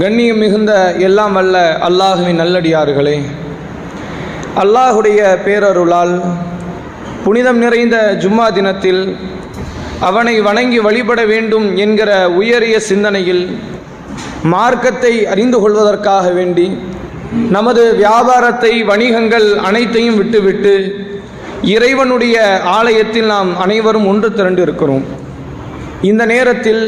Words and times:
கண்ணியம் 0.00 0.38
மிகுந்த 0.38 0.72
எல்லாம் 0.98 1.32
வல்ல 1.32 1.56
அல்லாஹுவின் 1.88 2.40
நல்லடியார்களே. 2.40 3.16
அல்லாஹுடைய 4.54 5.20
பேரருளால் 5.44 6.14
புனிதம் 7.24 7.58
நிறைந்த 7.58 7.96
ஜும்மா 8.22 8.46
தினத்தில் 8.48 9.02
அவனை 10.00 10.34
வணங்கி 10.40 10.78
வழிபட 10.78 11.20
வேண்டும் 11.24 11.66
என்கிற 11.76 12.10
உயரிய 12.34 12.76
சிந்தனையில் 12.80 13.44
மார்க்கத்தை 14.44 15.14
அறிந்து 15.26 15.58
கொள்வதற்காக 15.60 16.26
வேண்டி 16.30 16.66
நமது 17.50 17.82
வியாபாரத்தை 17.94 18.72
வணிகங்கள் 18.82 19.48
அனைத்தையும் 19.60 20.16
விட்டுவிட்டு 20.16 20.74
இறைவனுடைய 21.74 22.36
ஆலயத்தில் 22.78 23.26
நாம் 23.26 23.50
அனைவரும் 23.56 24.06
ஒன்று 24.06 24.28
திரண்டு 24.32 24.62
இருக்கிறோம் 24.62 25.04
இந்த 26.02 26.22
நேரத்தில் 26.26 26.82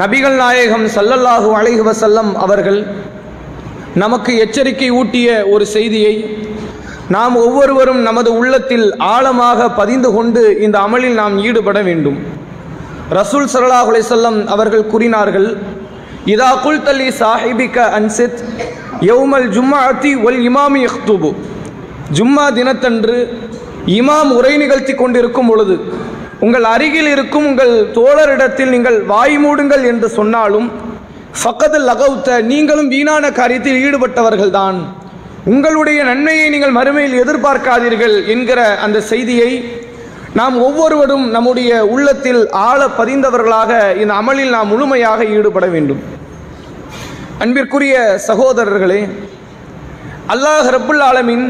நபிகள் 0.00 0.36
நாயகம் 0.36 0.86
சல்லல்லாஹு 0.94 1.50
அலைஹி 1.56 1.82
வசல்லம் 1.88 2.30
அவர்கள் 2.34 2.78
நமக்கு 3.94 4.32
எச்சரிக்கை 4.36 4.88
ஊட்டிய 4.90 5.28
ஒரு 5.46 5.64
செய்தியை 5.66 6.14
நாம் 7.08 7.34
ஒவ்வொருவரும் 7.36 8.00
நமது 8.02 8.30
உள்ளத்தில் 8.32 8.86
ஆழமாக 9.08 9.68
பதிந்து 9.70 10.12
கொண்டு 10.12 10.42
இந்த 10.58 10.76
அமலில் 10.78 11.14
நாம் 11.14 11.36
ஈடுபட 11.38 11.78
வேண்டும். 11.82 12.18
ரசூல் 13.10 13.48
சல்லாஹ் 13.54 13.88
அலைசல்லம் 13.92 14.38
அவர்கள் 14.46 14.86
கூறினார்கள் 14.86 15.48
இதா 16.26 16.50
குல்தலி 16.64 17.08
சாஹிபிக 17.20 17.76
அன்சித் 17.90 18.40
யௌமல் 19.00 19.48
ஜும்மாத்தி 19.56 20.12
ஒல் 20.22 20.40
இமாமி 20.50 20.82
இஹ்தூபு 20.88 21.30
ஜும்மா 22.10 22.46
தினத்தன்று 22.50 23.18
இமாம் 24.00 24.30
உரை 24.30 24.54
நிகழ்த்தி 24.56 24.94
கொண்டிருக்கும் 24.94 25.46
பொழுது 25.46 25.76
உங்கள் 26.44 26.66
அருகில் 26.74 27.10
இருக்கும் 27.14 27.46
உங்கள் 27.50 27.74
தோழரிடத்தில் 27.98 28.72
நீங்கள் 28.74 28.98
வாய் 29.12 29.36
மூடுங்கள் 29.44 29.84
என்று 29.92 30.08
சொன்னாலும் 30.18 30.68
ஃபக்கது 31.40 31.78
லகவுத்த 31.88 32.38
நீங்களும் 32.50 32.90
வீணான 32.94 33.24
காரியத்தில் 33.38 33.80
ஈடுபட்டவர்கள்தான். 33.86 34.78
உங்களுடைய 35.52 35.98
நன்மையை 36.10 36.46
நீங்கள் 36.54 36.76
மறுமையில் 36.78 37.16
எதிர்பார்க்காதீர்கள் 37.22 38.16
என்கிற 38.34 38.60
அந்த 38.84 38.98
செய்தியை 39.12 39.50
நாம் 40.38 40.56
ஒவ்வொருவரும் 40.66 41.26
நம்முடைய 41.34 41.70
உள்ளத்தில் 41.94 42.42
ஆழ 42.68 42.80
பதிந்தவர்களாக 42.98 43.72
இந்த 44.02 44.12
அமலில் 44.20 44.54
நாம் 44.56 44.70
முழுமையாக 44.72 45.20
ஈடுபட 45.36 45.66
வேண்டும். 45.74 46.02
அன்பிற்குரிய 47.44 47.96
சகோதரர்களே 48.28 49.00
அல்லாஹ் 50.34 50.68
ரப்புல் 50.76 51.04
ஆலமின் 51.10 51.46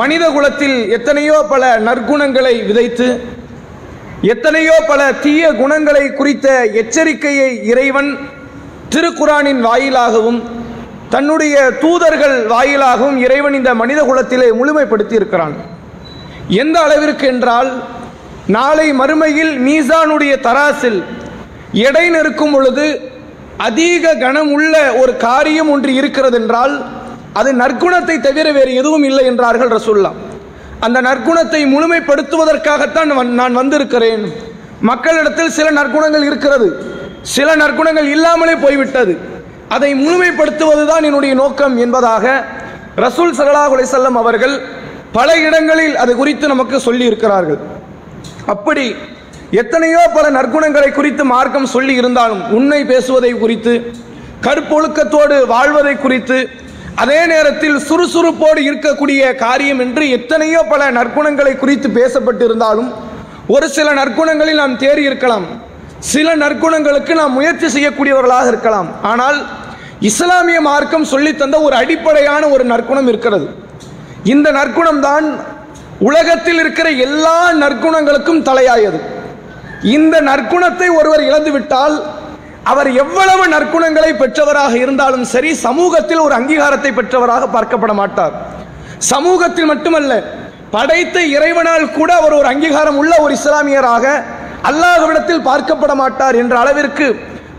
மனித 0.00 0.24
குலத்தில் 0.36 0.78
எத்தனையோ 0.96 1.36
பல 1.52 1.64
நற்குணங்களை 1.88 2.54
விதைத்து 2.68 3.08
எத்தனையோ 4.26 4.76
பல 4.88 5.00
தீய 5.20 5.42
குணங்களை 5.52 6.04
குறித்த 6.10 6.46
எச்சரிக்கையை 6.80 7.50
இறைவன் 7.64 8.08
திருக்குரானின் 8.88 9.60
வாயிலாகவும் 9.60 10.40
தன்னுடைய 11.08 11.56
தூதர்கள் 11.80 12.36
வாயிலாகவும் 12.46 13.18
இறைவன் 13.18 13.54
இந்த 13.54 13.70
மனித 13.74 14.00
குலத்திலே 14.02 14.48
முழுமைப்படுத்தி 14.52 15.14
இருக்கிறான் 15.14 15.54
எந்த 16.56 16.76
அளவிற்கு 16.80 17.26
என்றால் 17.26 17.70
நாளை 18.48 18.88
மறுமையில் 18.92 19.54
மீசானுடைய 19.58 20.34
தராசில் 20.40 21.00
எடை 21.86 22.04
நிற்கும் 22.10 22.52
பொழுது 22.52 22.86
அதிக 23.58 24.14
கனம் 24.14 24.50
உள்ள 24.50 24.74
ஒரு 24.94 25.16
காரியம் 25.16 25.70
ஒன்று 25.70 25.92
இருக்கிறது 25.94 26.38
என்றால் 26.38 26.74
அது 27.32 27.50
நற்குணத்தை 27.54 28.16
தவிர 28.18 28.52
வேறு 28.52 28.72
எதுவும் 28.74 29.04
இல்லை 29.04 29.24
என்றார்கள் 29.26 29.74
ரசுல்லா 29.74 30.12
அந்த 30.86 30.98
நற்குணத்தை 31.08 31.60
முழுமைப்படுத்துவதற்காகத்தான் 31.74 33.10
நான் 33.40 33.58
வந்திருக்கிறேன். 33.60 34.24
மக்களிடத்தில் 34.90 35.54
சில 35.58 35.68
நற்குணங்கள் 35.78 36.24
இருக்கிறது. 36.28 36.68
சில 37.34 37.48
நற்குணங்கள் 37.62 38.08
இல்லாமலே 38.14 38.54
போய்விட்டது. 38.64 39.14
அதை 39.76 39.90
முழுமைப்படுத்துவதுதான் 40.02 41.06
என்னுடைய 41.08 41.32
நோக்கம் 41.42 41.74
என்பதாக 41.84 42.24
ரசூல் 43.04 43.34
சல்லாஹ் 43.38 43.74
செல்லம் 43.94 44.18
அவர்கள் 44.22 44.54
பல 45.16 45.28
இடங்களில் 45.46 45.96
அது 46.02 46.12
குறித்து 46.20 46.46
நமக்கு 46.52 46.76
சொல்லி 46.86 47.04
இருக்கிறார்கள் 47.10 47.58
அப்படி 48.54 48.86
எத்தனையோ 49.62 50.00
பல 50.16 50.26
நற்குணங்களை 50.36 50.88
குறித்து 50.94 51.22
மார்க்கம் 51.34 51.68
சொல்லி 51.74 51.94
இருந்தாலும் 52.00 52.42
உண்மை 52.56 52.80
பேசுவதை 52.90 53.32
குறித்து 53.42 53.74
கற்பொழுக்கத்தோடு 54.46 55.36
வாழ்வதை 55.52 55.94
குறித்து 56.04 56.38
அதே 57.02 57.18
நேரத்தில் 57.32 57.76
சுறுசுறுப்போடு 57.88 58.60
இருக்கக்கூடிய 58.68 59.22
காரியம் 59.44 59.80
என்று 59.84 60.04
எத்தனையோ 60.16 60.60
பல 60.72 60.82
நற்குணங்களை 60.98 61.52
குறித்து 61.62 61.88
பேசப்பட்டிருந்தாலும் 61.98 62.88
ஒரு 63.54 63.66
சில 63.76 63.88
நற்குணங்களில் 63.98 64.60
நாம் 64.62 64.80
தேறி 64.82 65.02
இருக்கலாம். 65.08 65.46
சில 66.12 66.28
நற்குணங்களுக்கு 66.42 67.12
நாம் 67.20 67.36
முயற்சி 67.38 67.68
செய்யக்கூடியவர்களாக 67.74 68.48
இருக்கலாம். 68.52 68.88
ஆனால் 69.10 69.38
இஸ்லாமிய 70.10 70.58
மார்க்கம் 70.70 71.06
சொல்லித்தந்த 71.12 71.56
ஒரு 71.66 71.74
அடிப்படையான 71.82 72.42
ஒரு 72.54 72.64
நற்குணம் 72.72 73.08
இருக்கிறது. 73.12 73.46
இந்த 74.34 74.48
நற்குணம் 74.58 75.00
தான் 75.08 75.26
உலகத்தில் 76.08 76.60
இருக்கிற 76.62 76.88
எல்லா 77.06 77.38
நற்குணங்களுக்கும் 77.62 78.44
தலையாயது. 78.48 79.00
இந்த 79.96 80.16
நற்குணத்தை 80.30 80.88
ஒருவர் 81.00 81.22
இழந்துவிட்டால் 81.28 81.96
அவர் 82.70 82.88
எவ்வளவு 83.02 83.44
நற்குணங்களை 83.54 84.10
பெற்றவராக 84.22 84.72
இருந்தாலும் 84.84 85.26
சரி 85.32 85.50
சமூகத்தில் 85.66 86.24
ஒரு 86.26 86.34
அங்கீகாரத்தை 86.38 86.90
பெற்றவராக 86.98 87.44
பார்க்கப்பட 87.54 87.92
மாட்டார். 88.00 88.34
சமூகத்தில் 89.12 89.70
மட்டுமல்ல 89.72 90.12
படைத்த 90.74 91.16
இறைவனால் 91.36 91.86
கூட 91.98 92.10
அவர் 92.20 92.34
ஒரு 92.38 92.48
அங்கீகாரம் 92.52 92.98
உள்ள 93.02 93.12
ஒரு 93.24 93.32
இஸ்லாமியராக 93.38 94.06
அல்லாஹ்விடத்தில் 94.70 95.46
பார்க்கப்பட 95.48 95.92
மாட்டார் 96.02 96.38
என்ற 96.42 96.54
அளவிற்கு 96.62 97.06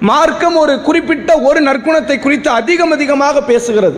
மார்க்கம் 0.09 0.57
ஒரு 0.63 0.73
குறிப்பிட்ட 0.87 1.29
ஒரு 1.47 1.59
நற்குணத்தை 1.67 2.17
குறித்து 2.25 2.49
அதிகம் 2.59 2.93
அதிகமாக 2.95 3.41
பேசுகிறது. 3.51 3.97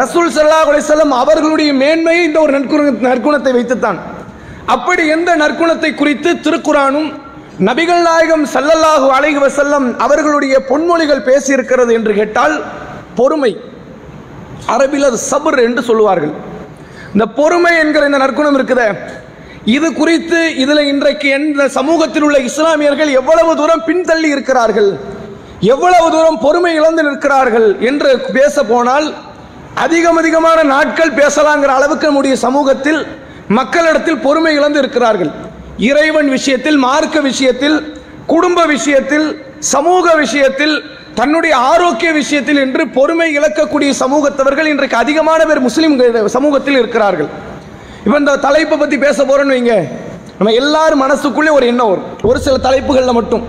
ரசூல் 0.00 0.30
சல்லாஹ் 0.36 0.70
அலிசல்லம் 0.72 1.14
அவர்களுடைய 1.22 1.70
மேன்மையை 1.82 2.22
இந்த 2.28 2.38
ஒரு 2.44 2.52
நற்குண 2.56 2.82
நற்குணத்தை 3.08 3.52
வைத்துத்தான். 3.56 3.98
அப்படி 4.74 5.02
எந்த 5.16 5.30
நற்குணத்தை 5.42 5.90
குறித்து 6.02 6.30
திருக்குறானும் 6.44 7.10
நபிகள் 7.66 8.02
நாயகம் 8.08 8.42
சல்லல்லாஹு 8.52 9.06
அலைஹி 9.14 9.38
வசல்லம் 9.44 9.86
அவர்களுடைய 10.04 10.54
பொன்மொழிகள் 10.68 11.24
பேசியிருக்கிறது 11.28 11.92
என்று 11.98 12.12
கேட்டால் 12.18 12.54
பொறுமை. 13.18 13.50
அரபில் 14.74 15.06
அது 15.08 15.18
சபர் 15.30 15.58
என்று 15.68 15.82
சொல்லுவார்கள். 15.88 16.34
இந்த 17.14 17.24
பொறுமை 17.38 17.72
என்கிற 17.82 18.02
இந்த 18.10 18.20
நற்குணம் 18.24 18.58
இருக்குத 18.58 18.82
இது 19.76 19.88
குறித்து 20.00 20.40
இதில் 20.62 20.82
இன்றைக்கு 20.92 21.28
எந்த 21.38 21.66
சமூகத்தில் 21.78 22.26
உள்ள 22.28 22.38
இஸ்லாமியர்கள் 22.50 23.10
எவ்வளவு 23.20 23.52
தூரம் 23.60 23.84
பின்தள்ளி 23.88 24.30
இருக்கிறார்கள் 24.36 24.90
எவ்வளவு 25.74 26.06
தூரம் 26.14 26.40
பொறுமை 26.44 26.72
இழந்து 26.80 27.02
நிற்கிறார்கள் 27.08 27.68
என்று 27.90 28.10
பேச 28.38 28.62
போனால் 28.72 29.08
அதிகம் 29.86 30.18
அதிகமான 30.22 30.58
நாட்கள் 30.74 31.16
பேசலாங்கிற 31.20 31.72
அளவுக்கு 31.78 32.08
நம்முடைய 32.10 32.36
சமூகத்தில் 32.46 33.02
மக்களிடத்தில் 33.58 34.24
பொறுமை 34.26 34.54
இழந்து 34.58 34.78
இருக்கிறார்கள். 34.84 35.32
இறைவன் 35.78 36.28
விஷயத்தில் 36.28 36.76
மார்க்க 36.76 37.20
விஷயத்தில் 37.20 37.76
குடும்ப 38.26 38.64
விஷயத்தில் 38.66 39.26
சமூக 39.58 40.14
விஷயத்தில் 40.14 40.82
தன்னுடைய 41.14 41.56
ஆரோக்கிய 41.56 42.12
விஷயத்தில் 42.12 42.56
என்று 42.56 42.88
பொறுமை 42.88 43.38
இழக்கக்கூடிய 43.38 43.92
சமூகத்தவர்கள் 44.00 44.64
இன்றைக்கு 44.64 44.96
அதிகமான 44.96 45.44
பேர் 45.44 45.60
முஸ்லீம் 45.60 46.26
சமூகத்தில் 46.26 46.78
இருக்கிறார்கள். 46.78 47.28
இப்போ 48.04 48.18
இந்த 48.18 48.36
தலைப்பை 48.36 48.78
பற்றி 48.78 48.98
பேச 48.98 49.24
போகிறோன்னு 49.24 49.54
வைங்க. 49.56 49.88
நம்ம 50.38 50.52
எல்லாரும் 50.52 51.02
மனசுக்குள்ளே 51.02 51.52
ஒரு 51.58 51.66
எண்ணம் 51.66 51.88
வரும். 51.88 52.04
ஒரு 52.22 52.40
சில 52.40 52.56
தலைப்புகளில் 52.56 53.18
மட்டும். 53.20 53.44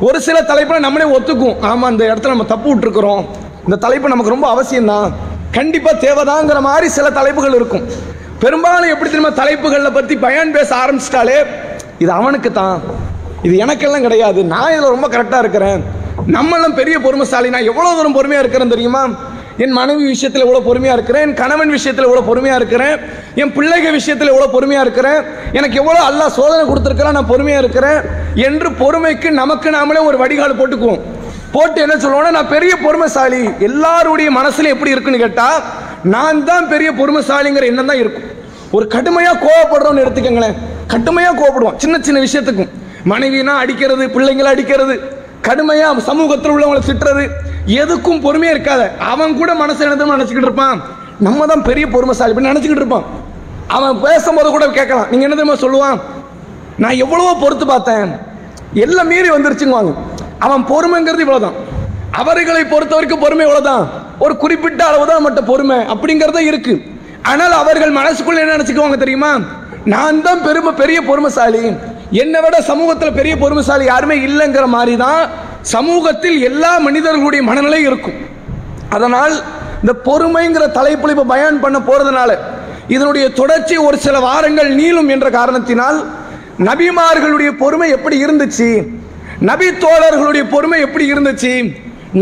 ஒரு 0.00 0.20
சில 0.20 0.42
தலைப்பில் 0.42 0.84
நம்மளே 0.86 1.18
ஒத்துக்கும் 1.18 1.60
ஆமாம் 1.60 1.90
இந்த 1.90 2.14
இடத்துல 2.14 2.32
நம்ம 2.34 2.44
தப்பு 2.44 2.74
விட்டுருக்குறோம். 2.74 3.24
இந்த 3.64 3.76
தலைப்பு 3.76 4.08
நமக்கு 4.08 4.34
ரொம்ப 4.34 4.48
அவசியம்தான். 4.54 5.12
கண்டிப்பாக 5.52 5.96
தேவைதாங்கிற 6.06 6.60
மாதிரி 6.60 6.88
சில 6.88 7.10
தலைப்புகள் 7.10 7.54
இருக்கும். 7.54 7.86
பெரும்பாலும் 8.42 8.92
எப்படி 8.94 9.10
திரும்ப 9.10 9.30
தலைப்புகளில் 9.40 9.96
பற்றி 9.96 10.14
பயன் 10.24 10.54
பேச 10.56 10.70
ஆரம்பிச்சிட்டாலே 10.82 11.38
இது 12.02 12.10
அவனுக்கு 12.20 12.50
தான் 12.60 12.78
இது 13.46 13.54
எனக்கெல்லாம் 13.64 14.04
கிடையாது. 14.06 14.40
நான் 14.54 14.72
இதில் 14.74 14.94
ரொம்ப 14.94 15.06
கரெக்டாக 15.14 15.44
இருக்கிறேன். 15.44 15.80
நம்மளும் 16.36 16.76
பெரிய 16.80 16.96
பொறுமைசாலி. 17.04 17.48
நான் 17.54 17.68
எவ்வளோ 17.70 17.90
தூரம் 17.96 18.16
பொறுமையாக 18.18 18.44
இருக்கிறேன் 18.44 18.74
தெரியுமா? 18.74 19.02
என் 19.64 19.74
மனைவி 19.78 20.04
விஷயத்தில் 20.12 20.44
எவ்வளோ 20.44 20.62
பொறுமையாக 20.68 20.96
இருக்கிறேன். 20.98 21.24
என் 21.26 21.36
கணவன் 21.40 21.74
விஷயத்தில் 21.76 22.06
எவ்வளோ 22.08 22.22
பொறுமையாக 22.28 22.60
இருக்கிறேன். 22.60 22.96
என் 23.42 23.52
பிள்ளைகள் 23.56 23.96
விஷயத்தில் 23.98 24.32
எவ்வளோ 24.32 24.48
பொறுமையாக 24.54 24.84
இருக்கிறேன். 24.86 25.20
எனக்கு 25.58 25.76
எவ்வளோ 25.82 26.00
அல்லா 26.08 26.26
சோதனை 26.38 26.62
கொடுத்துருக்கிறேன் 26.70 27.16
நான் 27.18 27.30
பொறுமையாக 27.32 27.64
இருக்கிறேன். 27.64 28.00
என்று 28.48 28.70
பொறுமைக்கு 28.82 29.30
நமக்கு 29.42 29.70
நாமளே 29.76 30.02
ஒரு 30.10 30.18
வடிகால் 30.22 30.58
போட்டுக்குவோம். 30.60 31.02
போட்டு 31.56 31.78
என்ன 31.84 31.96
சொல்லுவோம்னா 32.04 32.36
நான் 32.38 32.52
பெரிய 32.56 32.74
பொறுமைசாலி. 32.86 33.42
எல்லாருடைய 33.68 34.30
மனசுல 34.40 34.72
எப்படி 34.74 34.94
இருக்குன்னு 34.94 35.24
கேட்டால் 35.24 35.60
நான் 36.12 36.44
தான் 36.44 36.68
பெரிய 36.72 36.88
பொறுமைசாலிங்கிற 36.98 37.64
எண்ணம் 37.70 37.90
தான் 37.90 38.00
இருக்கும். 38.02 38.26
ஒரு 38.76 38.86
கடுமையாக 38.94 39.36
கோவப்படுறோம்னு 39.44 40.02
எடுத்துக்கங்களேன். 40.04 40.56
கடுமையாக 40.92 41.34
கோவப்படுவோம். 41.40 41.76
சின்ன 41.82 41.98
சின்ன 42.06 42.20
விஷயத்துக்கும். 42.26 42.70
மனைவினா 43.12 43.54
அடிக்கிறது 43.62 44.04
பிள்ளைங்களை 44.16 44.50
அடிக்கிறது 44.54 44.94
கடுமையாக 45.48 46.02
சமூகத்தில் 46.08 46.52
உள்ளவங்களை 46.54 46.82
திட்டுறது 46.88 47.24
எதுக்கும் 47.80 48.22
பொறுமையாக 48.26 48.54
இருக்காத. 48.56 48.82
அவன் 49.12 49.36
கூட 49.40 49.50
மனசு 49.62 49.84
என்னதான் 49.84 50.14
நினச்சிக்கிட்டு 50.16 50.50
இருப்பான். 50.50 50.78
நம்ம 51.26 51.46
தான் 51.52 51.66
பெரிய 51.70 51.86
பொறுமைசாலி. 51.94 52.38
நினச்சிக்கிட்டு 52.50 52.84
இருப்பான் 52.84 53.06
அவன் 53.76 54.00
பேசும்போது 54.06 54.48
கூட 54.54 54.64
கேட்கலாம். 54.78 55.08
நீங்கள் 55.10 55.26
என்ன 55.28 55.36
தெரியுமா 55.40 55.58
சொல்லுவான்? 55.64 56.00
நான் 56.82 57.00
எவ்வளவோ 57.04 57.34
பொறுத்து 57.42 57.66
பார்த்தேன். 57.66 58.12
எல்லாம் 58.84 59.10
மீறி 59.12 59.28
வந்துருச்சுங்குவாங்க. 59.30 59.92
அவன் 60.46 60.64
பொறுமைங்கிறது 60.70 61.24
இவ்வளோதான் 61.24 61.58
அவர்களை 62.22 62.64
பொறுத்த 62.72 62.94
வரைக்கும் 62.94 63.22
பொறுமை 63.24 63.44
இவ்வளோதான் 63.46 63.84
ஒரு 64.24 64.34
குறிப்பிட்ட 64.42 64.80
அளவு 64.90 65.04
தான் 65.12 65.24
மட்டும் 65.26 65.48
பொறுமை 65.50 65.78
அப்படிங்கிறத 65.94 66.40
இருக்கு. 66.50 66.74
ஆனால் 67.30 67.54
அவர்கள் 67.62 67.92
மனசுக்குள்ள 68.00 68.42
என்ன 68.42 68.54
நினைச்சுக்குவாங்க 68.56 68.98
தெரியுமா? 69.04 69.32
நான் 69.94 70.22
தான் 70.26 70.44
பெருமை 70.46 70.72
பெரிய 70.82 70.98
பொறுமைசாலி. 71.08 71.62
என்னை 72.22 72.40
விட 72.44 72.56
சமூகத்தில் 72.70 73.16
பெரிய 73.18 73.34
பொறுமைசாலி 73.42 73.84
யாருமே 73.92 74.16
இல்லைங்கிற 74.28 74.66
மாதிரி 74.76 74.94
தான் 75.04 75.22
சமூகத்தில் 75.74 76.38
எல்லா 76.48 76.72
மனிதர்களுடைய 76.86 77.42
மனநிலை 77.50 77.80
இருக்கும். 77.88 78.18
அதனால் 78.96 79.34
இந்த 79.82 79.94
பொறுமைங்கிற 80.08 80.64
தலைப்பில் 80.78 81.14
இப்போ 81.14 81.26
பயன் 81.32 81.62
பண்ண 81.64 81.78
போறதுனால 81.88 82.30
இதனுடைய 82.94 83.26
தொடர்ச்சி 83.40 83.76
ஒரு 83.86 83.96
சில 84.06 84.16
வாரங்கள் 84.28 84.70
நீளும் 84.80 85.10
என்ற 85.14 85.26
காரணத்தினால் 85.38 85.98
நபிமார்களுடைய 86.68 87.50
பொறுமை 87.62 87.88
எப்படி 87.96 88.16
இருந்துச்சு? 88.24 88.68
நபி 89.50 89.68
தோழர்களுடைய 89.84 90.44
பொறுமை 90.54 90.78
எப்படி 90.86 91.04
இருந்துச்சு? 91.12 91.52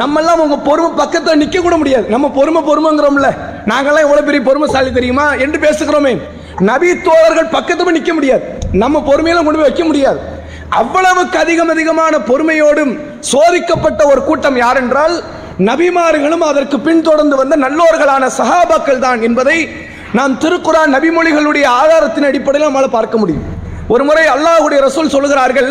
நம்மெல்லாம் 0.01 0.41
உங்க 0.45 0.57
பொறுமை 0.57 0.91
பக்கத்துல 1.01 1.35
நிக்க 1.43 1.61
கூட 1.61 1.77
முடியாது. 1.77 2.09
நம்ம 2.09 2.29
பொறுமை 2.29 2.61
பொறுமைங்கிறோம்ல. 2.69 3.29
நாங்கெல்லாம் 3.71 4.07
எவ்வளவு 4.07 4.27
பெரிய 4.29 4.43
பொறுமைசாலி 4.49 4.93
தெரியுமா? 4.93 5.35
என்று 5.35 5.59
பேசுகிறோமே. 5.59 6.13
நபி 6.59 6.89
தோழர்கள் 7.09 7.53
பக்கத்துல 7.57 7.77
நிற்க 7.77 7.99
நிக்க 7.99 8.13
முடியாது. 8.15 8.45
நம்ம 8.73 9.03
பொறுமையெல்லாம் 9.09 9.45
கொண்டு 9.45 9.61
போய் 9.61 9.69
வைக்க 9.69 9.85
முடியாது. 9.85 10.21
அவ்வளவுக்கு 10.71 11.39
அதிகம் 11.39 11.69
அதிகமான 11.69 12.19
பொறுமையோடும் 12.19 12.93
சோதிக்கப்பட்ட 13.33 14.07
ஒரு 14.07 14.25
கூட்டம் 14.25 14.57
யார் 14.57 14.77
என்றால் 14.77 15.23
நபிமார்களும் 15.59 16.45
அதற்கு 16.51 16.79
பின்தொடர்ந்து 16.81 17.37
வந்த 17.37 17.57
நல்லோர்களான 17.57 18.31
சஹாபாக்கள் 18.39 18.99
தான் 18.99 19.23
என்பதை 19.23 19.69
நாம் 20.13 20.39
திருக்குறான் 20.39 20.95
நபிமொழிகளுடைய 20.97 21.65
ஆதாரத்தின் 21.65 22.25
அடிப்படையில் 22.25 22.69
நம்மளால் 22.69 22.97
பார்க்க 22.99 23.19
முடியும். 23.19 23.45
ஒரு 23.89 24.05
முறை 24.05 24.25
அல்லாஹ்வுடைய 24.27 24.81
ரசூல் 24.89 25.15
சொல்கிறார்கள் 25.17 25.71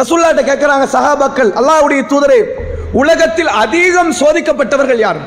ரசூல்லாட்ட 0.00 0.42
கேட்கிறாங்க 0.50 0.86
சஹாபாக்கள் 0.96 1.50
அல்லாஹுடைய 1.60 2.02
தூதரே 2.12 2.38
உலகத்தில் 3.00 3.50
அதிகம் 3.62 4.12
சோதிக்கப்பட்டவர்கள் 4.20 5.00
யார்? 5.04 5.20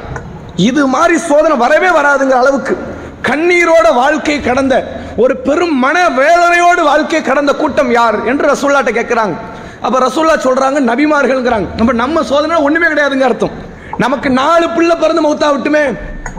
இது 0.55 0.81
மாதிரி 0.93 1.15
சோதனை 1.29 1.55
வரவே 1.57 1.89
வராதுங்கிற 1.97 2.37
அளவுக்கு 2.43 2.73
கண்ணீரோட 3.29 3.87
வாழ்க்கை 3.93 4.41
கடந்த 4.41 4.75
ஒரு 5.23 5.33
பெரும் 5.37 5.75
மன 5.85 5.97
வேதனையோடு 6.19 6.81
வாழ்க்கை 6.83 7.21
கடந்த 7.21 7.53
கூட்டம் 7.53 7.91
யார் 7.91 8.17
என்று 8.25 8.45
ரசூல்லாட்ட 8.53 8.91
கேட்கிறாங்க 8.99 9.35
அப்ப 9.85 9.99
ரசூல்லா 10.05 10.35
சொல்றாங்க 10.45 10.79
நபிமார்கள்ங்கிறாங்க. 10.89 11.67
நம்ம 11.75 11.91
நம்ம 12.03 12.23
சோதனை 12.23 12.55
ஒண்ணுமே 12.67 12.87
கிடையாதுங்க 12.87 13.27
அர்த்தம். 13.29 13.51
நமக்கு 13.97 14.29
நாலு 14.29 14.69
பிள்ளை 14.69 14.95
பிறந்து 14.95 15.25
மௌத்தா 15.27 15.47
விட்டுமே. 15.53 15.83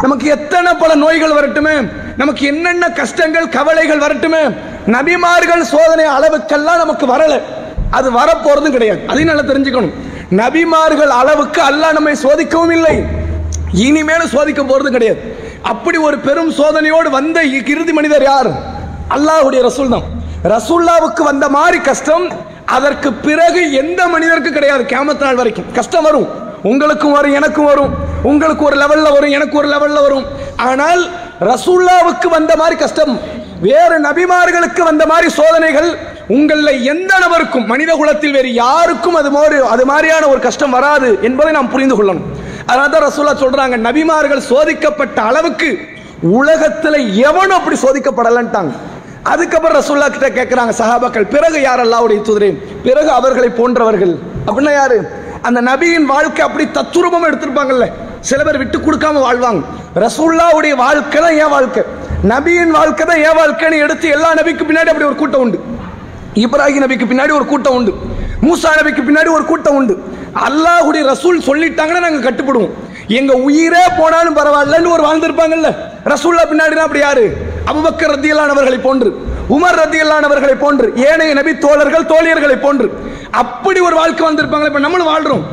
நமக்கு 0.03 0.27
எத்தனை 0.37 0.75
பல 0.75 0.95
நோய்கள் 0.95 1.37
வரட்டுமே. 1.39 1.77
நமக்கு 2.17 2.47
என்னென்ன 2.47 2.91
கஷ்டங்கள் 3.01 3.49
கவலைகள் 3.49 4.05
வரட்டுமே. 4.07 4.43
நபிமார்கள் 4.97 5.63
சோதனை 5.75 6.07
அளவுக்கெல்லாம் 6.17 6.83
நமக்கு 6.85 7.07
வரல. 7.07 7.37
அது 7.91 8.09
வரப்போறதும் 8.13 8.77
கிடையாது. 8.77 9.01
அதையும் 9.07 9.31
நல்லா 9.35 9.53
தெரிஞ்சுக்கணும். 9.53 9.95
நபிமார்கள் 10.31 11.13
அளவுக்கு 11.21 11.61
அல்லாஹ் 11.63 11.93
நம்மை 11.93 12.15
சோதிக்கவும் 12.23 12.73
இல்லை. 12.73 13.05
இனிமேலும் 13.73 14.29
சோதிக்க 14.29 14.63
போறது 14.63 14.91
கிடையாது. 14.91 15.21
அப்படி 15.63 15.99
ஒரு 15.99 16.19
பெரும் 16.19 16.53
சோதனையோடு 16.53 17.09
வந்த 17.11 17.45
இறுதி 17.45 17.93
மனிதர் 17.93 18.23
யார்? 18.23 18.51
அல்லாஹ்வுடைய 19.17 19.61
ரசூல் 19.69 19.89
தான். 19.89 20.03
ரசூல்லாவுக்கு 20.43 21.23
வந்த 21.23 21.49
மாதிரி 21.49 21.79
கஷ்டம் 21.79 22.27
அதற்கு 22.65 23.13
பிறகு 23.13 23.73
எந்த 23.73 24.09
மனிதருக்கு 24.09 24.53
கிடையாது. 24.53 24.83
கியாமத் 24.83 25.21
நாள் 25.21 25.35
வரைக்கும். 25.35 25.73
கஷ்டம் 25.73 26.03
வரும். 26.03 26.29
உங்களுக்கும் 26.63 27.13
வரும் 27.13 27.33
எனக்கும் 27.33 27.65
வரும். 27.65 27.95
உங்களுக்கு 28.23 28.65
ஒரு 28.65 28.77
லெவல்ல 28.77 29.13
வரும் 29.13 29.31
எனக்கு 29.31 29.57
ஒரு 29.57 29.69
லெவல்ல 29.69 30.03
வரும். 30.03 30.25
ஆனால் 30.57 31.11
ரசூல்லாவுக்கு 31.41 32.29
வந்த 32.29 32.57
மாதிரி 32.57 32.77
கஷ்டம் 32.77 33.21
வேறு 33.61 34.01
நபிமார்களுக்கு 34.01 34.83
வந்த 34.83 35.07
மாதிரி 35.07 35.31
சோதனைகள் 35.31 35.99
உங்களில் 36.37 36.83
எந்த 36.93 37.13
நபருக்கும் 37.23 37.69
மனித 37.71 37.91
குலத்தில் 37.99 38.35
வேறு 38.37 38.49
யாருக்கும் 38.55 39.15
அது 39.21 39.31
மாதிரி 39.37 39.59
அது 39.75 39.85
மாதிரியான 39.91 40.25
ஒரு 40.33 40.41
கஷ்டம் 40.47 40.75
வராது 40.77 41.09
என்பதை 41.29 41.53
நாம் 41.57 41.71
புரிந்து 41.75 41.95
கொள்ளணும். 41.99 42.27
அதனால 42.71 42.89
தான் 42.95 43.05
ரசூலா 43.07 43.33
சொல்றாங்க 43.43 43.77
நபிமார்கள் 43.87 44.43
சோதிக்கப்பட்ட 44.49 45.19
அளவுக்கு 45.29 45.71
உலகத்தில் 46.41 46.99
எவனும் 47.29 47.57
அப்படி 47.59 47.77
சோதிக்கப்படலன்ட்டாங்க. 47.85 48.73
அதுக்கப்புறம் 49.33 49.79
ரசூல்லா 49.79 50.09
கிட்ட 50.17 50.29
கேட்கிறாங்க 50.39 50.75
சஹாபாக்கள் 50.81 51.27
பிறகு 51.35 51.59
யார் 51.69 51.83
அல்லாவுடைய 51.85 52.21
தூதரே? 52.29 52.51
பிறகு 52.87 53.11
அவர்களை 53.19 53.51
போன்றவர்கள். 53.61 54.15
அப்படின்னா 54.47 54.75
யாரு? 54.81 54.99
அந்த 55.49 55.61
நபியின் 55.71 56.07
வாழ்க்கை 56.15 56.45
அப்படி 56.49 56.67
தத்துரூபம் 56.79 57.27
எடுத்திருப்பாங்கல்ல. 57.31 57.89
சில 58.29 58.43
பேர் 58.47 58.61
விட்டு 58.65 58.79
கொடுக்காம 58.79 59.21
வாழ்வாங்க. 59.27 59.63
ரசூல்லாவுடைய 60.05 60.75
வாழ்க்கை 60.85 61.19
தான் 61.27 61.39
என் 61.43 61.55
வாழ்க்கை. 61.57 61.83
நபியின் 62.35 62.73
வாழ்க்கை 62.79 63.05
தான் 63.11 63.25
என் 63.27 63.39
வாழ்க்கைன்னு 63.41 63.83
எடுத்து 63.87 64.07
எல்லா 64.19 64.31
நபிக்கு 64.43 64.65
பின்னாடி 64.69 64.93
அப்படி 64.93 65.11
ஒரு 65.11 65.21
கூட்டம் 65.25 65.45
உண்டு. 65.47 65.59
இப்ராஹிம் 66.45 66.85
நபிக்கு 66.85 67.07
பின்னாடி 67.11 67.33
ஒரு 67.39 67.47
கூட்டம் 67.53 67.77
உண்டு. 67.79 67.93
மூசா 68.47 68.71
நபிக்கு 68.81 69.03
பின்னாடி 69.09 69.31
ஒரு 69.37 69.45
கூட்டம் 69.45 69.77
உண்டு. 69.81 69.95
அல்லாஹுடைய 70.47 71.03
ரசூல் 71.13 71.39
சொல்லிட்டாங்கன்னா 71.49 72.05
நாங்க 72.05 72.21
கட்டுப்படுவோம். 72.27 72.75
எங்க 73.19 73.33
உயிரே 73.49 73.85
போனாலும் 73.99 74.37
பரவாயில்லன்னு 74.37 74.95
ஒரு 74.97 75.03
வாழ்ந்திருப்பாங்கல்ல. 75.09 75.71
ரசூல்லா 76.13 76.45
பின்னாடினா 76.51 76.85
அப்படி 76.89 76.99
யாரு? 76.99 77.25
அபுபக்கர் 77.71 78.13
ரத்தியலானவர்களை 78.15 78.79
போன்று 78.83 79.11
உமர் 79.57 79.79
ரத்தியல்லானவர்களை 79.83 80.57
போன்று 80.59 80.87
ஏனைய 81.11 81.35
நபி 81.35 81.53
தோழர்கள் 81.65 82.11
தோழியர்களை 82.13 82.57
போன்று. 82.61 82.89
அப்படி 83.31 83.81
ஒரு 83.81 83.97
வாழ்க்கை 83.97 84.23
வந்திருப்பாங்களே 84.29 84.71
இப்ப 84.73 84.85
நம்மளும் 84.87 85.11
வாழ்றோம். 85.13 85.45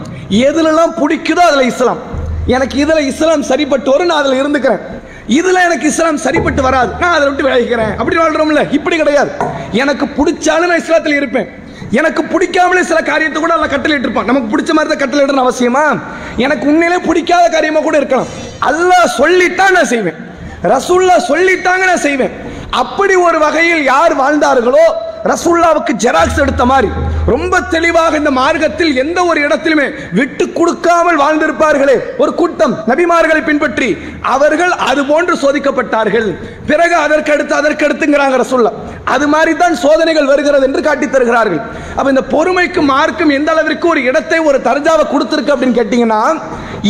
எதுலலாம் 0.47 0.93
பிடிக்குதோ 1.01 1.43
அதுல 1.49 1.63
இஸ்லாம். 1.63 2.01
எனக்கு 2.45 2.85
இதுல 2.85 2.99
இஸ்லாம் 3.11 3.43
சரிப்பட்டு 3.43 3.89
வரும் 3.91 4.11
நான் 4.11 4.21
அதுல 4.23 4.41
இருந்துக்கிறேன். 4.41 4.83
இதுல 5.27 5.61
எனக்கு 5.67 5.87
இஸ்லாம் 5.87 6.17
சரிப்பட்டு 6.17 6.61
வராது. 6.61 6.91
நான் 6.99 7.13
அதை 7.13 7.27
விட்டு 7.27 7.43
விளைவிக்கிறேன் 7.43 7.95
அப்படி 7.97 8.17
வாழ்றோம்ல? 8.17 8.71
இப்படி 8.71 8.97
கிடையாது. 8.97 9.31
எனக்கு 9.71 10.05
பிடிச்சாலும் 10.05 10.67
நான் 10.67 10.81
இஸ்லாத்தில் 10.81 11.15
இருப்பேன். 11.15 11.47
எனக்கு 11.91 12.23
பிடிக்காமலே 12.23 12.83
சில 12.83 13.01
காரியத்தை 13.01 13.41
கூட 13.41 13.53
அல்ல 13.53 13.67
கட்டளை 13.67 13.99
இருப்பான் 13.99 14.25
நமக்கு 14.25 14.57
பிடிச்ச 14.57 14.71
மாதிரி 14.71 14.95
தான் 14.95 15.01
கட்டளை 15.03 15.23
இடணும் 15.25 15.45
அவசியமா? 15.45 15.99
எனக்கு 16.37 16.67
உண்மையிலே 16.67 16.99
பிடிக்காத 17.07 17.49
காரியமா 17.49 17.79
கூட 17.79 17.97
இருக்கலாம். 17.97 18.27
அல்லாஹ் 18.69 19.15
சொல்லிட்டா 19.17 19.71
நான் 19.71 19.91
செய்வேன். 19.93 20.15
ரசூல்லா 20.63 21.17
சொல்லிட்டாங்க 21.31 21.83
நான் 21.85 22.05
செய்வேன். 22.07 22.31
அப்படி 22.69 23.15
ஒரு 23.15 23.39
வகையில் 23.39 23.83
யார் 23.83 24.13
வாழ்ந்தார்களோ 24.21 24.85
ரசுல்லாவுக்கு 25.29 25.93
ஜெராக்ஸ் 26.03 26.39
எடுத்த 26.43 26.63
மாதிரி. 26.71 26.89
ரொம்ப 27.33 27.59
தெளிவாக 27.75 28.17
இந்த 28.21 28.31
மார்க்கத்தில் 28.39 28.91
எந்த 29.03 29.19
ஒரு 29.29 29.39
இடத்திலுமே 29.45 29.85
விட்டு 30.17 30.45
கொடுக்காமல் 30.57 31.19
வாழ்ந்திருப்பார்களே. 31.21 31.95
ஒரு 32.23 32.31
கூட்டம் 32.39 32.73
நபிமார்களை 32.89 33.41
பின்பற்றி 33.49 33.89
அவர்கள் 34.33 34.73
அது 34.89 35.01
போன்று 35.11 35.35
சோதிக்கப்பட்டார்கள். 35.43 36.27
பிறகு 36.69 36.95
அதற்கு 37.05 37.33
அடுத்து 37.35 37.55
அதற்கு 37.61 37.85
அடுத்துங்கிறாங்க 37.87 38.37
ரசுல்லா. 38.43 38.73
அது 39.13 39.25
மாதிரி 39.33 39.53
தான் 39.63 39.75
சோதனைகள் 39.85 40.29
வருகிறது 40.33 40.67
என்று 40.69 40.83
காட்டி 40.89 41.07
தருகிறார்கள். 41.15 41.63
அப்ப 41.97 42.07
இந்த 42.13 42.25
பொறுமைக்கு 42.35 42.83
மார்க்கும் 42.93 43.33
எந்த 43.39 43.51
அளவிற்கு 43.55 43.87
ஒரு 43.93 44.03
இடத்தை 44.11 44.39
ஒரு 44.49 44.59
தர்ஜாவை 44.69 45.05
கொடுத்திருக்கு 45.13 45.53
அப்படின்னு 45.55 45.79
கேட்டீங்கன்னா 45.79 46.21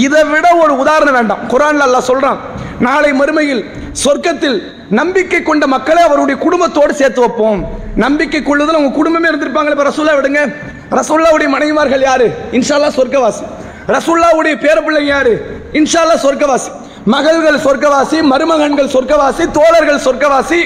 இதை 0.05 0.21
விட 0.33 0.47
ஒரு 0.63 0.73
உதாரணம் 0.83 1.17
வேண்டாம். 1.19 1.43
குரான்ல 1.51 1.85
அல்லாஹ் 1.87 2.09
சொல்றான் 2.11 2.39
நாளை 2.79 3.11
மறுமையில் 3.11 3.65
சொர்க்கத்தில் 4.05 4.63
நம்பிக்கை 4.89 5.41
கொண்ட 5.41 5.67
மக்களை 5.67 6.03
அவருடைய 6.03 6.41
குடும்பத்தோடு 6.41 6.93
சேர்த்து 6.93 7.19
வைப்போம். 7.19 7.67
நம்பிக்கை 7.95 8.43
கொள்ளுதல் 8.43 8.75
உங்க 8.75 8.95
குடும்பமே 8.95 9.29
இருந்திருப்பாங்களே 9.29 9.69
இப்ப 9.69 9.83
ரசூல்லா 9.83 10.15
விடுங்க. 10.17 10.53
ரசூல்லாவுடைய 10.91 11.47
மனைவிமார்கள் 11.47 12.01
யாரு? 12.01 12.33
இன்ஷால்லா 12.51 12.89
சொர்க்கவாசி. 12.95 13.43
ரசூல்லாவுடைய 13.87 14.55
பேரப்பிள்ளைங்க 14.55 15.05
யாரு? 15.05 15.59
இன்ஷால்லா 15.71 16.15
சொர்க்கவாசி. 16.23 16.71
மகள்கள் 17.05 17.57
சொர்க்கவாசி 17.57 18.21
மருமகன்கள் 18.21 18.87
சொர்க்கவாசி 18.87 19.51
தோழர்கள் 19.51 19.99
சொர்க்கவாசி. 19.99 20.59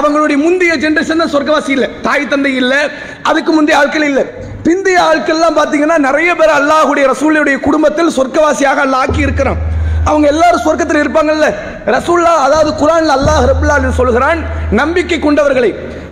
அவங்களுடைய 0.00 0.36
முந்தைய 0.36 0.74
ஜென்ரேஷன் 0.76 1.16
தான் 1.16 1.32
சொர்க்கவாசி 1.32 1.68
இல்ல. 1.68 1.88
தாய் 2.02 2.28
தந்தை 2.28 2.56
இல்ல. 2.56 2.88
அதுக்கு 3.22 3.52
முந்தைய 3.52 3.80
ஆட்கள் 3.80 4.02
இல்ல. 4.02 4.24
பிந்தைய 4.64 4.96
ஆட்கள்லாம் 5.12 5.56
பாத்தீங்கன்னா 5.56 5.98
நிறைய 5.98 6.34
பேர் 6.34 6.48
அல்லாஹுடைய 6.48 7.10
ரசூலுடைய 7.10 7.60
குடும்பத்தில் 7.60 8.08
சொர்க்கவாசியாக 8.08 8.80
அல்லாக்கி 8.84 8.94
ஆக்கி 8.94 9.20
இருக்கிறான். 9.20 9.71
அவங்க 10.08 10.26
எல்லாரும் 10.34 10.64
சொர்க்கத்தில் 10.66 11.02
இருப்பாங்கல்ல. 11.02 11.48
ரசூல்லா 11.94 12.32
அதாவது 12.46 12.70
குரான் 12.82 13.12
அல்லாஹ் 13.16 13.44
ரபுல்லா 13.50 13.76
சொல்கிறான் 14.00 14.40
நம்பிக்கை 14.80 15.18
கொண்டவர்களை 15.26 15.70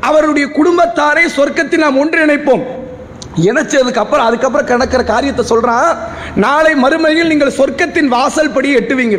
அவருடைய 0.09 0.47
குடும்பத்தாரை 0.59 1.25
சொர்க்கத்தில் 1.39 1.85
நாம் 1.85 1.99
ஒன்றிணைப்போம். 2.03 2.63
இணைச்சதுக்கு 3.49 4.01
அப்புறம் 4.03 4.27
அதுக்கப்புறம் 4.29 4.69
கிடக்கிற 4.71 5.03
காரியத்தை 5.11 5.45
சொல்றான் 5.51 5.91
நாளை 6.45 6.73
மறுமையில் 6.85 7.31
நீங்கள் 7.33 7.57
சொர்க்கத்தின் 7.59 8.11
வாசல் 8.15 8.55
படி 8.57 8.71
எட்டுவீங்க. 8.81 9.19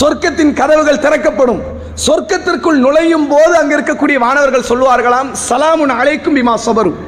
சொர்க்கத்தின் 0.00 0.52
கதவுகள் 0.60 1.02
திறக்கப்படும். 1.04 1.60
சொர்க்கத்திற்குள் 2.06 2.82
நுழையும் 2.84 3.28
போது 3.32 3.54
அங்க 3.60 3.72
இருக்கக்கூடிய 3.76 4.18
மாணவர்கள் 4.24 4.68
சொல்வார்களாம் 4.70 5.30
சலாமுன் 5.48 5.94
அழைக்கும் 6.00 6.36
பிமா 6.38 6.54
சபரும் 6.66 6.98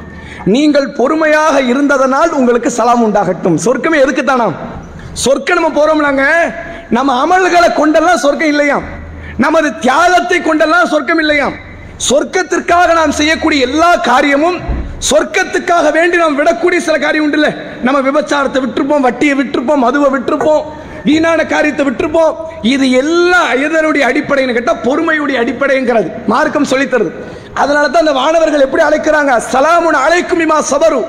நீங்கள் 0.55 0.87
பொறுமையாக 0.99 1.55
இருந்ததனால் 1.71 2.31
உங்களுக்கு 2.39 2.69
சலாம் 2.79 3.03
உண்டாகட்டும். 3.07 3.57
சொர்க்கமே 3.67 3.99
எதுக்கு 4.05 4.25
தானாம் 4.31 4.57
சொர்க்கம் 5.23 5.57
நம்ம 5.59 5.71
போறோம்லாங்க. 5.77 6.25
நம்ம 6.95 7.11
அமல்களை 7.23 7.67
கொண்டெல்லாம் 7.71 8.21
சொர்க்கம் 8.23 8.47
இல்லையாம். 8.47 8.83
நமது 9.37 9.79
தியாகத்தை 9.79 10.39
கொண்டெல்லாம் 10.39 10.89
சொர்க்கம் 10.93 11.19
இல்லையாம். 11.19 11.53
சொர்க்கத்திற்காக 12.09 12.93
நாம் 12.93 13.11
செய்யக்கூடிய 13.11 13.65
எல்லா 13.65 13.95
காரியமும் 13.95 14.57
சொர்க்கத்துக்காக 15.11 15.91
வேண்டி 15.91 16.17
நாம் 16.17 16.37
விடக்கூடிய 16.39 16.77
சில 16.77 16.97
காரியம் 16.97 17.25
உண்டுல்ல. 17.27 17.49
நம்ம 17.81 18.01
விபச்சாரத்தை 18.09 18.61
விட்டுருப்போம் 18.65 18.99
வட்டியை 18.99 19.37
விட்டுருப்போம் 19.37 19.83
மதுவை 19.85 20.19
விட்டுருப்போம் 20.19 20.63
வீணான 21.05 21.45
காரியத்தை 21.45 21.85
விட்டுருப்போம். 21.85 22.35
இது 22.61 22.91
எல்லாம் 22.91 23.49
எதனுடைய 23.51 24.03
அடிப்படைன்னு 24.09 24.53
கேட்டால் 24.53 24.83
பொறுமையுடைய 24.83 25.37
அடிப்படைங்கிறது. 25.43 26.11
மார்க்கம் 26.27 26.65
சொல்லித் 26.65 26.93
தருது 26.93 27.11
அதனால 27.53 27.87
தான் 27.87 28.05
அந்த 28.05 28.13
மாணவர்கள் 28.13 28.67
எப்படி 28.67 28.83
அழைக்கிறாங்க? 28.83 29.41
சலாமுன் 29.53 29.99
அழைக்கும் 30.05 30.39
இமா 30.39 30.59
சபரு. 30.71 31.05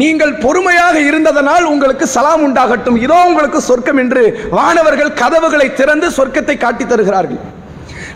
நீங்கள் 0.00 0.34
பொறுமையாக 0.44 0.96
இருந்ததனால் 1.08 1.64
உங்களுக்கு 1.72 2.06
சலாம் 2.14 2.44
உண்டாகட்டும். 2.46 2.98
இதோ 3.06 3.18
உங்களுக்கு 3.30 3.60
சொர்க்கம் 3.68 4.00
என்று 4.02 4.22
வானவர்கள் 4.58 5.10
கதவுகளை 5.20 5.66
திறந்து 5.80 6.06
சொர்க்கத்தை 6.18 6.56
காட்டி 6.64 6.84
தருகிறார்கள். 6.84 7.40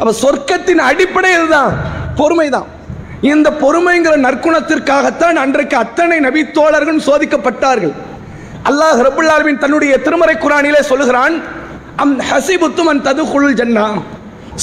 அப்ப 0.00 0.12
சொர்க்கத்தின் 0.22 0.82
அடிப்படை 0.88 1.30
இதுதான். 1.36 1.72
பொறுமைதான். 2.20 2.68
இந்த 3.32 3.48
பொறுமைங்கிற 3.62 4.14
நற்குணத்திற்காகத்தான் 4.26 5.36
அன்றைக்கு 5.42 5.76
அத்தனை 5.84 6.18
நபித்தோழர்கள் 6.26 7.00
சோதிக்கப்பட்டார்கள். 7.08 7.94
அல்லாஹ் 8.70 9.00
ரபுல்லாலுவின் 9.08 9.60
தன்னுடைய 9.64 9.94
திருமறை 10.06 10.36
குரானிலே 10.44 10.80
சொல்லுகிறான் 10.90 11.34
அம் 12.04 12.16
ஹசிபுத்தும் 12.30 12.90
அன் 12.92 13.04
ததுகுல் 13.08 13.58
ஜன்னா. 13.60 13.86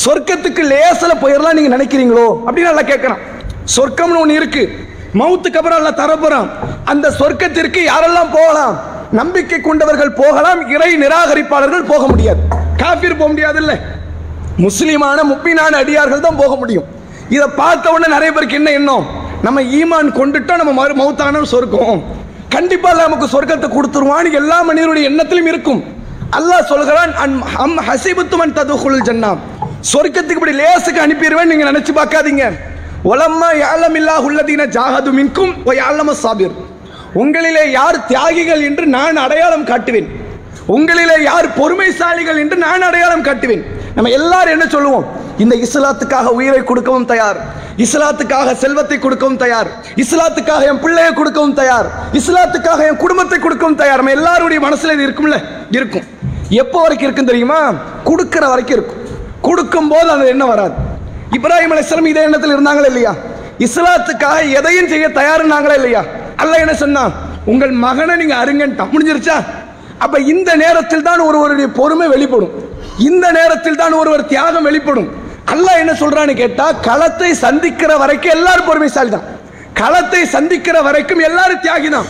சொர்க்கத்துக்கு 0.06 0.64
லேசில் 0.74 1.22
போயிடலாம் 1.24 1.58
நீங்க 1.58 1.72
நினைக்கிறீங்களோ? 1.78 2.28
அப்படின்னு 2.46 2.72
நல்லா 2.72 2.86
கேட்கறான். 2.92 3.22
சொர்க்கம்னு 3.76 4.22
ஒன்று 4.24 4.40
இருக்குது 4.42 4.92
மவுத்துக்கு 5.20 5.60
அப்புறம் 5.60 5.80
எல்லாம் 5.82 6.00
தரப்போறான் 6.02 6.48
அந்த 6.92 7.08
சொர்க்கத்திற்கு 7.20 7.82
யாரெல்லாம் 7.92 8.32
போகலாம்? 8.38 8.76
நம்பிக்கை 9.20 9.60
கொண்டவர்கள் 9.68 10.18
போகலாம் 10.22 10.62
இறை 10.76 10.92
நிராகரிப்பாளர்கள் 11.04 11.90
போக 11.92 12.04
முடியாது. 12.12 12.42
காஃபிர் 12.82 13.20
போக 13.20 13.30
முடியாது 13.34 13.60
இல்லை 13.64 13.76
முஸ்லிமான 14.66 15.20
முப்பினான 15.32 15.78
அடியார்கள் 15.84 16.26
தான் 16.26 16.40
போக 16.42 16.54
முடியும். 16.62 16.88
இதை 17.36 17.48
பார்த்த 17.62 17.94
உடனே 17.94 18.08
நிறைய 18.16 18.32
பேருக்கு 18.34 18.60
என்ன 18.62 18.72
எண்ணம்? 18.80 19.06
நம்ம 19.46 19.62
ஈமான் 19.80 20.10
கொண்டுட்டோம் 20.20 20.62
நம்ம 20.62 20.74
மறு 20.82 20.94
மௌத்தான 21.02 21.44
சொர்க்கம். 21.54 22.02
கண்டிப்பாக 22.56 23.06
நமக்கு 23.08 23.28
சொர்க்கத்தை 23.36 23.70
கொடுத்துருவான்னு 23.78 24.38
எல்லா 24.42 24.58
மனிதருடைய 24.70 25.10
எண்ணத்திலும் 25.12 25.50
இருக்கும். 25.54 25.82
அல்லாஹ் 26.38 26.70
சொல்கிறான் 26.74 27.12
அம் 27.64 27.80
ஹசிபுத்துமன் 27.88 28.58
ததுகுல் 28.60 29.08
ஜன்னா. 29.08 29.32
சொர்க்கத்துக்கு 29.94 30.40
இப்படி 30.42 30.56
லேசுக்கு 30.62 31.04
அனுப்பிடுவேன் 31.06 31.52
நீங்கள் 31.52 31.70
நினச்சி 31.72 31.94
பார்க்காதீங்க. 32.00 32.46
ஒலம்மா 33.12 33.48
யாலம் 33.64 33.96
இல்லா 34.00 34.14
உள்ளதீன 34.26 34.66
ஜாகது 34.76 35.10
மின்கும் 35.18 35.54
யாழம 35.82 36.12
சாபிர் 36.12 36.54
உங்களிலே 37.22 37.64
யார் 37.72 37.98
தியாகிகள் 38.06 38.62
என்று 38.68 38.86
நான் 38.86 39.18
அடையாளம் 39.24 39.66
காட்டுவேன். 39.66 40.08
உங்களிலே 40.76 41.18
யார் 41.24 41.48
பொறுமைசாலிகள் 41.58 42.40
என்று 42.44 42.58
நான் 42.66 42.82
அடையாளம் 42.82 43.26
காட்டுவேன். 43.26 43.64
நம்ம 43.96 44.12
எல்லாரும் 44.20 44.54
என்ன 44.56 44.66
சொல்லுவோம்? 44.66 45.06
இந்த 45.38 45.56
இஸ்லாத்துக்காக 45.66 46.32
உயிரை 46.40 46.64
கொடுக்கவும் 46.64 47.06
தயார். 47.06 47.40
இஸ்லாத்துக்காக 47.86 48.56
செல்வத்தை 48.64 49.00
கொடுக்கவும் 49.00 49.38
தயார். 49.38 49.70
இஸ்லாத்துக்காக 50.04 50.64
என் 50.72 50.80
பிள்ளையை 50.80 51.14
கொடுக்கவும் 51.14 51.54
தயார். 51.54 51.90
இஸ்லாத்துக்காக 52.20 52.88
என் 52.90 53.02
குடும்பத்தை 53.04 53.40
கொடுக்கவும் 53.40 53.80
தயார். 53.84 54.02
நம்ம 54.02 54.16
எல்லாருடைய 54.20 54.62
மனசுல 54.68 54.96
இது 54.98 55.08
இருக்கும்ல? 55.08 55.40
இருக்கும். 55.72 56.08
எப்போ 56.50 56.82
வரைக்கும் 56.82 57.08
இருக்கும் 57.08 57.32
தெரியுமா? 57.34 57.60
கொடுக்கிற 58.04 58.48
வரைக்கும் 58.48 58.78
இருக்கும். 58.78 59.02
கொடுக்கும் 59.42 59.88
போது 59.88 60.10
அது 60.10 60.28
என்ன 60.28 60.46
வராது. 60.46 60.83
இப்ராஹிம் 61.38 61.74
அலிஸ்லாம் 61.76 62.10
இதே 62.12 62.24
எண்ணத்தில் 62.28 62.54
இருந்தாங்களா 62.56 62.90
இல்லையா? 62.92 63.14
இஸ்லாத்துக்காக 63.66 64.38
எதையும் 64.60 64.90
செய்ய 64.94 65.08
தயாருனாங்களா 65.20 65.76
இல்லையா? 65.80 66.02
அல்ல 66.44 66.54
என்ன 66.64 66.74
சொன்னா 66.84 67.04
உங்கள் 67.52 67.74
மகனை 67.86 68.14
நீங்க 68.22 68.36
அருங்கன்ட்டான். 68.44 68.92
முடிஞ்சிருச்சா? 68.94 69.38
அப்ப 70.04 70.20
இந்த 70.34 70.52
நேரத்தில் 70.64 71.06
தான் 71.10 71.22
ஒருவருடைய 71.28 71.68
பொறுமை 71.80 72.08
வெளிப்படும். 72.14 72.54
இந்த 73.10 73.26
நேரத்தில் 73.38 73.80
தான் 73.82 73.94
ஒருவர் 74.02 74.30
தியாகம் 74.32 74.68
வெளிப்படும். 74.70 75.10
அல்ல 75.54 75.68
என்ன 75.84 75.94
சொல்றான்னு 76.02 76.34
கேட்டா 76.42 76.66
களத்தை 76.88 77.30
சந்திக்கிற 77.46 77.92
வரைக்கும் 78.04 78.36
எல்லாரும் 78.38 78.70
பொறுமைசாலி 78.70 79.12
தான் 79.16 79.28
களத்தை 79.80 80.22
சந்திக்கிற 80.36 80.78
வரைக்கும் 80.88 81.24
எல்லாரும் 81.30 81.64
தியாகி 81.66 81.90
தான் 81.96 82.08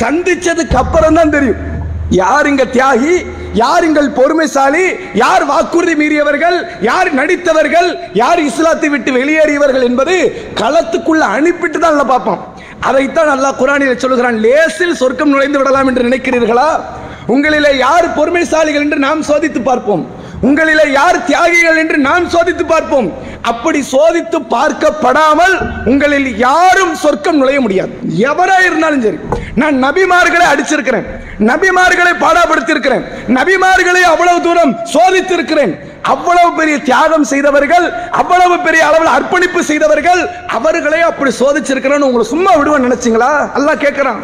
சந்திச்சதுக்கு 0.00 0.76
அப்புறம் 0.82 1.18
தான் 1.18 1.34
தெரியும். 1.36 1.60
யார் 2.10 2.46
இங்க 2.46 2.64
தியாகி? 2.64 3.26
யார் 3.54 3.84
எங்கள் 3.84 4.08
பொறுமைசாலி? 4.08 4.84
யார் 5.14 5.44
வாக்குறுதி 5.44 5.94
மீறியவர்கள்? 5.94 6.68
யார் 6.80 7.14
நடித்தவர்கள்? 7.14 7.98
யார் 8.14 8.40
இஸ்லாத்தை 8.40 8.88
விட்டு 8.88 9.12
வெளியேறியவர்கள் 9.12 9.82
என்பது 9.82 10.14
களத்துக்குள்ள 10.60 11.20
அனுப்பிட்டு 11.20 11.78
தான் 11.78 11.90
நல்லா 11.90 12.04
பார்ப்போம். 12.04 12.54
அதைத்தான் 12.80 13.26
நல்லா 13.26 13.50
குரானில் 13.50 13.98
சொல்லுகிறான் 13.98 14.38
லேசில் 14.38 14.94
சொர்க்கம் 14.94 15.28
நுழைந்து 15.28 15.58
விடலாம் 15.58 15.86
என்று 15.86 16.08
நினைக்கிறீர்களா? 16.08 16.80
உங்களிலே 17.28 17.76
யார் 17.76 18.14
பொறுமைசாலிகள் 18.16 18.80
என்று 18.80 18.98
நாம் 18.98 19.22
சோதித்து 19.22 19.62
பார்ப்போம். 19.62 20.15
உங்களில் 20.46 20.92
யார் 20.98 21.18
தியாகிகள் 21.28 21.80
என்று 21.82 21.96
நான் 22.08 22.24
சோதித்து 22.34 22.64
பார்ப்போம். 22.72 23.08
அப்படி 23.50 23.80
சோதித்து 23.94 24.38
பார்க்கப்படாமல் 24.54 25.54
உங்களில் 25.90 26.28
யாரும் 26.46 26.94
சொர்க்கம் 27.02 27.38
நுழைய 27.40 27.60
முடியாது. 27.64 27.92
எவரா 28.30 28.58
இருந்தாலும் 28.68 29.04
சரி. 29.06 29.18
நான் 29.62 29.76
நபிமார்களை 29.84 30.46
அடிச்சிருக்கிறேன். 30.52 31.06
நபிமார்களை 31.50 32.12
பாடாப்படுத்தியிருக்கிறேன். 32.24 33.04
நபிமார்களை 33.38 34.02
அவ்வளவு 34.12 34.40
தூரம் 34.46 34.72
சோதித்திருக்கிறேன். 34.94 35.74
அவ்வளவு 36.14 36.50
பெரிய 36.58 36.76
தியாகம் 36.88 37.26
செய்தவர்கள் 37.32 37.86
அவ்வளவு 38.20 38.56
பெரிய 38.66 38.82
அளவில் 38.88 39.14
அர்ப்பணிப்பு 39.16 39.60
செய்தவர்கள் 39.70 40.20
அவர்களே 40.58 41.00
அப்படி 41.10 41.30
சோதிச்சிருக்கிறேன்னு 41.42 42.08
உங்களை 42.08 42.26
சும்மா 42.34 42.52
விடுவேன் 42.58 42.86
நினைச்சீங்களா? 42.88 43.30
எல்லாம் 43.60 43.82
கேட்கிறான். 43.84 44.20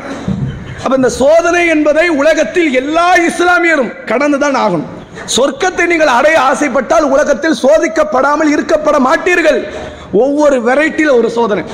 அப்ப 0.85 0.95
இந்த 1.01 1.11
சோதனை 1.23 1.63
என்பதை 1.75 2.07
உலகத்தில் 2.21 2.71
எல்லா 2.83 3.09
இஸ்லாமியரும் 3.31 3.93
கடந்துதான் 4.11 4.59
ஆகும் 4.65 4.87
சொர்க்கத்தை 5.37 5.85
நீங்கள் 5.93 6.13
அடைய 6.19 6.37
ஆசைப்பட்டால் 6.49 7.07
உலகத்தில் 7.15 7.57
சோதிக்கப்படாமல் 7.63 8.53
இருக்கப்பட 8.55 8.97
மாட்டீர்கள். 9.09 9.59
ஒவ்வொரு 10.13 10.57
வெரைட்டியில் 10.69 11.17
ஒரு 11.19 11.31
சோதனை. 11.31 11.65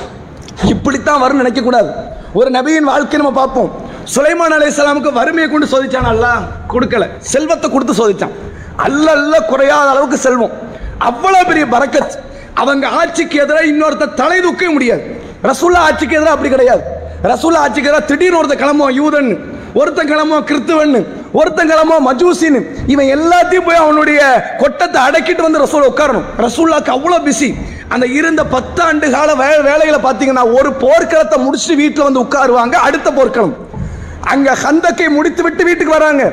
இப்படித்தான் 0.72 1.20
வரும் 1.24 1.40
நினைக்க 1.42 1.60
கூடாது 1.60 1.90
ஒரு 2.38 2.50
நபியின் 2.50 2.88
வாழ்க்கை 2.92 3.18
நம்ம 3.20 3.32
பார்ப்போம். 3.40 3.70
சுலைமான் 4.14 4.54
அலைஹிஸ்ஸலாமுக்கு 4.56 5.12
வறுமையை 5.18 5.48
கொண்டு 5.50 5.66
சோதிச்சான். 5.74 6.08
அல்ல 6.12 6.26
கொடுக்கல. 6.72 7.06
செல்வத்தை 7.32 7.70
கொடுத்து 7.70 7.94
சோதிச்சான். 8.00 8.34
அல்ல 8.86 9.06
அல்ல 9.18 9.34
குறையாத 9.50 9.88
அளவுக்கு 9.94 10.18
செல்வம். 10.26 10.54
அவ்வளோ 11.08 11.40
பெரிய 11.46 11.66
பரக்கத் 11.74 12.16
அவங்க 12.54 12.88
ஆட்சிக்கு 13.00 13.36
எதிராக 13.44 13.70
இன்னொருத்த 13.72 14.14
தலை 14.14 14.40
தூக்கவே 14.40 14.72
முடியாது. 14.72 15.02
ரசூல்லா 15.42 15.80
ஆட்சிக்கு 15.88 16.16
எதிராக 16.18 16.36
அப்படி 16.36 16.50
கிடையாது. 16.54 16.82
ரசூல்லா 17.30 17.62
ஆட்சிக்கு 17.64 17.90
எதிராக 17.90 18.06
திடீர்னு 18.10 18.38
ஒருத்தன் 18.38 18.62
கிளம்புவான் 18.64 18.96
யூதன் 19.00 19.30
ஒருத்தன் 19.80 20.10
கிளமோ 20.10 20.36
கிறித்துவன்னு 20.50 21.00
ஒருத்தன் 21.38 21.70
கிளமோ 21.70 21.96
மஜூசின்னு 22.08 22.60
இவன் 22.92 23.10
எல்லாத்தையும் 23.16 23.66
போய் 23.68 23.82
அவனுடைய 23.84 24.20
கொட்டத்தை 24.62 24.98
அடக்கிட்டு 25.06 25.42
வந்து 25.46 25.62
ரசூல் 25.64 25.88
உட்காரணும். 25.90 26.28
ரசூல்லாக்கு 26.46 26.90
அவ்வளோ 26.96 27.18
பிஸி 27.26 27.48
அந்த 27.94 28.06
இருந்த 28.18 28.42
பத்தாண்டு 28.54 29.06
கால 29.16 29.34
வே 29.40 29.50
வேலைகளை 29.68 29.98
பார்த்தீங்கன்னா 30.06 30.44
ஒரு 30.58 30.70
போர்க்களத்தை 30.84 31.36
முடிச்சுட்டு 31.44 31.80
வீட்டில் 31.82 32.06
வந்து 32.08 32.22
உட்காருவாங்க 32.24 32.76
அடுத்த 32.86 33.08
போர்க்களம். 33.18 33.54
அங்க 34.32 34.48
ஹந்தக்கை 34.62 35.08
முடித்து 35.16 35.42
விட்டு 35.46 35.62
வீட்டுக்கு 35.68 35.96
வராங்க. 35.98 36.24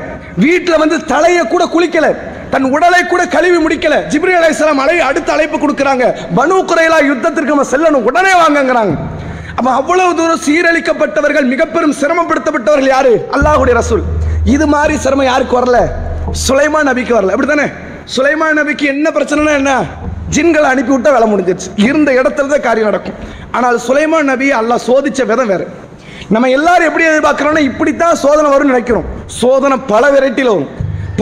வீட்டில் 0.44 0.80
வந்து 0.82 0.96
தலையை 1.12 1.44
கூட 1.52 1.64
குளிக்கல. 1.74 2.08
தன் 2.52 2.66
உடலை 2.76 3.00
கூட 3.12 3.22
கழுவி 3.34 3.58
முடிக்கல. 3.62 3.96
ஜிப்ரி 4.12 4.34
அலைஹிஸ்ஸலாம் 4.38 4.82
அலை 4.82 4.96
அடுத்த 5.08 5.28
அழைப்பு 5.36 5.56
கொடுக்குறாங்க. 5.62 6.04
பனு 6.38 6.56
குறையிலா 6.70 6.98
யுத்தத்திற்கு 7.10 7.54
நம்ம 7.54 7.68
செல்லணும். 7.72 8.06
உடனே 8.10 8.32
வாங்கங்கிறாங்க. 8.42 8.94
அப்ப 9.58 9.68
அவ்வளவு 9.80 10.16
தூரம் 10.18 10.42
சீரழிக்கப்பட்டவர்கள் 10.46 11.46
மிக 11.52 11.62
பெரும் 11.74 11.94
சிரமப்படுத்தப்பட்டவர்கள் 12.00 12.92
யாரு? 12.94 13.12
அல்லாஹுடைய 13.36 13.74
ரசூல். 13.78 14.02
இது 14.54 14.66
மாதிரி 14.74 14.94
சிரமம் 15.04 15.28
யாருக்கு 15.28 15.58
வரல? 15.58 15.78
சுலைமான் 16.46 16.88
நபிக்கு 16.90 17.12
வரல. 17.18 17.32
அப்படித்தானே? 17.34 17.66
சுலைமான் 18.14 18.58
நபிக்கு 18.60 18.84
என்ன 18.94 19.06
பிரச்சனைனா 19.16 19.54
என்ன? 19.60 19.72
ஜின்களை 20.34 20.68
அனுப்பி 20.74 20.92
விட்டா 20.92 21.10
வேலை 21.16 21.26
முடிஞ்சிருச்சு. 21.32 21.68
இருந்த 21.86 22.10
இடத்துல 22.20 22.52
தான் 22.52 22.64
காரியம் 22.68 22.90
நடக்கும். 22.90 23.16
ஆனால் 23.56 23.78
சுலைமான் 23.86 24.30
நபி 24.32 24.48
அல்லாஹ் 24.60 24.84
சோதிச்ச 24.88 25.26
விதம் 25.32 25.50
வேறு. 25.52 25.66
நம்ம 26.34 26.50
எல்லாரும் 26.58 26.88
எப்படி 26.90 27.04
எதிர்பார்க்கிறோம்னா 27.10 27.64
இப்படித்தான் 27.70 28.14
சோதனை 28.24 28.48
வரும்னு 28.54 28.72
நினைக்கிறோம். 28.74 29.06
சோதனை 29.40 29.76
பல 29.92 30.04
வெரைட்டியில் 30.14 30.52
வரும். 30.54 30.70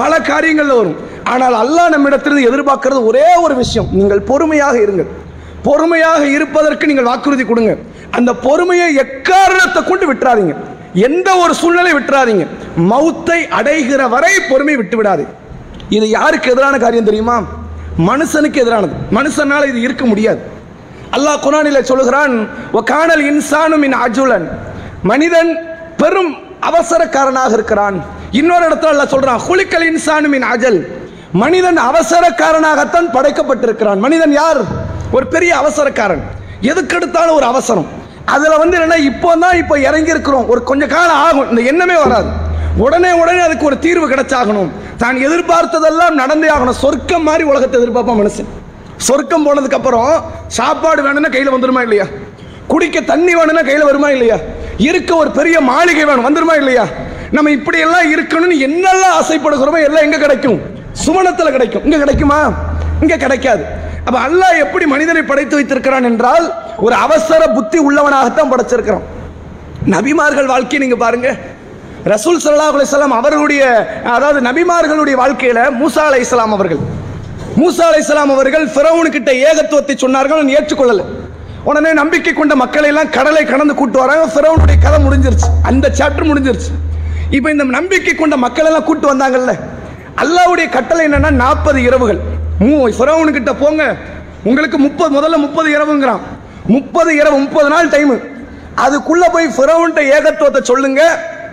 பல 0.01 0.13
காரியங்களில் 0.31 0.79
வரும். 0.81 0.97
ஆனால் 1.33 1.57
அல்லாஹ் 1.63 1.93
நம்மிடத்திலிருந்து 1.95 2.49
எதிர்பார்க்கறது 2.51 3.01
ஒரே 3.11 3.29
ஒரு 3.47 3.55
விஷயம். 3.65 3.89
நீங்கள் 3.99 4.23
பொறுமையாக 4.31 4.77
இருங்கள். 4.87 5.11
பொறுமையாக 5.69 6.23
இருப்பதற்கு 6.37 6.89
நீங்கள் 6.91 7.11
வாக்குறுதி 7.11 7.45
கொடுங்க. 7.51 7.75
அந்த 8.17 8.33
பொறுமையை 8.47 8.89
எக்காரணத்தை 8.95 9.81
கொண்டு 9.85 10.07
விட்டுறாதீங்க. 10.13 10.55
எந்த 11.09 11.29
ஒரு 11.43 11.55
சூழ்நிலை 11.55 11.93
விட்டுறாதீங்க. 11.93 12.47
மௌத்தை 12.91 13.39
அடைகிற 13.59 14.09
வரை 14.09 14.33
பொறுமை 14.51 14.77
விட்டு 14.77 14.97
விடாது. 14.97 15.27
இது 15.89 16.09
யாருக்கு 16.09 16.51
எதிரான 16.51 16.79
காரியம் 16.79 17.05
தெரியுமா? 17.05 17.37
மனுஷனுக்கு 18.09 18.61
எதிரானது. 18.65 18.95
மனுஷனால 19.13 19.67
இது 19.67 19.81
இருக்க 19.81 20.05
முடியாது. 20.05 20.41
அல்லாஹ் 21.13 21.43
குரானில 21.43 21.83
சொல்லுகிறான் 21.83 22.49
காணல் 22.85 23.25
இன்சானும் 23.33 23.83
இன் 23.83 23.97
அஜுலன். 24.07 24.47
மனிதன் 25.03 25.51
பெரும் 25.97 26.33
அவசரக்காரனாக 26.61 27.53
இருக்கிறான். 27.53 28.05
இன்னொரு 28.31 28.65
இடத்துல 28.69 28.93
அல்லாஹ் 28.93 29.15
சொல்றான் 29.15 29.43
குளிக்கல் 29.49 29.87
இன்சானு 29.91 30.29
மின் 30.29 30.45
அஜல். 30.45 30.79
மனிதன் 31.33 31.79
அவசரக்காரனாகத்தான் 31.79 33.09
படைக்கப்பட்டிருக்கிறான். 33.13 33.99
மனிதன் 33.99 34.33
யார்? 34.33 34.61
ஒரு 35.13 35.27
பெரிய 35.27 35.57
அவசரக்காரன். 35.57 36.23
எதுக்கெடுத்தாலும் 36.63 37.37
ஒரு 37.39 37.47
அவசரம். 37.53 38.03
அதில் 38.33 38.61
வந்து 38.63 38.77
என்னன்னா 38.79 38.99
இப்போ 39.11 39.31
தான் 39.43 39.57
இப்போ 39.63 39.75
இறங்கி 39.89 40.13
இருக்கிறோம் 40.15 40.49
ஒரு 40.53 40.61
கொஞ்சம் 40.71 40.93
காலம் 40.97 41.21
ஆகும். 41.27 41.49
இந்த 41.51 41.63
எண்ணமே 41.71 41.97
வராது. 42.05 42.29
உடனே 42.85 43.11
உடனே 43.23 43.41
அதுக்கு 43.47 43.67
ஒரு 43.71 43.79
தீர்வு 43.85 44.07
கிடைச்சாகணும். 44.13 44.71
தான் 45.03 45.17
எதிர்பார்த்ததெல்லாம் 45.27 46.15
நடந்தே 46.23 46.49
ஆகணும். 46.55 46.79
சொர்க்கம் 46.85 47.27
மாதிரி 47.29 47.45
உலகத்தை 47.51 47.77
எதிர்பார்ப்பான் 47.81 48.21
மனுஷன். 48.21 48.49
சொர்க்கம் 49.09 49.47
போனதுக்கு 49.47 49.79
அப்புறம் 49.81 50.11
சாப்பாடு 50.59 51.03
வேணும்னா 51.03 51.31
கையில் 51.37 51.55
வந்துருமா 51.55 51.83
இல்லையா? 51.83 52.07
குடிக்க 52.73 53.01
தண்ணி 53.13 53.33
வேணும்னா 53.39 53.63
கையில் 53.69 53.89
வருமா 53.91 54.11
இல்லையா? 54.17 54.39
இருக்க 54.89 55.11
ஒரு 55.17 55.31
பெரிய 55.31 55.61
மாளிகை 55.71 56.05
வேணும். 56.05 56.27
வந்துருமா 56.29 56.55
இல்லையா? 56.63 56.85
நம்ம 57.37 57.51
இப்படி 57.51 57.79
எல்லாம் 57.87 58.11
இருக்கணும்னு 58.15 58.59
என்னெல்லாம் 58.69 59.17
ஆசைப்படுகிறோமோ 59.21 59.79
எல்லாம் 59.89 60.07
எங்க 60.09 60.19
கிடைக்கும். 60.19 60.61
சுமணத்தில் 61.05 61.55
கிடைக்கும். 61.57 61.85
இங்க 61.85 61.99
கிடைக்குமா? 61.99 62.41
இங்க 63.03 63.17
கிடைக்காது. 63.17 63.65
அப்ப 64.07 64.17
அல்லாஹ் 64.27 64.61
எப்படி 64.65 64.87
மனிதனை 64.87 65.23
படைத்து 65.23 65.55
வைத்திருக்கிறான் 65.59 66.05
என்றால் 66.05 66.47
ஒரு 66.77 66.95
அவசர 66.95 67.47
புத்தி 67.47 67.79
உள்ளவனாகத்தான் 67.79 68.53
படைச்சிருக்கிறான் 68.53 69.07
நபிமார்கள் 69.87 70.47
வாழ்க்கையை 70.47 70.89
நீங்க 70.89 71.05
பாருங்க. 71.05 71.37
ரசூல் 72.05 72.41
சல்லா 72.45 72.67
அலிஸ்லாம் 72.71 73.17
அவர்களுடைய 73.19 73.63
அதாவது 74.05 74.41
நபிமார்களுடைய 74.41 75.17
வாழ்க்கையில 75.23 75.61
மூசா 75.81 76.03
அலைஹிஸ்ஸலாம் 76.09 76.55
அவர்கள். 76.57 76.79
மூசா 77.57 77.85
அலைஹிஸ்ஸலாம் 77.91 78.33
அவர்கள் 78.37 78.67
ஃபிரௌனுக்கிட்ட 78.67 79.31
ஏகத்துவத்தை 79.49 79.95
சொன்னார்கள் 80.05 80.39
அவன் 80.39 80.55
ஏற்றுக்கொள்ளல. 80.57 81.05
உடனே 81.65 81.93
நம்பிக்கை 81.93 82.33
கொண்ட 82.33 82.55
மக்களை 82.55 82.89
எல்லாம் 82.89 83.11
கடலை 83.11 83.45
கடந்து 83.45 83.75
கூட்டு 83.75 83.99
வராங்க. 83.99 84.27
ஃபிரௌனுடைய 84.35 84.77
கதை 84.83 84.99
முடிஞ்சிருச்சு. 85.07 85.49
அந்த 85.63 85.93
சாப்டர் 85.99 86.31
முடிஞ்சிருச்சு. 86.31 86.73
இப்போ 87.31 87.51
இந்த 87.51 87.65
நம்பிக்கை 87.65 88.15
கொண்ட 88.15 88.37
மக்கள் 88.37 88.65
எல்லாம் 88.65 88.85
கூட்டு 88.85 89.15
வந்தாங்கல்ல. 89.15 89.59
அல்லாவுடைய 90.17 90.69
கட்டளை 90.69 91.07
என்னன்னா 91.07 91.31
நாற்பது 91.31 91.83
இரவுகள். 91.83 92.19
மூ 92.61 92.93
ஃபிரௌனுக்கிட்ட 92.99 93.55
போங்க. 93.61 93.97
உங்களுக்கு 94.45 94.79
முப்பது 94.79 95.21
முதல்ல 95.21 95.37
முப்பது 95.37 95.79
இரவுங்கிறான். 95.79 96.21
முப்பது 96.67 97.17
இரவு 97.17 97.39
முப்பது 97.39 97.69
நாள் 97.69 97.89
டைம் 97.89 98.13
அதுக்குள்ள 98.77 99.25
போய் 99.33 99.55
ஃபிரவுன்ட்ட 99.57 100.01
ஏகத்துவத்தை 100.17 100.63
சொல்லுங்க. 100.63 101.03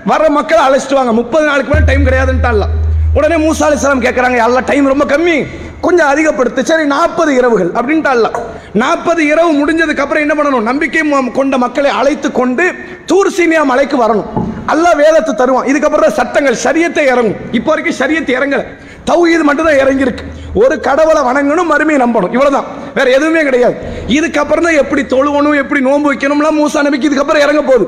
வர 0.06 0.30
மக்களை 0.30 0.62
அழைச்சிட்டு 0.68 0.94
வாங்க. 0.94 1.12
முப்பது 1.12 1.46
நாளுக்கு 1.46 1.74
மேலே 1.74 1.86
டைம் 1.86 2.06
கிடையாதுன்ட்டால 2.06 2.68
உடனே 3.14 3.36
மூசா 3.36 3.66
அலிஸ்லாம் 3.68 4.06
கேட்குறாங்க 4.06 4.38
எல்லாம் 4.46 4.66
டைம் 4.66 4.88
ரொம்ப 4.88 5.06
கம்மி. 5.06 5.48
கொஞ்சம் 5.86 6.10
அதிகப்படுத்து. 6.14 6.62
சரி 6.70 6.84
நாற்பது 6.96 7.32
இரவுகள் 7.40 7.72
அப்படின்ட்டாலாம் 7.80 8.38
நாற்பது 8.82 9.22
இரவு 9.32 9.52
முடிஞ்சதுக்கு 9.60 10.04
அப்புறம் 10.04 10.24
என்ன 10.26 10.34
பண்ணணும்? 10.38 10.68
நம்பிக்கை 10.70 11.02
கொண்ட 11.40 11.56
மக்களை 11.64 11.92
அழைத்து 12.00 12.30
கொண்டு 12.40 12.66
தூர் 13.12 13.32
சீனியா 13.38 13.62
மலைக்கு 13.72 13.98
வரணும். 14.04 14.30
அல்லாஹ் 14.74 15.00
வேதத்தை 15.02 15.34
தருவான். 15.42 15.68
இதுக்கப்புறம் 15.72 16.06
தான் 16.08 16.20
சட்டங்கள் 16.20 16.58
சரியத்தை 16.66 17.04
இறங்கும். 17.14 17.40
இப்போ 17.58 17.70
வரைக்கும் 17.72 18.00
சரியத்தை 18.02 18.34
இறங்கல. 18.40 18.64
தௌஹீது 19.10 19.44
மட்டும் 19.48 19.68
தான் 19.70 19.80
இறங்கியிருக்கு. 19.84 20.26
ஒரு 20.62 20.76
கடவுளை 20.88 21.22
வணங்கணும் 21.30 21.70
மறுமையை 21.74 22.00
நம்பணும். 22.04 22.34
இவ்வளவுதான். 22.36 22.68
வேற 22.98 23.08
எதுவுமே 23.18 23.42
கிடையாது. 23.48 23.76
இதுக்கப்புறம் 24.18 24.66
தான் 24.68 24.80
எப்படி 24.84 25.04
தொழுவணும் 25.14 25.60
எப்படி 25.64 25.82
நோன்பு 25.88 26.10
வைக்கணும்லாம் 26.12 26.58
மூசா 26.62 26.84
நம்பிக்கை 26.88 27.08
இதுக்கப்புறம் 27.10 27.46
இறங்க 27.46 27.64
போகுது. 27.70 27.88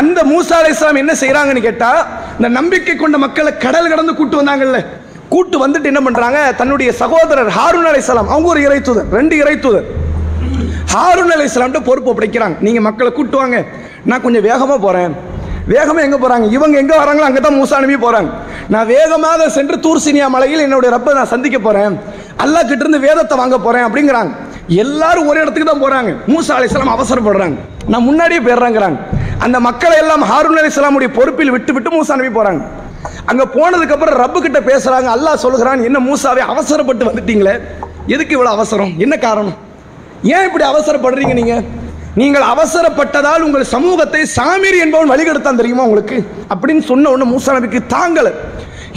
அந்த 0.00 0.18
மூசா 0.30 0.54
அலைஹிஸ்ஸலாம் 0.60 1.02
என்ன 1.02 1.12
செய்யறாங்கன்னு 1.20 1.66
கேட்டா 1.68 1.90
இந்த 2.38 2.48
நம்பிக்கை 2.58 2.94
கொண்ட 2.96 3.18
மக்களை 3.26 3.52
கடல் 3.66 3.92
கடந்து 3.92 4.14
கூட்டு 4.18 4.40
வந்தாங்கல்ல. 4.40 4.80
கூட்டு 5.38 5.56
வந்துட்டு 5.64 5.90
என்ன 5.92 6.00
பண்றாங்க? 6.04 6.38
தன்னுடைய 6.60 6.90
சகோதரர் 7.00 7.50
ஹாரூன் 7.56 7.88
அலைசலாம் 7.92 8.30
அவங்க 8.34 8.48
ஒரு 8.52 8.60
இறைத்துதர் 8.66 9.10
ரெண்டு 9.18 9.34
இறைத்துதர் 9.42 9.88
ஹாரூன் 10.92 11.32
அலைஹிஸ்ஸலாம்ட்ட 11.34 11.80
பொறுப்பு 11.88 12.10
படைக்கிறாங்க 12.18 12.56
நீங்க 12.66 12.80
மக்களை 12.86 13.10
கூட்டு 13.16 13.36
வாங்க. 13.40 13.58
நான் 14.10 14.22
கொஞ்சம் 14.24 14.44
வேகமா 14.46 14.76
போறேன். 14.84 15.12
வேகமா 15.72 16.00
எங்க 16.06 16.18
போறாங்க? 16.22 16.46
இவங்க 16.56 16.76
எங்க 16.82 16.94
வராங்களோ 17.00 17.26
அங்கே 17.28 17.40
தான் 17.46 17.56
மூசா 17.58 17.78
அனுப்பி 17.78 17.98
போறாங்க. 18.04 18.30
நான் 18.74 18.88
வேகமாக 18.94 19.48
சென்று 19.56 19.76
தூர்சினியா 19.86 20.26
மலையில் 20.34 20.64
என்னுடைய 20.66 20.90
ரப்பை 20.94 21.12
நான் 21.18 21.30
சந்திக்க 21.34 21.58
போறேன். 21.66 21.94
அல்லா 22.44 22.60
கிட்ட 22.70 22.82
இருந்து 22.84 23.00
வேதத்தை 23.06 23.36
வாங்க 23.42 23.58
போறேன் 23.66 23.86
அப்படிங்கிறாங்க. 23.88 24.32
எல்லாரும் 24.84 25.28
ஒரு 25.30 25.38
இடத்துக்கு 25.42 25.70
தான் 25.70 25.84
போறாங்க. 25.84 26.10
மூசா 26.32 26.56
அலிஸ்லாம் 26.58 26.94
அவசரப்படுறாங்க. 26.96 27.58
நான் 27.92 28.06
முன்னாடியே 28.08 28.40
போயிடுறாங்கிறாங்க. 28.46 28.98
அந்த 29.46 29.56
மக்களை 29.68 29.96
எல்லாம் 30.02 30.24
ஹாரூன் 30.30 30.60
அலிஸ்லாமுடைய 30.62 31.10
பொறுப்பில் 31.18 31.54
விட்டு 31.56 31.74
விட்டு 31.76 31.96
மூசா 31.96 32.14
அனுப்பி 32.16 32.34
போறாங்க. 32.38 32.62
அங்க 33.30 33.44
போனதுக்கு 33.54 33.94
அப்புறம் 33.96 34.18
ரப்பு 34.22 34.38
கிட்ட 34.40 34.60
பேசுறாங்க. 34.60 35.08
அல்லாஹ் 35.16 35.42
சொல்லுகிறான் 35.44 35.82
என்ன 35.88 35.98
மூசாவே 35.98 36.42
அவசரப்பட்டு 36.52 37.04
வந்துட்டீங்களே? 37.08 37.54
எதுக்கு 38.06 38.34
இவ்வளவு 38.36 38.56
அவசரம்? 38.56 38.92
என்ன 38.98 39.14
காரணம்? 39.16 39.56
ஏன் 40.22 40.46
இப்படி 40.48 40.64
அவசரப்படுறீங்க 40.64 41.34
நீங்க? 41.40 41.56
நீங்கள் 42.14 42.46
அவசரப்பட்டதால் 42.52 43.44
உங்கள் 43.46 43.64
சமூகத்தை 43.64 44.22
சாமிரி 44.36 44.78
என்பவன் 44.84 45.10
வழிகெடுத்தான் 45.12 45.60
தெரியுமா 45.60 45.82
உங்களுக்கு? 45.82 46.18
அப்படின்னு 46.52 46.82
சொன்ன 46.90 47.10
உடனே 47.10 47.26
மூசா 47.32 47.50
நபிக்கு 47.56 47.80
தாங்கல. 47.96 48.30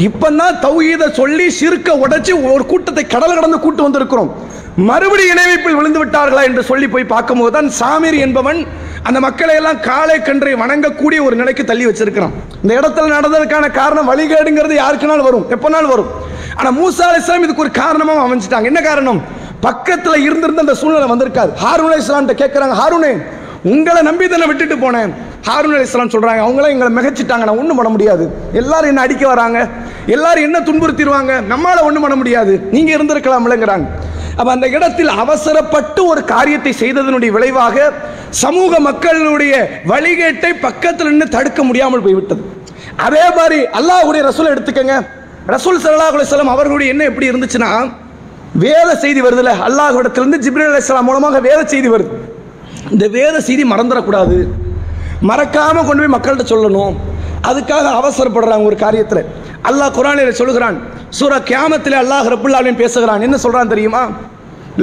இப்பதான் 0.07 0.55
தௌஹீத 0.65 1.11
சொல்லி 1.11 1.49
சிறுக்க 1.49 1.91
உடைச்சு 2.03 2.53
ஒரு 2.53 2.65
கூட்டத்தை 2.65 3.03
கடல் 3.07 3.35
கடந்து 3.35 3.59
கூட்டு 3.59 3.89
வந்திருக்கிறோம். 3.89 4.31
மறுபடி 4.77 5.23
இணைவைப்பில் 5.23 5.75
விழுந்து 5.75 6.05
விட்டார்களா 6.05 6.43
என்று 6.43 6.63
சொல்லி 6.63 6.87
போய் 6.87 7.03
பார்க்கும்போது 7.03 7.51
தான் 7.51 7.71
சாமிரி 7.79 8.19
என்பவன் 8.19 8.65
அந்த 9.03 9.19
மக்களை 9.19 9.55
எல்லாம் 9.55 9.79
காலை 9.79 10.21
கன்றை 10.21 10.53
வணங்கக்கூடிய 10.53 11.23
ஒரு 11.23 11.35
நிலைக்கு 11.35 11.65
தள்ளி 11.65 11.85
வச்சிருக்கிறான். 11.85 12.29
இந்த 12.61 12.79
இடத்துல 12.79 13.07
நடந்ததுக்கான 13.17 13.71
காரணம் 13.71 14.09
வழிகேடுங்கிறது 14.09 14.75
யாருக்குனாலும் 14.83 15.27
வரும். 15.29 15.45
எப்பனாலும் 15.49 15.87
வரும். 15.87 16.07
ஆனா 16.55 16.71
மூசா 16.71 17.05
அலிஸ்லாம் 17.09 17.43
இதுக்கு 17.43 17.61
ஒரு 17.61 17.71
காரணமாக 17.71 18.27
அமைஞ்சிட்டாங்க. 18.27 18.63
என்ன 18.63 18.81
காரணம்? 18.81 19.21
பக்கத்துல 19.61 20.15
இருந்திருந்த 20.15 20.61
அந்த 20.61 20.73
சூழ்நிலை 20.73 21.09
வந்திருக்காது. 21.09 21.49
ஹாரூன் 21.63 21.91
அலைஹிஸ்ஸலாம்ட்ட 21.91 22.35
கேட்கறாங்க 22.43 22.75
ஹாரூனே 22.81 23.21
உங்களை 23.63 24.01
நம்பி 24.01 24.27
தானே 24.27 24.45
விட்டுட்டு 24.45 24.75
போனேன். 24.75 25.11
ஹாரூன் 25.47 25.75
அலிஸ்லாம் 25.77 26.13
சொல்றாங்க 26.13 26.41
அவங்களாம் 26.45 26.69
எங்களை 26.69 26.91
மிகச்சிட்டாங்க. 26.93 27.43
நான் 27.43 27.57
ஒண்ணும் 27.57 27.75
பண்ண 27.75 27.89
முடியாது. 27.89 28.31
எல்லாரும் 28.53 28.87
என்ன 28.87 29.01
அடிக்க 29.01 29.27
வராங்க? 29.27 29.67
எல்லாரும் 30.05 30.43
என்ன 30.43 30.59
துன்புறுத்திடுவாங்க? 30.59 31.41
நம்மளால் 31.49 31.81
ஒண்ணும் 31.81 32.01
பண்ண 32.01 32.15
முடியாது. 32.15 32.59
நீங்க 32.71 32.97
இருந்திருக்கலாம்லங்கிறாங்க. 32.97 33.85
அப்போ 34.37 34.49
அந்த 34.55 34.67
இடத்தில் 34.75 35.11
அவசரப்பட்டு 35.23 36.01
ஒரு 36.11 36.21
காரியத்தை 36.33 36.73
செய்ததனுடைய 36.81 37.31
விளைவாக 37.37 37.77
சமூக 38.43 38.79
மக்களுடைய 38.89 39.53
வழிகேட்டை 39.91 40.51
பக்கத்தில் 40.65 41.11
நின்று 41.11 41.27
தடுக்க 41.37 41.61
முடியாமல் 41.69 42.03
போய்விட்டது. 42.05 42.43
அதே 43.07 43.25
மாதிரி 43.39 43.59
அல்லாஹுடைய 43.79 44.21
ரசூல் 44.29 44.53
எடுத்துக்கங்க. 44.53 44.95
ரசூல் 45.55 45.81
ஸல்லல்லாஹு 45.83 46.15
அலுவலம் 46.17 46.53
அவர்களுடைய 46.55 46.93
என்ன 46.93 47.03
எப்படி 47.11 47.29
இருந்துச்சுன்னா 47.31 47.71
வேத 48.63 48.89
செய்தி 49.03 49.21
வருதுல 49.25 49.51
அல்லாஹ்விடத்திலிருந்து 49.67 50.39
ஜிப்ரீல் 50.45 50.71
அலைஹிஸ்ஸலாம் 50.71 51.07
மூலமாக 51.09 51.39
வேத 51.47 51.61
செய்தி 51.73 51.89
வருது. 51.93 52.11
இந்த 52.93 53.05
வேத 53.17 53.35
செய்தி 53.47 53.63
மறந்துடக்கூடாது. 53.73 54.37
மறக்காமல் 55.29 55.87
கொண்டு 55.87 56.01
போய் 56.03 56.15
மக்கள்கிட்ட 56.15 56.45
சொல்லணும். 56.53 56.95
அதுக்காக 57.49 57.85
அவசரப்படுறாங்க 57.99 58.63
ஒரு 58.69 58.77
காரியத்தில். 58.85 59.23
அல்லாஹ் 59.69 59.95
குரானில் 59.97 60.37
சொல்லுகிறான் 60.39 60.77
சூரா 61.09 61.37
கியாமத்தில் 61.49 61.97
அல்லாஹ் 62.01 62.27
ரப்புல் 62.33 62.75
பேசுகிறான். 62.81 63.21
என்ன 63.21 63.37
சொல்கிறான் 63.37 63.71
தெரியுமா? 63.73 64.03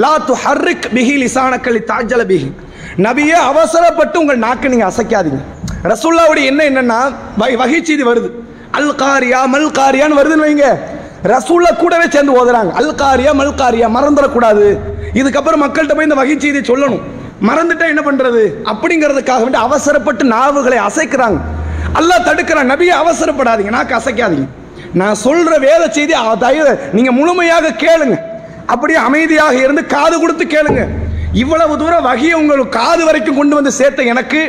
லா 0.03 0.11
து 0.27 0.33
ஹர்ரிக் 0.43 0.87
பிஹி 0.95 1.15
லிசானக்கலி 1.23 1.81
தாஜல 1.91 2.23
பிஹி. 2.31 2.49
நபியே 3.05 3.37
அவசரப்பட்டு 3.51 4.19
உங்கள் 4.19 4.43
நாக்கை 4.45 4.69
நீங்கள் 4.71 4.91
அசைக்காதீங்க. 4.91 5.41
ரசுல்லாவுடைய 5.83 6.45
என்ன 6.51 6.61
என்னன்னா 6.69 6.99
வகை 7.37 7.83
செய்தி 7.83 8.03
வருது. 8.03 8.29
அல் 8.77 8.95
காரியா 8.95 9.39
மல் 9.53 9.69
காரியான்னு 9.79 10.17
வருதுன்னு 10.19 10.45
வைங்க. 10.47 10.67
ரசூலை 11.31 11.71
கூடவே 11.75 12.05
சேர்ந்து 12.09 12.33
ஓதுறாங்க. 12.39 12.71
அல் 12.79 12.95
காரியா 12.95 13.31
மல் 13.39 13.55
காரியா 13.55 13.87
மறந்துடக்கூடாது. 13.95 14.65
இதுக்கப்புறம் 15.13 15.63
மக்கள்கிட்ட 15.63 15.95
போய் 15.95 16.09
இந்த 16.09 16.19
வகை 16.21 16.35
செய்தியை 16.39 16.65
சொல்லணும். 16.71 17.01
மறந்துட்டா 17.49 17.85
என்ன 17.93 18.01
பண்றது? 18.09 18.43
அப்படிங்கிறதுக்காக 18.71 19.41
வேண்டி 19.45 19.59
அவசரப்பட்டு 19.67 20.23
நாவுகளை 20.35 20.79
அசைக்கிறாங்க. 20.87 21.39
அல்லாஹ் 21.99 22.25
தடுக்கிறான் 22.29 22.71
நபியை 22.73 22.95
அவசரப்படாதீங்க 23.03 23.73
நான் 23.77 23.91
கசைக்காதீங்க 23.93 24.47
நான் 24.93 25.19
சொல்ற 25.23 25.59
வேத 25.59 25.83
செய்தி 25.91 26.13
தயவு 26.39 26.73
நீங்க 26.93 27.11
முழுமையாக 27.11 27.75
கேளுங்க. 27.85 28.15
அப்படியே 28.73 28.99
அமைதியாக 28.99 29.55
இருந்து 29.65 29.85
காது 29.85 30.15
கொடுத்து 30.19 30.45
கேளுங்க. 30.45 30.81
இவ்வளவு 31.33 31.77
தூரம் 31.77 32.03
வகையை 32.03 32.33
உங்களுக்கு 32.33 32.69
காது 32.79 33.05
வரைக்கும் 33.05 33.35
கொண்டு 33.35 33.55
வந்து 33.55 33.71
சேர்த்த 33.71 34.03
எனக்கு 34.03 34.41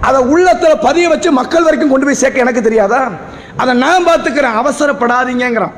அதை 0.00 0.20
உள்ளத்தில் 0.20 0.82
பதிய 0.82 1.08
வச்சு 1.08 1.32
மக்கள் 1.32 1.62
வரைக்கும் 1.62 1.90
கொண்டு 1.90 2.06
போய் 2.06 2.22
சேர்க்க 2.22 2.44
எனக்கு 2.46 2.62
தெரியாதா? 2.62 3.00
அதை 3.56 3.74
நான் 3.74 4.06
பார்த்துக்கிறேன் 4.06 4.58
அவசரப்படாதீங்கிறான் 4.60 5.74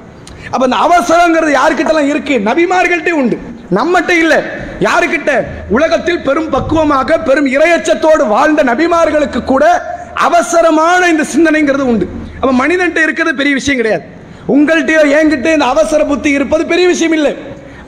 அப்ப 0.50 0.64
இந்த 0.64 0.78
அவசரங்கிறது 0.86 1.52
யாருக்கிட்டலாம் 1.60 2.10
இருக்கு? 2.12 2.34
நபிமார்கள்ட்டே 2.48 3.10
உண்டு. 3.10 3.36
நம்மகிட்ட 3.74 4.10
இல்ல. 4.10 4.34
யாருக்கிட்ட? 4.80 5.32
உலகத்தில் 5.68 6.22
பெரும் 6.22 6.50
பக்குவமாக 6.50 7.18
பெரும் 7.18 7.46
இரையச்சத்தோடு 7.46 8.26
வாழ்ந்த 8.28 8.64
நபிமார்களுக்கு 8.64 9.44
கூட 9.44 9.64
அவசரமான 10.26 11.08
இந்த 11.12 11.24
சிந்தனைங்கிறது 11.32 11.84
உண்டு. 11.92 12.06
அப்ப 12.40 12.52
மனிதன்ட்ட 12.62 13.00
இருக்கிறது 13.06 13.40
பெரிய 13.40 13.54
விஷயம் 13.60 13.80
கிடையாது. 13.80 14.04
உங்கள்கிட்டயோ 14.54 15.02
என்கிட்ட 15.18 15.48
இந்த 15.56 15.66
அவசர 15.74 16.00
புத்தி 16.10 16.30
இருப்பது 16.38 16.64
பெரிய 16.72 16.86
விஷயம் 16.94 17.16
இல்லை. 17.18 17.32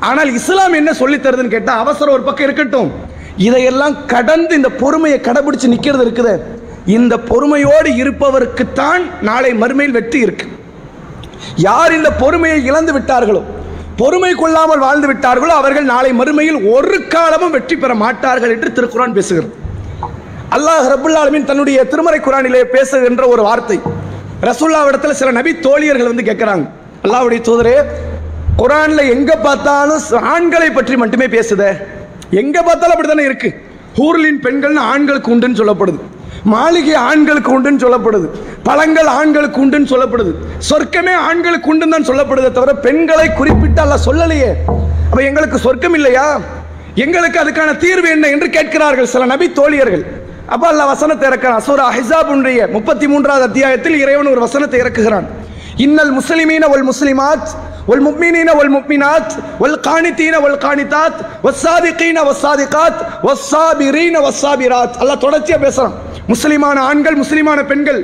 ஆனால் 0.08 0.30
இஸ்லாம் 0.38 0.78
என்ன 0.80 0.90
சொல்லித்தருதுன்னு 1.00 1.26
தருதுன்னு 1.26 1.54
கேட்டா 1.56 1.74
அவசரம் 1.84 2.14
ஒரு 2.16 2.24
பக்கம் 2.28 2.46
இருக்கட்டும். 2.48 2.90
இதையெல்லாம் 3.46 3.94
கடந்து 4.12 4.52
இந்த 4.60 4.70
பொறுமையை 4.82 5.18
கடைபிடிச்சு 5.26 5.72
நிக்கிறது 5.74 6.04
இருக்குது. 6.06 6.34
இந்த 6.96 7.14
பொறுமையோடு 7.30 7.90
இருப்பவருக்குத்தான் 8.02 9.02
நாளை 9.28 9.52
மறுமையில் 9.62 9.96
வெற்றி 9.98 10.20
இருக்கு. 10.26 10.46
யார் 11.68 11.96
இந்த 11.98 12.10
பொறுமையை 12.22 12.58
இழந்து 12.68 12.92
விட்டார்களோ 12.96 13.42
பொறுமை 14.00 14.32
கொள்ளாமல் 14.40 14.84
வாழ்ந்து 14.86 15.06
விட்டார்களோ 15.10 15.54
அவர்கள் 15.60 15.86
நாளை 15.92 16.10
மறுமையில் 16.20 16.58
ஒரு 16.74 16.98
காலமும் 17.14 17.54
வெற்றி 17.56 17.76
பெற 17.76 17.92
மாட்டார்கள் 18.02 18.52
என்று 18.56 18.68
திருக்குறான் 18.76 19.16
பேசுகிறது. 19.16 19.50
அல்லாஹ் 20.56 20.86
ரபுல் 20.92 21.16
ஆலமின் 21.20 21.46
தன்னுடைய 21.48 21.78
திருமறை 21.92 22.18
குரானிலே 22.26 22.60
பேசுகின்ற 22.74 23.22
ஒரு 23.32 23.42
வார்த்தை. 23.46 23.76
ரசூல்லாவிடத்துல 24.48 25.14
சில 25.20 25.30
நபி 25.38 25.50
தோழியர்கள் 25.66 26.10
வந்து 26.10 26.24
கேட்கிறாங்க 26.28 26.64
அல்லாவுடைய 27.04 27.40
தூதரே 27.48 27.74
குரான்ல 28.60 29.00
எங்க 29.14 29.32
பார்த்தாலும் 29.46 30.24
ஆண்களை 30.34 30.68
பற்றி 30.76 30.94
மட்டுமே 31.02 31.26
பேசுதே. 31.34 31.70
எங்க 32.42 32.56
பார்த்தாலும் 32.68 32.94
அப்படித்தானே 32.94 33.26
இருக்கு. 33.30 33.50
ஊர்லின் 34.06 34.40
பெண்கள்னு 34.46 34.82
ஆண்களுக்கு 34.92 35.32
உண்டுன்னு 35.34 35.60
சொல்லப்படுது. 35.60 36.00
மாளிகை 36.52 36.96
ஆண்களுக்கு 37.10 37.50
உண்டுன்னு 37.56 37.82
சொல்லப்படுது. 37.84 38.28
பழங்கள் 38.68 39.10
ஆண்களுக்கு 39.20 39.60
உண்டுன்னு 39.64 39.90
சொல்லப்படுது. 39.94 40.32
சொர்க்கமே 40.70 41.14
ஆண்களுக்கு 41.28 41.70
உண்டுன்னு 41.72 41.96
தான் 41.96 42.08
சொல்லப்படுதே 42.10 42.50
தவிர 42.58 42.74
பெண்களை 42.86 43.26
குறிப்பிட்டு 43.40 43.82
அல்ல 43.84 43.98
சொல்லலையே. 44.08 44.50
அப்ப 45.10 45.20
எங்களுக்கு 45.30 45.58
சொர்க்கம் 45.66 45.98
இல்லையா? 46.00 46.26
எங்களுக்கு 47.04 47.38
அதுக்கான 47.42 47.72
தீர்வு 47.84 48.08
என்ன 48.14 48.28
என்று 48.34 48.48
கேட்கிறார்கள் 48.56 49.12
சில 49.14 49.26
நபி 49.32 49.46
தோழியர்கள். 49.58 50.04
அப்ப 50.54 50.66
அல்ல 50.68 50.84
வசனத்தை 50.84 51.24
இறக்கிறான். 51.28 51.64
சூரா 51.68 51.86
ஹிசாபுன்றிய 51.96 52.70
முப்பத்தி 52.76 53.06
மூன்றாவது 53.08 53.44
அத்தியாயத்தில் 53.48 53.96
இறைவன் 54.02 54.30
ஒரு 54.32 54.40
வசனத்தை 54.40 54.80
இறக்குகிறான். 54.80 55.26
இன்னல் 55.84 56.12
முஸ்லிமீன 56.18 56.64
ஒல் 56.74 56.86
முஸ்லிமாத் 56.90 57.48
ஒல் 57.90 58.02
முக்மினீன 58.06 58.50
ஒல் 58.60 58.72
முக்மினாத் 58.76 59.32
ஒல் 59.64 59.76
காணித்தீன 59.88 60.36
ஒல் 60.46 60.56
காணித்தாத் 60.64 61.18
ஒஸ்ஸாதிகீன 61.48 62.22
ஒஸ்ஸாதிகாத் 62.30 63.00
ஒஸ்ஸாபிரீன 63.30 64.16
ஒஸ்ஸாபிராத் 64.28 64.96
அல்லாஹ் 65.00 65.22
தொடர்ச்சியா 65.26 65.58
பேசுறான். 65.66 65.94
முஸ்லிமான 66.32 66.78
ஆண்கள் 66.90 67.18
முஸ்லிமான 67.18 67.66
பெண்கள் 67.66 68.00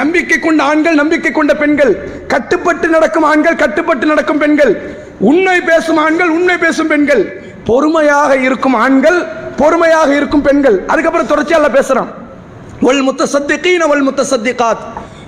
நம்பிக்கை 0.00 0.38
கொண்ட 0.38 0.60
ஆண்கள் 0.62 0.94
நம்பிக்கை 0.94 1.32
கொண்ட 1.32 1.54
பெண்கள் 1.56 1.92
கட்டுப்பட்டு 2.26 2.86
நடக்கும் 2.88 3.26
ஆண்கள் 3.32 3.56
கட்டுப்பட்டு 3.56 4.06
நடக்கும் 4.06 4.38
பெண்கள் 4.38 4.72
உண்மை 5.19 5.57
பேசும் 5.61 6.01
ஆண்கள் 6.05 6.31
உண்மை 6.37 6.57
பேசும் 6.57 6.87
பெண்கள் 6.87 7.23
பொறுமையாக 7.65 8.31
இருக்கும் 8.47 8.77
ஆண்கள் 8.85 9.19
பொறுமையாக 9.55 10.09
இருக்கும் 10.15 10.41
பெண்கள் 10.41 10.77
அதுக்கப்புறம் 10.87 11.27
தொடர்ச்சியாக 11.27 11.69
பேசுறான் 11.77 12.11
والمتصدقين 12.81 13.81
والمتصدقات 13.83 14.77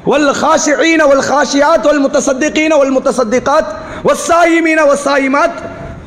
والخاشعين 0.05 1.01
والخاشعات 1.01 1.85
والمتصدقين 1.85 2.73
والمتصدقات 2.73 3.65
والصائمين 4.03 4.79
والصائمات 4.79 5.51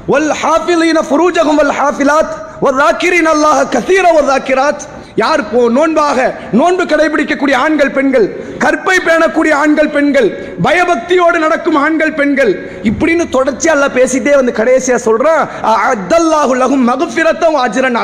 والحافظين 0.09 1.03
فروجهم 1.03 1.59
والحافلات 1.59 2.27
والذاكرين 2.63 3.27
الله 3.29 3.65
كثيرا 3.65 4.11
والذاكرات 4.13 4.79
யார் 5.16 5.50
போ 5.50 5.70
நோன்பாக 5.70 6.20
நோன்பு 6.52 6.84
கடைபிடிக்கக்கூடிய 6.84 7.56
ஆண்கள் 7.56 7.92
பெண்கள் 7.92 8.28
கற்பை 8.58 8.98
பேணக்கூடிய 9.06 9.52
ஆண்கள் 9.52 9.90
பெண்கள் 9.90 10.30
பயபக்தியோடு 10.64 11.40
நடக்கும் 11.40 11.76
ஆண்கள் 11.76 12.14
பெண்கள் 12.14 12.52
இப்படின்னு 12.84 13.26
தொடர்ச்சியா 13.38 13.74
எல்லாம் 13.76 13.96
பேசிட்டே 13.96 14.36
வந்து 14.36 14.52
கடைசியா 14.52 14.98
சொல்றான் 15.06 15.44
அத்தல்லாஹு 15.92 16.56
லகும் 16.64 16.86
மகஃபிரத்தம் 16.92 17.58
அஜ்ரன் 17.66 18.00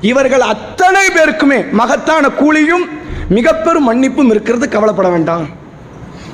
இவர்கள் 0.00 0.40
அத்தனை 0.40 1.04
பேருக்குமே 1.16 1.70
மகத்தான 1.70 2.28
கூலியும் 2.28 2.86
மிகப்பெரும் 3.28 3.88
மன்னிப்பும் 3.88 4.30
இருக்கிறது 4.30 4.68
கவலைப்பட 4.68 5.08
வேண்டாம். 5.08 5.46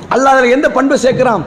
அல்ல 0.09 0.29
அதில் 0.29 0.51
எந்த 0.51 0.71
பண்பு 0.71 0.97
சேர்க்கிறான்? 0.99 1.45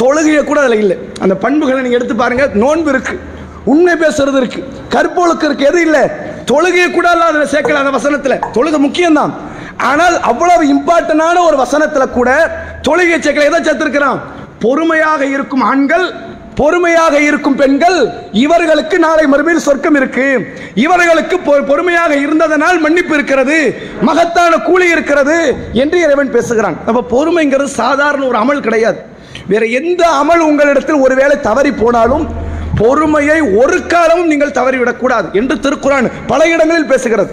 தொழுகையை 0.00 0.44
கூட 0.44 0.60
அதில் 0.60 0.78
இல்லை. 0.78 0.96
அந்த 1.20 1.34
பண்புகளை 1.34 1.82
நீங்கள் 1.82 1.98
எடுத்து 1.98 2.16
பாருங்கள் 2.16 2.50
நோன்பு 2.62 2.92
இருக்குது 2.92 3.18
உண்மை 3.64 3.94
பேசுறது 3.94 4.36
இருக்கு. 4.36 4.64
கற்பொழுக்கு 4.90 5.44
இருக்கு. 5.44 5.66
எது 5.66 5.80
இல்லை? 5.80 6.00
தொழுகையை 6.46 6.90
கூட 6.90 7.08
அல்லாஹ் 7.10 7.28
அதில் 7.28 7.42
சேர்க்கல 7.42 7.72
அந்த 7.72 7.90
வசனத்தில். 7.90 8.38
தொழுகை 8.52 8.80
முக்கியம்தான். 8.80 9.32
ஆனால் 9.76 10.20
அவ்வளவு 10.20 10.74
இம்பார்ட்டனான 10.74 11.40
ஒரு 11.46 11.56
வசனத்தில் 11.56 12.10
கூட 12.10 12.58
தொழுகை 12.88 13.18
சேர்க்கல. 13.18 13.54
எதை 13.54 13.60
சேர்த்திருக்கிறான்? 13.60 14.20
பொறுமையாக 14.58 15.26
இருக்கும் 15.26 15.60
ஆண்கள் 15.60 16.28
பொறுமையாக 16.54 17.20
இருக்கும் 17.20 17.54
பெண்கள் 17.54 18.08
இவர்களுக்கு 18.32 18.98
நாளை 18.98 19.26
மறுமையில் 19.26 19.56
சொர்க்கம் 19.56 19.94
இருக்கு. 19.94 20.54
இவர்களுக்கு 20.74 21.36
பொ- 21.36 21.66
பொறுமையாக 21.66 22.14
இருந்ததனால் 22.14 22.78
மன்னிப்பு 22.78 23.14
இருக்கிறது. 23.14 23.82
மகத்தான 24.00 24.56
கூலி 24.56 24.90
இருக்கிறது 24.90 25.56
என்று 25.72 26.00
இறைவன் 26.00 26.30
பேசுகிறான். 26.30 26.76
அப்ப 26.86 27.24
பொறுமைங்கிறது 27.24 27.64
சாதாரண 27.64 28.26
ஒரு 28.26 28.38
அமல் 28.38 28.60
கிடையாது. 28.60 29.02
வேற 29.46 29.66
எந்த 29.66 30.06
அமல் 30.06 30.38
உங்களிடத்தில் 30.38 30.94
ஒருவேளை 30.94 31.40
தவறி 31.40 31.72
போனாலும் 31.72 32.48
பொறுமையை 32.80 33.38
ஒரு 33.62 33.78
காலமும் 33.92 34.30
நீங்கள் 34.32 34.56
தவறிவிடக்கூடாது 34.58 35.28
என்று 35.40 35.54
திருக்குறான் 35.64 36.06
பல 36.32 36.40
இடங்களில் 36.54 36.90
பேசுகிறது. 36.92 37.32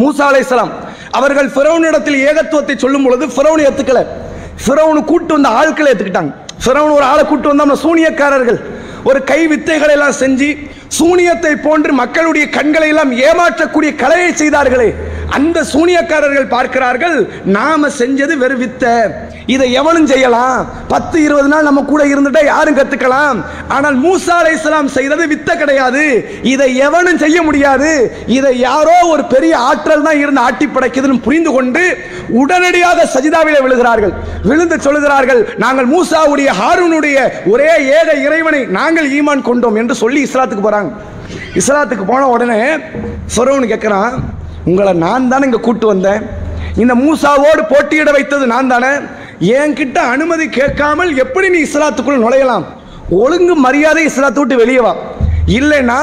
மூசா 0.00 0.24
அலைஹிஸ்ஸலாம் 0.30 0.72
அவர்கள் 1.18 1.48
ஃபிரௌனிடத்தில் 1.54 2.18
ஏகத்துவத்தை 2.28 2.76
சொல்லும் 2.84 3.04
பொழுது 3.06 3.24
ஃபிரௌன் 3.34 3.64
ஏத்துக்கல. 3.66 4.00
ஃபிரௌன் 4.64 4.98
கூட்டு 5.10 5.32
வந்த 5.36 5.48
ஆட்களை 5.58 5.88
ஏத்துக்கிட்டாங்க. 5.92 6.32
ஃபிரௌன் 6.64 6.94
ஒரு 6.98 7.04
ஆளை 7.12 7.24
கூட்டு 7.30 7.48
வந்தா 7.50 7.76
சூனியக்காரர்கள். 7.86 8.58
ஒரு 9.08 9.20
கை 9.30 9.40
வித்தைகளை 9.52 9.94
எல்லாம் 9.96 10.18
செஞ்சு 10.22 10.48
சூனியத்தை 10.98 11.52
போன்று 11.66 11.92
மக்களுடைய 12.02 12.44
கண்களை 12.56 12.88
எல்லாம் 12.92 13.12
ஏமாற்றக்கூடிய 13.28 13.90
கலையை 14.02 14.30
செய்தார்களே. 14.40 14.88
அந்த 15.36 15.58
சூனியக்காரர்கள் 15.72 16.52
பார்க்கிறார்கள் 16.54 17.16
நாம 17.56 17.88
செஞ்சது 18.00 18.34
வெறும் 18.42 18.62
வித்தை. 18.62 18.94
இதை 19.54 19.66
எவனும் 19.80 20.08
செய்யலாம். 20.12 20.58
பத்து 20.92 21.16
இருபது 21.26 21.48
நாள் 21.52 21.66
நம்ம 21.68 21.80
கூட 21.90 22.02
இருந்துட்டா 22.12 22.42
யாரும் 22.44 22.76
கத்துக்கலாம். 22.78 23.38
ஆனால் 23.76 23.96
மூசா 24.04 24.36
இஸ்லாம் 24.56 24.90
செய்தது 24.96 25.24
வித்த 25.32 25.50
கிடையாது. 25.62 26.04
இதை 26.52 26.68
எவனும் 26.86 27.20
செய்ய 27.24 27.38
முடியாது. 27.48 27.90
இதை 28.38 28.52
யாரோ 28.68 28.96
ஒரு 29.14 29.24
பெரிய 29.34 29.54
ஆற்றல் 29.70 30.06
தான் 30.06 30.20
இருந்து 30.22 30.44
ஆட்டி 30.46 30.68
படைக்குதுன்னு 30.76 31.24
புரிந்து 31.26 31.52
கொண்டு 31.56 31.82
உடனடியாக 32.42 33.08
சஜிதாவிலே 33.14 33.62
விழுகிறார்கள். 33.66 34.14
விழுந்து 34.50 34.78
சொல்லுகிறார்கள் 34.86 35.42
நாங்கள் 35.64 35.90
மூசாவுடைய 35.94 36.50
ஹாரூனுடைய 36.60 37.18
ஒரே 37.54 37.72
ஏக 37.98 38.08
இறைவனை 38.26 38.62
நாங்கள் 38.78 39.10
ஈமான் 39.18 39.48
கொண்டோம் 39.50 39.78
என்று 39.82 39.96
சொல்லி 40.02 40.22
இஸ்லாத்துக்கு 40.28 40.66
போறாங்க. 40.68 40.90
இஸ்லாத்துக்கு 41.60 42.06
போன 42.12 42.22
உடனே 42.36 42.62
ஃபரோன் 43.34 43.70
கேட்கிறான் 43.72 44.16
உங்களை 44.70 44.92
நான் 45.04 45.28
தானே 45.32 45.44
இங்கே 45.48 45.60
கூட்டு 45.66 45.86
வந்தேன். 45.86 46.22
இந்த 46.82 46.94
மூசாவோடு 47.02 47.62
போட்டியிட 47.72 48.10
வைத்தது 48.16 48.44
நான் 48.52 48.72
தானே. 48.74 48.92
என்கிட்ட 49.58 49.98
அனுமதி 50.14 50.46
கேட்காமல் 50.58 51.10
எப்படி 51.24 51.48
நீ 51.54 51.58
இஸ்லாத்துக்குள் 51.68 52.24
நுழையலாம்? 52.24 52.64
ஒழுங்கு 53.22 53.54
மரியாதை 53.66 54.02
இஸ்லாத்து 54.10 54.42
விட்டு 54.42 54.56
வெளியே 54.62 54.82
வா. 54.86 54.92
இல்லைன்னா 55.58 55.98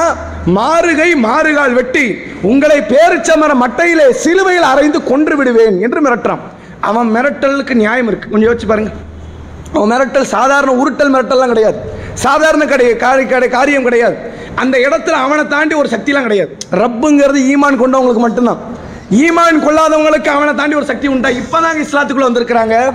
மாறுகை 0.56 1.08
மாறுகால் 1.26 1.76
வெட்டி 1.78 2.04
உங்களை 2.50 2.78
பேரிச்சமர 2.92 3.52
மட்டையிலே 3.62 4.06
சிலுவையில் 4.22 4.70
அரைந்து 4.72 4.98
கொன்று 5.10 5.36
விடுவேன் 5.36 5.76
என்று 5.86 6.00
மிரட்டுறான். 6.06 6.42
அவன் 6.90 7.08
மிரட்டலுக்கு 7.16 7.74
நியாயம் 7.82 8.08
இருக்கு. 8.10 8.30
கொஞ்சம் 8.30 8.48
யோசிச்சு 8.48 8.68
பாருங்க. 8.72 8.92
அவன் 9.74 9.90
மிரட்டல் 9.92 10.32
சாதாரண 10.36 10.70
உருட்டல் 10.82 11.12
மிரட்டல்லாம் 11.14 11.52
கிடையாது. 11.54 11.78
சாதாரண 12.24 12.64
கிடையாது 12.72 12.96
காரி 13.04 13.24
கடை 13.26 13.48
காரியம் 13.48 13.86
கிடையாது. 13.88 14.16
அந்த 14.54 14.78
இடத்துல 14.78 15.10
அவனை 15.10 15.46
தாண்டி 15.46 15.74
ஒரு 15.74 15.88
சக்திலாம் 15.88 16.20
கிடையாது. 16.20 16.56
ரப்புங்கிறது 16.72 17.52
ஈமான் 17.52 17.76
கொண்டவங்களுக்கு 17.76 18.18
மட்டும்தான். 18.18 18.58
ஈமான் 19.10 19.60
கொள்ளாதவங்களுக்கு 19.60 20.28
அவனை 20.28 20.54
தாண்டி 20.54 20.74
ஒரு 20.74 20.84
சக்தி 20.84 21.06
உண்டா? 21.06 21.28
இப்போதாங்க 21.28 21.76
இஸ்லாத்துக்குள்ளே 21.76 22.26
வந்திருக்கிறாங்க. 22.30 22.92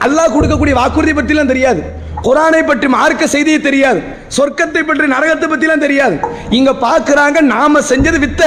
அல்லாஹ் 0.00 0.30
கொடுக்கக்கூடிய 0.30 0.72
வாக்குறுதி 0.72 1.12
பற்றிலாம் 1.12 1.46
தெரியாது. 1.46 1.82
குரானை 2.22 2.66
பற்றி 2.66 2.88
மார்க்க 2.88 3.26
செய்தியை 3.26 3.60
தெரியாது. 3.60 4.02
சொர்க்கத்தை 4.36 4.82
பற்றி 4.82 5.06
நரகத்தை 5.06 5.50
பற்றிலாம் 5.50 5.78
தெரியாது. 5.78 6.18
இங்கே 6.50 6.70
பார்க்குறாங்க 6.70 7.40
நாம் 7.40 7.80
செஞ்சது 7.80 8.18
வித்த. 8.18 8.42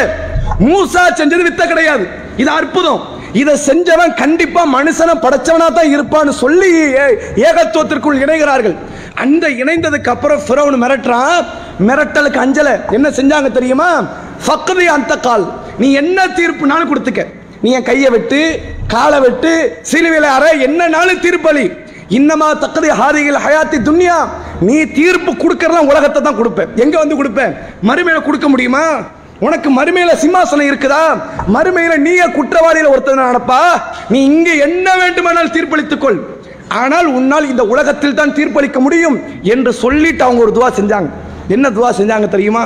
மூசா 0.59 0.99
செஞ்சது 1.15 1.43
வித்த 1.43 1.67
கிடையாது. 1.67 2.07
இது 2.37 2.49
அற்புதம். 2.49 3.21
இதை 3.33 3.59
செஞ்சவன் 3.65 4.13
கண்டிப்பா 4.15 4.67
மனுஷனை 4.75 5.13
படைச்சவனா 5.21 5.73
தான் 5.73 5.99
இருப்பான்னு 5.99 6.29
சொல்லி 6.29 6.73
ஏ- 6.73 7.17
ஏகத்துவத்திற்குள் 7.35 8.17
இணைகிறார்கள். 8.17 8.75
அந்த 9.15 9.49
இணைந்ததுக்கு 9.49 10.09
அப்புறம் 10.09 10.41
ஃபிரௌன் 10.47 10.75
மிரட்டுறான் 10.83 11.45
மிரட்டலுக்கு 11.87 12.39
அஞ்சல. 12.45 12.91
என்ன 12.91 13.09
செஞ்சாங்க 13.09 13.51
தெரியுமா? 13.51 14.03
ஃபக்கதி 14.45 14.85
அந்த 14.85 15.19
கால். 15.19 15.45
நீ 15.77 15.91
என்ன 15.91 16.27
தீர்ப்புனாலும் 16.27 16.91
கொடுத்துக்க. 16.91 17.25
நீ 17.61 17.71
என் 17.71 17.83
கையை 17.83 18.09
வெட்டு 18.09 18.59
காலை 18.87 19.19
வெட்டு 19.19 19.79
சிலுவையில் 19.81 20.23
அறை 20.23 20.65
என்னனாலும் 20.65 21.23
தீர்ப்பளி 21.25 21.81
இன்னமா 22.09 22.47
தக்கதி 22.63 22.87
ஹாரிகள் 22.87 23.43
ஹயாத்தி 23.45 23.77
துன்யா. 23.89 24.27
நீ 24.61 24.83
தீர்ப்பு 24.83 25.31
கொடுக்கறதெல்லாம் 25.31 25.91
உலகத்தை 25.91 26.21
தான் 26.21 26.39
கொடுப்பேன். 26.39 26.71
எங்க 26.75 26.97
வந்து 26.97 27.15
கொடுப்பேன்? 27.15 27.53
மறுமையில 27.83 28.23
கொடுக்க 28.23 28.49
முடியுமா? 28.49 29.01
உனக்கு 29.39 29.69
மறுமையில 29.69 30.11
சிம்மாசனம் 30.23 30.69
இருக்குதா? 30.71 31.21
மறுமையில 31.53 31.97
நீயே 31.97 32.23
குற்றவாளியில 32.23 32.91
ஒருத்தர் 32.93 33.29
நடப்பா? 33.29 33.61
நீ 34.09 34.25
இங்க 34.25 34.51
என்ன 34.51 34.97
வேண்டுமானால் 34.97 35.47
தீர்ப்பளித்துக் 35.47 35.97
கொள். 35.97 36.32
ஆனால் 36.81 37.07
உன்னால் 37.17 37.49
இந்த 37.51 37.63
உலகத்தில் 37.73 38.17
தான் 38.19 38.33
தீர்ப்பளிக்க 38.37 38.79
முடியும் 38.85 39.17
என்று 39.53 39.71
சொல்லிட்டு 39.83 40.23
அவங்க 40.27 40.41
ஒரு 40.45 40.53
துவா 40.57 40.69
செஞ்சாங்க. 40.79 41.09
என்ன 41.55 41.69
துவா 41.77 41.89
செஞ்சாங்க 41.99 42.27
தெரியுமா? 42.35 42.63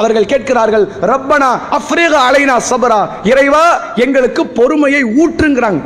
அவர்கள் 0.00 0.30
கேட்கிறார்கள் 0.32 0.84
ரப்பனா 1.10 1.48
அஃப்ரீக 1.78 2.14
அலைனா 2.28 2.56
சபரா 2.70 3.00
இறைவா 3.30 3.64
எங்களுக்கு 4.04 4.42
பொறுமையை 4.58 5.02
ஊற்றுங்கிறாங்க. 5.22 5.80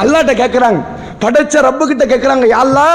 அல்லாட்ட 0.00 0.32
கேட்கிறாங்க 0.42 0.80
படைச்ச 1.22 1.60
ரப்பு 1.66 1.84
கிட்ட 1.90 2.04
கேட்கிறாங்க 2.12 2.46
யாழ்லா 2.54 2.88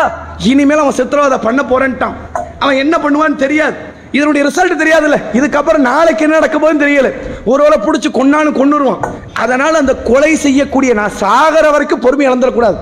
இனிமேல் 0.52 0.84
அவன் 0.84 0.98
சித்திரவதை 1.00 1.40
பண்ண 1.48 1.62
போறேன்ட்டான். 1.72 2.16
அவன் 2.64 2.82
என்ன 2.84 2.96
பண்ணுவான்னு 3.04 3.44
தெரியாது. 3.46 3.76
இதனுடைய 4.18 4.42
ரிசல்ட் 4.48 4.82
தெரியாதுல்ல. 4.82 5.18
இதுக்கப்புறம் 5.40 5.86
நாளைக்கு 5.90 6.24
என்ன 6.26 6.38
நடக்க 6.40 6.58
போகுதுன்னு 6.58 6.84
தெரியல. 6.86 7.10
ஒருவேளை 7.52 7.78
பிடிச்சி 7.86 8.10
கொன்னான்னு 8.18 8.52
கொண்டுருவான் 8.60 9.04
அதனால 9.44 9.78
அந்த 9.84 9.94
கொலை 10.10 10.32
செய்யக்கூடிய 10.46 10.94
நான் 11.00 11.18
சாகர 11.22 11.66
வரைக்கும் 11.76 12.04
பொறுமை 12.06 12.28
இழந்துடக்கூடாது. 12.30 12.78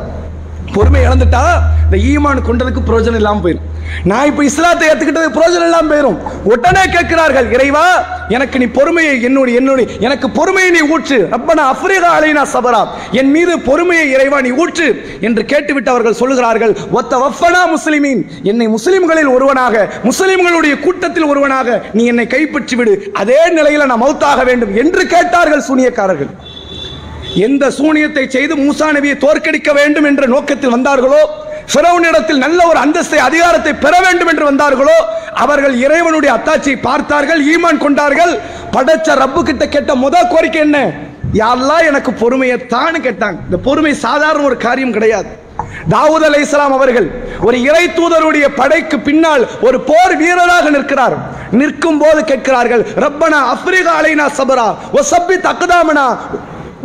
பொறுமை 0.75 1.01
இழந்துட்டா 1.07 1.43
இந்த 1.85 1.97
ஈமான் 2.11 2.47
கொண்டதுக்கு 2.47 2.87
பிரயோஜனம் 2.89 3.19
இல்லாமல் 3.21 3.43
போயிடும் 3.45 3.67
நான் 4.09 4.27
இப்ப 4.29 4.43
இஸ்லாத்தை 4.49 4.87
ஏத்துக்கிட்டது 4.89 5.35
பிரயோஜனம் 5.37 5.67
இல்லாம 5.69 5.89
போயிடும் 5.91 6.17
உடனே 6.51 6.83
கேட்கிறார்கள் 6.95 7.47
இறைவா 7.55 7.85
எனக்கு 8.35 8.59
நீ 8.61 8.65
பொறுமையை 8.77 9.13
என்னுடைய 9.27 9.59
என்னுடைய 9.59 9.85
எனக்கு 10.07 10.27
பொறுமையை 10.29 10.71
நீ 10.75 10.81
ஊற்று. 10.95 11.17
ரப்பனா 11.33 11.63
அப்ரிகா 11.73 12.09
அலைனா 12.17 12.43
சபரா. 12.53 12.81
என் 13.19 13.31
மீது 13.35 13.53
பொறுமையை 13.59 14.05
இறைவா 14.15 14.39
நீ 14.45 14.51
ஊற்று. 14.63 14.87
என்று 15.27 15.43
கேட்டுவிட்டு 15.51 15.91
அவர்கள் 15.93 16.19
சொல்லுகிறார்கள் 16.21 16.73
ஒத்த 16.97 17.13
வஃபனா 17.23 17.61
முஸ்லிமின். 17.75 18.21
என்னை 18.51 18.67
முஸ்லிம்களில் 18.75 19.33
ஒருவனாக 19.35 19.87
முஸ்லிம்களுடைய 20.09 20.75
கூட்டத்தில் 20.85 21.29
ஒருவனாக 21.31 21.79
நீ 21.93 22.05
என்னை 22.05 22.27
கைப்பற்றி 22.35 22.75
விடு 22.81 22.93
அதே 23.23 23.41
நிலையில 23.57 23.89
நான் 23.91 24.03
மௌத்தாக 24.05 24.45
வேண்டும் 24.51 24.75
என்று 24.83 25.05
கேட்டார்கள் 25.15 25.67
சூனியக்காரர்கள். 25.69 26.31
எந்த 27.45 27.65
சூனியத்தை 27.77 28.23
செய்து 28.35 28.53
மூசா 28.55 28.87
நபியை 28.95 29.15
தோற்கடிக்க 29.23 29.69
வேண்டும் 29.79 30.07
என்ற 30.09 30.23
நோக்கத்தில் 30.33 30.73
வந்தார்களோ 30.75 31.21
ஃபிரௌனிடத்தில் 31.71 32.43
நல்ல 32.43 32.59
ஒரு 32.67 32.79
அந்தஸ்தை 32.85 33.19
அதிகாரத்தை 33.25 33.73
பெற 33.73 33.93
வேண்டும் 34.05 34.29
என்று 34.31 34.45
வந்தார்களோ 34.49 34.95
அவர்கள் 35.43 35.75
இறைவனுடைய 35.85 36.31
அத்தாட்சியை 36.37 36.79
பார்த்தார்கள் 36.87 37.41
ஈமான் 37.53 37.83
கொண்டார்கள். 37.85 38.33
படைச்ச 38.75 39.17
ரப்பு 39.21 39.41
கிட்ட 39.49 39.67
கேட்ட 39.67 39.91
முதல் 40.05 40.31
கோரிக்கை 40.33 40.61
என்ன? 40.61 40.79
யாரெல்லாம் 41.33 41.87
எனக்கு 41.89 42.13
பொறுமையை 42.13 42.57
தான்னு 42.73 42.99
கேட்டாங்க. 43.07 43.37
இந்த 43.47 43.57
பொறுமை 43.67 43.93
சாதாரண 44.05 44.43
ஒரு 44.49 44.57
காரியம் 44.65 44.95
கிடையாது. 44.97 45.29
தாவூத் 45.93 46.25
அலை 46.27 46.41
இஸ்லாம் 46.45 46.75
அவர்கள் 46.77 47.07
ஒரு 47.47 47.57
இறை 47.69 47.85
தூதருடைய 47.97 48.45
படைக்கு 48.59 48.99
பின்னால் 49.07 49.43
ஒரு 49.67 49.77
போர் 49.89 50.15
வீரராக 50.21 50.69
நிற்கிறார். 50.69 51.15
நிற்கும் 51.59 51.99
போது 52.03 52.19
கேட்கிறார்கள் 52.31 52.83
ரப்பனா 53.03 53.39
அப்ரிகா 53.53 53.93
அலைனா 53.99 54.25
சபரா 54.39 54.67
ஒ 54.97 55.01
சப்பி 55.11 55.35
தக்குதாமனா 55.47 56.07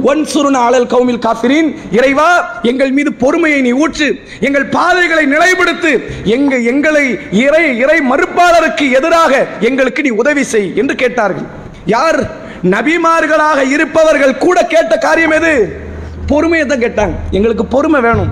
ஒன்சுருன 0.03 0.57
ஆளல் 0.57 0.87
கௌமில் 0.87 1.25
காஃபிரின் 1.27 1.77
இறைவா 1.91 2.61
எங்கள் 2.63 2.91
மீது 2.91 3.13
பொறுமையை 3.13 3.61
நீ 3.61 3.73
ஊற்று 3.73 4.21
எங்கள் 4.41 4.67
பாதைகளை 4.67 5.27
நிலைப்படுத்து 5.27 6.01
எங்க 6.25 6.59
எங்களை 6.59 7.19
இறை 7.33 7.79
இறை 7.79 8.01
மறுப்பாளருக்கு 8.11 8.93
எதிராக 8.93 9.47
எங்களுக்கு 9.61 10.03
நீ 10.03 10.09
உதவி 10.09 10.43
செய் 10.43 10.73
என்று 10.77 10.95
கேட்டார்கள். 10.95 11.47
யார்? 11.87 12.43
நபிமார்களாக 12.63 13.71
இருப்பவர்கள் 13.71 14.39
கூட 14.39 14.67
கேட்ட 14.67 14.97
காரியம் 14.97 15.31
எது? 15.31 15.77
பொறுமையை 16.27 16.67
தான் 16.67 16.79
கேட்டாங்க. 16.79 17.15
எங்களுக்கு 17.31 17.67
பொறுமை 17.67 18.01
வேணும். 18.01 18.29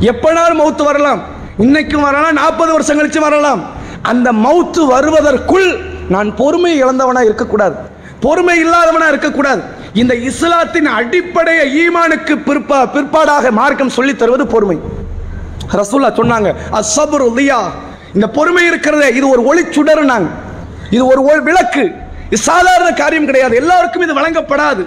எப்பனாலும் 0.00 0.60
மௌத்து 0.60 0.84
வரலாம். 0.84 1.22
இன்னைக்கும் 1.58 2.00
வரலாம் 2.00 2.32
நாற்பது 2.32 2.72
வருஷம் 2.72 2.98
கழிச்சு 2.98 3.18
வரலாம். 3.18 3.70
அந்த 4.02 4.32
மௌத்து 4.32 4.86
வருவதற்குள் 4.86 5.78
நான் 6.08 6.36
பொறுமை 6.36 6.84
இழந்தவனா 6.84 7.24
இருக்கக்கூடாது. 7.24 7.74
பொறுமை 8.20 8.64
இல்லாதவனா 8.64 9.08
இருக்கக்கூடாது. 9.08 9.62
இந்த 10.00 10.12
இஸ்லாத்தின் 10.28 10.88
அடிப்படைய 10.98 11.60
ஈமானுக்கு 11.80 12.34
பிற்பா 12.46 12.78
பிற்பாடாக 12.94 13.46
மார்க்கம் 13.58 13.94
சொல்லித் 13.96 14.20
தருவது 14.20 14.44
பொறுமை. 14.52 14.76
ரசூல்லா 15.78 16.10
சொன்னாங்க 16.20 16.50
அசபுரு 16.78 17.26
லியா. 17.38 17.58
இந்த 18.16 18.26
பொறுமை 18.36 18.62
இருக்கிறதே 18.70 19.08
இது 19.18 19.26
ஒரு 19.34 19.42
ஒளி 19.50 19.62
சுடர்னாங்க 19.76 20.28
இது 20.94 21.02
ஒரு 21.12 21.20
விளக்கு. 21.48 21.84
இது 22.30 22.40
சாதாரண 22.50 22.88
காரியம் 23.00 23.28
கிடையாது. 23.30 23.54
எல்லாருக்கும் 23.62 24.04
இது 24.06 24.14
வழங்கப்படாது. 24.18 24.82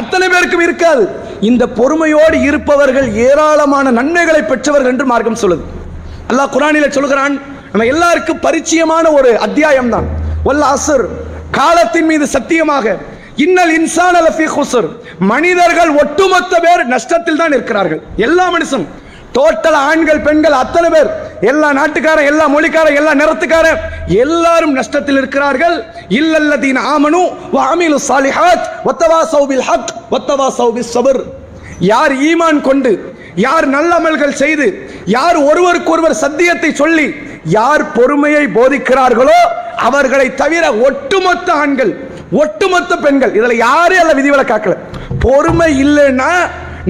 அத்தனை 0.00 0.26
பேருக்கும் 0.28 0.64
இருக்காது. 0.66 1.04
இந்த 1.50 1.64
பொறுமையோடு 1.78 2.36
இருப்பவர்கள் 2.48 3.08
ஏராளமான 3.28 3.86
நன்மைகளை 4.00 4.42
பெற்றவர்கள் 4.50 4.92
என்று 4.92 5.06
மார்க்கம் 5.12 5.40
சொல்லுது. 5.42 5.64
அல்லாஹ் 6.30 6.52
குரானில 6.56 6.88
சொல்கிறான் 6.98 7.34
நம்ம 7.72 7.86
எல்லாருக்கும் 7.94 8.42
பரிச்சயமான 8.46 9.04
ஒரு 9.18 9.30
அத்தியாயம் 9.46 9.90
தான் 9.94 10.06
ஒல்ல 10.50 10.68
அசர் 10.76 11.04
காலத்தின் 11.58 12.08
மீது 12.10 12.26
சத்தியமாக 12.36 12.94
இன்னல் 13.44 13.72
இன்சான் 13.78 14.16
அலஃபி 14.20 14.46
ஹுசர். 14.54 14.88
மனிதர்கள் 15.32 15.90
ஒட்டுமொத்த 16.00 16.54
பேர் 16.64 16.82
நஷ்டத்தில் 16.94 17.40
தான் 17.42 17.54
இருக்கிறார்கள். 17.56 18.00
எல்லா 18.26 18.46
மனுஷன் 18.54 18.84
டோட்டல் 19.36 19.78
ஆண்கள் 19.90 20.20
பெண்கள் 20.26 20.56
அத்தனை 20.62 20.88
பேர். 20.94 21.08
எல்லா 21.50 21.68
நாட்டுக்காரன் 21.78 22.28
எல்லா 22.32 22.46
மொழிக்காரன் 22.54 22.98
எல்லா 23.00 23.12
நிறத்துக்காரன். 23.20 23.78
எல்லாரும் 24.24 24.74
நஷ்டத்தில் 24.78 25.18
இருக்கிறார்கள். 25.20 25.76
இல்லல்லதீன் 26.20 26.80
ஆமனு 26.94 27.22
வாமிலு 27.56 27.98
சாலிஹாத் 28.08 28.66
ஒத்தவா 28.90 29.20
சௌபில் 29.34 29.64
ஹக் 29.70 29.90
ஒத்தவா 30.18 30.48
பிஸ் 30.76 30.92
சபர் 30.96 31.20
யார் 31.92 32.14
ஈமான் 32.30 32.60
கொண்டு 32.68 32.92
யார் 33.46 33.66
நல்ல 33.76 33.90
அமல்கள் 34.00 34.38
செய்து 34.42 34.66
யார் 35.16 35.38
ஒருவருக்கொருவர் 35.48 36.20
சத்தியத்தை 36.24 36.70
சொல்லி 36.82 37.06
யார் 37.58 37.84
பொறுமையை 37.96 38.44
போதிக்கிறார்களோ 38.56 39.40
அவர்களை 39.88 40.26
தவிர 40.40 40.64
ஒட்டுமொத்த 40.88 41.48
ஆண்கள் 41.62 41.92
ஒட்டுமொத்த 42.40 42.92
பெண்கள் 42.96 43.32
இதில் 43.38 43.62
யாரே 43.66 43.96
அல்ல 44.02 44.12
விதிவிலக்காக்கல 44.18 44.74
பொறுமை 45.24 45.70
இல்லைன்னா 45.84 46.30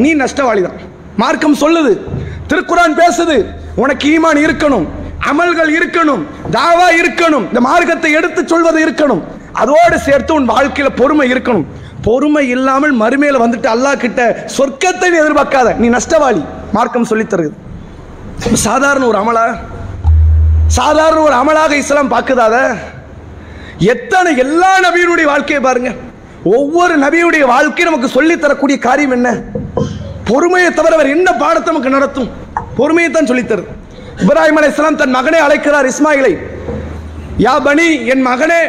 நீ 0.02 0.11
நஷ்டவாளி 0.14 0.62
தான் 0.66 0.78
மார்க்கம் 1.16 1.61
சொல்லுது 1.62 1.92
திருக்குறான் 2.50 2.94
பேசுது 3.00 3.37
உனக்கு 3.76 4.07
ஈமான் 4.14 4.40
இருக்கணும் 4.46 4.87
அமல்கள் 5.31 5.70
இருக்கணும் 5.78 6.22
தாவா 6.50 6.87
இருக்கணும் 7.00 7.44
இந்த 7.48 7.61
மார்க்கத்தை 7.61 8.11
எடுத்து 8.18 8.40
சொல்வது 8.52 8.78
இருக்கணும். 8.87 9.22
அதோடு 9.62 9.96
சேர்த்து 10.07 10.33
உன் 10.35 10.48
வாழ்க்கையில் 10.52 10.96
பொறுமை 11.00 11.26
இருக்கணும். 11.33 11.66
பொறுமை 12.07 12.42
இல்லாமல் 12.55 12.94
மறுமையில் 13.02 13.42
வந்துட்டு 13.42 13.68
அல்லாஹ் 13.74 14.00
கிட்ட 14.05 14.20
சொர்க்கத்தை 14.57 15.09
நீ 15.12 15.18
எதிர்பார்க்காத 15.18 15.74
நீ 15.83 15.88
நஷ்டவாளி 15.88 16.42
மார்க்கம் 16.76 17.09
சொல்லித் 17.11 17.33
தருது 17.33 17.52
சாதாரண 18.66 19.05
ஒரு 19.11 19.18
அமலா? 19.22 19.44
சாதாரண 20.78 21.20
ஒரு 21.28 21.37
அமலாக 21.42 21.72
இஸ்லாம் 21.83 22.12
பார்க்குதாத? 22.14 22.57
எத்தனை 23.90 24.36
எல்லா 24.36 24.72
நபியினுடைய 24.86 25.24
வாழ்க்கையை 25.24 25.60
பாருங்க. 25.64 25.90
ஒவ்வொரு 26.44 26.98
நபியுடைய 26.98 27.44
வாழ்க்கை 27.46 27.84
நமக்கு 27.84 28.08
சொல்லி 28.08 28.38
தரக்கூடிய 28.38 28.78
காரியம் 28.78 29.10
என்ன? 29.10 29.28
பொறுமையை 30.24 30.70
தவிர 30.70 30.96
வேறு 30.96 31.10
என்ன 31.10 31.32
பாடத்தை 31.32 31.68
நமக்கு 31.72 31.94
நடத்தும்? 31.96 32.30
பொறுமையை 32.76 33.10
தான் 33.12 33.26
சொல்லித் 33.26 33.52
இப்ராஹிம் 34.22 34.58
அலை 34.60 34.70
இஸ்லாம் 34.70 34.96
தன் 34.96 35.10
மகனை 35.10 35.40
அழைக்கிறார் 35.40 35.88
இஸ்மாயிலை. 35.92 36.38
யா 37.38 37.62
பனி 37.64 38.06
என் 38.06 38.26
மகனே 38.26 38.62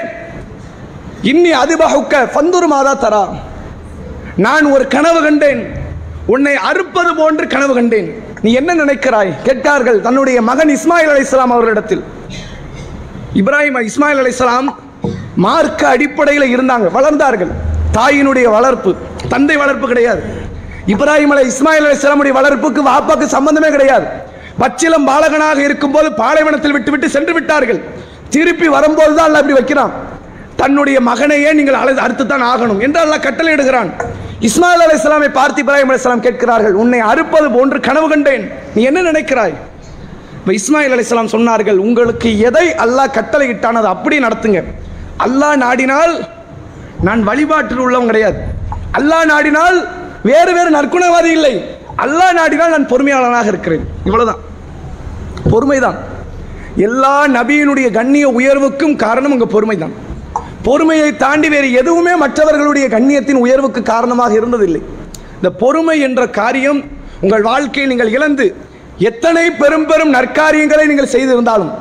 இன்னி 1.31 1.51
அதிபகுக்க 1.63 2.29
பந்துரு 2.35 2.67
மாதா 2.73 2.93
தரா. 2.95 3.23
நான் 4.35 4.65
ஒரு 4.65 4.87
கனவு 4.87 5.23
கண்டேன். 5.23 5.61
உன்னை 6.25 6.55
அறுப்பது 6.55 7.15
போன்று 7.15 7.47
கனவு 7.47 7.73
கண்டேன். 7.73 8.23
நீ 8.41 8.53
என்ன 8.53 8.75
நினைக்கிறாய்? 8.75 9.33
கேட்டார்கள் 9.43 10.01
தன்னுடைய 10.01 10.41
மகன் 10.41 10.69
இஸ்மாயில் 10.69 11.11
அலைஹிஸ்ஸலாம் 11.13 11.53
அவர்களிடத்தில். 11.55 12.03
இப்ராஹிம் 13.35 13.89
இஸ்மாயில் 13.89 14.21
அலைஹிஸ்ஸலாம் 14.23 14.82
மார்க்க 15.45 15.81
அடிப்படையில் 15.93 16.47
இருந்தாங்க 16.55 16.87
வளர்ந்தார்கள். 16.97 17.51
தாயினுடைய 17.97 18.47
வளர்ப்பு 18.57 18.91
தந்தை 19.33 19.55
வளர்ப்பு 19.63 19.87
கிடையாது. 19.91 20.21
இப்ராஹிம் 20.93 21.33
அலை 21.33 21.43
இஸ்மாயில் 21.51 21.85
அலைஹிஸ்ஸலாமுடைய 21.87 22.33
வளர்ப்புக்கு 22.39 22.81
வாப்பாக்கு 22.89 23.27
சம்பந்தமே 23.35 23.69
கிடையாது. 23.75 24.07
பச்சிலம் 24.61 25.05
பாலகனாக 25.09 25.59
இருக்கும்போது 25.67 26.07
பாலைவனத்தில் 26.21 26.75
விட்டுவிட்டு 26.77 27.07
சென்று 27.15 27.33
விட்டார்கள். 27.37 27.79
திருப்பி 28.33 28.67
வரும்போது 28.75 29.13
தான் 29.17 29.27
அப்படி 29.27 29.41
இப்படி 29.43 29.57
வைக்கிறான். 29.59 29.93
தன்னுடைய 30.61 30.97
மகனையே 31.09 31.49
நீங்கள் 31.59 31.79
அழை 31.81 31.93
அறுத்து 32.05 32.25
தான் 32.31 32.45
ஆகணும் 32.51 32.81
என்று 32.85 32.99
அல்லாஹ் 33.03 33.25
கட்டளையிடுகிறான். 33.27 33.89
இஸ்மாயில் 34.49 34.83
அலைஹிஸ்ஸலாமை 34.85 35.29
பார்த்து 35.39 35.61
இப்ராஹிம் 35.63 35.89
அலைஹிஸ்ஸலாம் 35.91 36.23
கேட்கிறார்கள் 36.27 36.75
உன்னை 36.83 36.99
அறுப்பது 37.11 37.47
போன்று 37.55 37.77
கனவு 37.87 38.07
கண்டேன். 38.13 38.45
நீ 38.75 38.81
என்ன 38.89 39.01
நினைக்கிறாய்? 39.09 39.55
இப்போ 40.39 40.53
இஸ்மாயில் 40.59 40.93
அலைஹிஸ்ஸலாம் 40.95 41.33
சொன்னார்கள் 41.35 41.77
உங்களுக்கு 41.87 42.29
எதை 42.49 42.65
அல்லாஹ் 42.85 43.13
கட்டளையிட்டான் 43.17 43.79
அதை 43.81 43.91
அப்படி 43.95 44.15
நடத்துங்க. 44.27 44.61
அல்லாஹ் 45.25 45.57
நாடினால் 45.65 46.13
நான் 47.07 47.21
வழிபாட்டில் 47.29 47.83
உள்ளவன் 47.85 48.09
கிடையாது. 48.11 48.39
அல்லாஹ் 48.97 49.27
நாடினால் 49.31 49.77
வேறு 50.29 50.51
வேறு 50.57 50.69
நற்குணவாதி 50.77 51.31
இல்லை. 51.37 51.53
அல்லாஹ் 52.03 52.37
நாடினால் 52.39 52.73
நான் 52.75 52.89
பொறுமையாளனாக 52.91 53.47
இருக்கிறேன். 53.53 53.85
இவ்வளவுதான். 54.07 54.41
பொறுமைதான். 55.51 55.97
எல்லா 56.87 57.15
நபியினுடைய 57.37 57.87
கண்ணிய 57.91 58.25
உயர்வுக்கும் 58.39 58.95
காரணம் 59.05 59.33
உங்க 59.35 59.47
பொறுமைதான். 59.55 59.93
பொறுமையை 60.67 61.09
தாண்டி 61.23 61.47
வேறு 61.53 61.67
எதுவுமே 61.81 62.13
மற்றவர்களுடைய 62.23 62.85
கண்ணியத்தின் 62.95 63.41
உயர்வுக்கு 63.45 63.81
காரணமாக 63.93 64.33
இருந்ததில்லை. 64.39 64.81
இந்த 65.37 65.49
பொறுமை 65.63 65.97
என்ற 66.07 66.21
காரியம் 66.39 66.79
உங்கள் 67.23 67.47
வாழ்க்கையில் 67.49 67.91
நீங்கள் 67.91 68.13
இழந்து 68.17 68.45
எத்தனை 69.09 69.43
பெரும் 69.61 69.85
பெரும் 69.89 70.13
நற்காரியங்களை 70.15 70.85
நீங்கள் 70.91 71.13
செய்திருந்தாலும் 71.15 71.71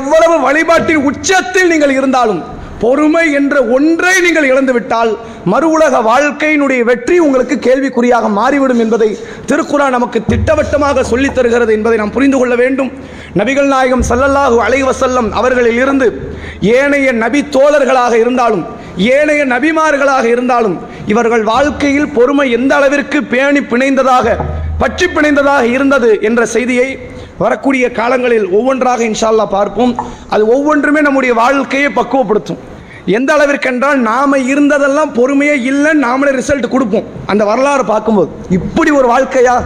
எவ்வளவு 0.00 0.36
வழிபாட்டின் 0.46 1.06
உச்சத்தில் 1.08 1.70
நீங்கள் 1.72 1.96
இருந்தாலும் 1.98 2.42
பொறுமை 2.80 3.32
என்ற 3.32 3.54
ஒன்றை 3.76 4.20
நீங்கள் 4.20 4.44
இழந்துவிட்டால் 4.44 5.10
மறு 5.44 5.68
உலக 5.70 6.00
வாழ்க்கையினுடைய 6.00 6.80
வெற்றி 6.84 7.18
உங்களுக்கு 7.18 7.56
கேள்விக்குறியாக 7.56 8.28
மாறிவிடும் 8.28 8.78
என்பதை 8.78 9.08
திருக்குறான் 9.46 9.94
நமக்கு 9.96 10.18
திட்டவட்டமாக 10.26 11.04
சொல்லித் 11.04 11.34
தருகிறது 11.34 11.72
என்பதை 11.72 11.98
நாம் 11.98 12.10
புரிந்து 12.10 12.38
கொள்ள 12.38 12.54
வேண்டும். 12.54 12.90
நபிகள் 13.34 13.66
நாயகம் 13.66 14.04
சல்லல்லாஹு 14.08 14.58
அலைவசல்லம் 14.66 15.30
அவர்களில் 15.30 15.76
இருந்து 15.76 16.08
ஏனைய 16.60 17.12
நபி 17.12 17.42
தோழர்களாக 17.56 18.14
இருந்தாலும் 18.18 18.64
ஏனைய 18.96 19.44
நபிமார்களாக 19.44 20.24
இருந்தாலும் 20.24 20.76
இவர்கள் 21.06 21.42
வாழ்க்கையில் 21.42 22.12
பொறுமை 22.12 22.50
எந்த 22.50 22.74
அளவிற்கு 22.74 23.24
பேணி 23.24 23.60
பிணைந்ததாக 23.60 24.36
பற்றி 24.78 25.06
பிணைந்ததாக 25.06 25.64
இருந்தது 25.64 26.18
என்ற 26.20 26.46
செய்தியை 26.46 26.88
வரக்கூடிய 27.38 27.92
காலங்களில் 27.92 28.50
ஒவ்வொன்றாக 28.50 29.04
இன்ஷால்லா 29.04 29.46
பார்ப்போம். 29.46 29.94
அது 30.28 30.46
ஒவ்வொன்றுமே 30.48 31.00
நம்முடைய 31.00 31.34
வாழ்க்கையை 31.34 31.90
பக்குவப்படுத்தும். 31.96 32.60
எந்த 33.06 33.32
அளவிற்கு 33.32 33.70
என்றால் 33.70 33.98
நாம 33.98 34.38
இருந்ததெல்லாம் 34.38 35.14
பொறுமையே 35.14 35.56
இல்லைன்னு 35.70 36.04
நாமளே 36.06 36.40
ரிசல்ட் 36.40 36.68
கொடுப்போம். 36.68 37.04
அந்த 37.26 37.44
வரலாறு 37.44 37.84
பார்க்கும்போது. 37.84 38.30
இப்படி 38.50 38.90
ஒரு 38.90 39.08
வாழ்க்கையா? 39.08 39.56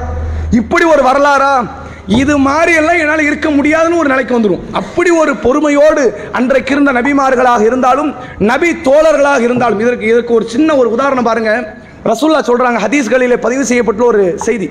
இப்படி 0.50 0.84
ஒரு 0.84 1.02
வரலாறா? 1.02 1.52
இது 2.06 2.38
மாதிரி 2.38 2.72
எல்லாம் 2.74 2.98
என்னால் 2.98 3.20
இருக்க 3.20 3.50
முடியாதுன்னு 3.50 3.98
ஒரு 3.98 4.08
நிலைக்கு 4.08 4.38
வந்துடும் 4.38 4.60
அப்படி 4.72 5.10
ஒரு 5.10 5.36
பொறுமையோடு 5.36 6.28
அன்றைக்கு 6.32 6.72
இருந்த 6.72 6.92
நபிமார்களாக 6.92 7.60
இருந்தாலும் 7.60 8.14
நபி 8.38 8.70
தோழர்களாக 8.70 9.40
இருந்தாலும் 9.40 9.80
இதற்கு 9.80 10.06
இதற்கு 10.06 10.34
ஒரு 10.34 10.48
சின்ன 10.48 10.76
ஒரு 10.76 10.90
உதாரணம் 10.90 11.24
பாருங்க. 11.24 11.74
ரசூல்லா 12.04 12.40
சொல்றாங்க 12.50 12.78
ஹதீஸ்களிலே 12.86 13.36
பதிவு 13.36 13.62
செய்யப்பட்டுள்ள 13.62 14.04
ஒரு 14.04 14.38
செய்தி. 14.38 14.70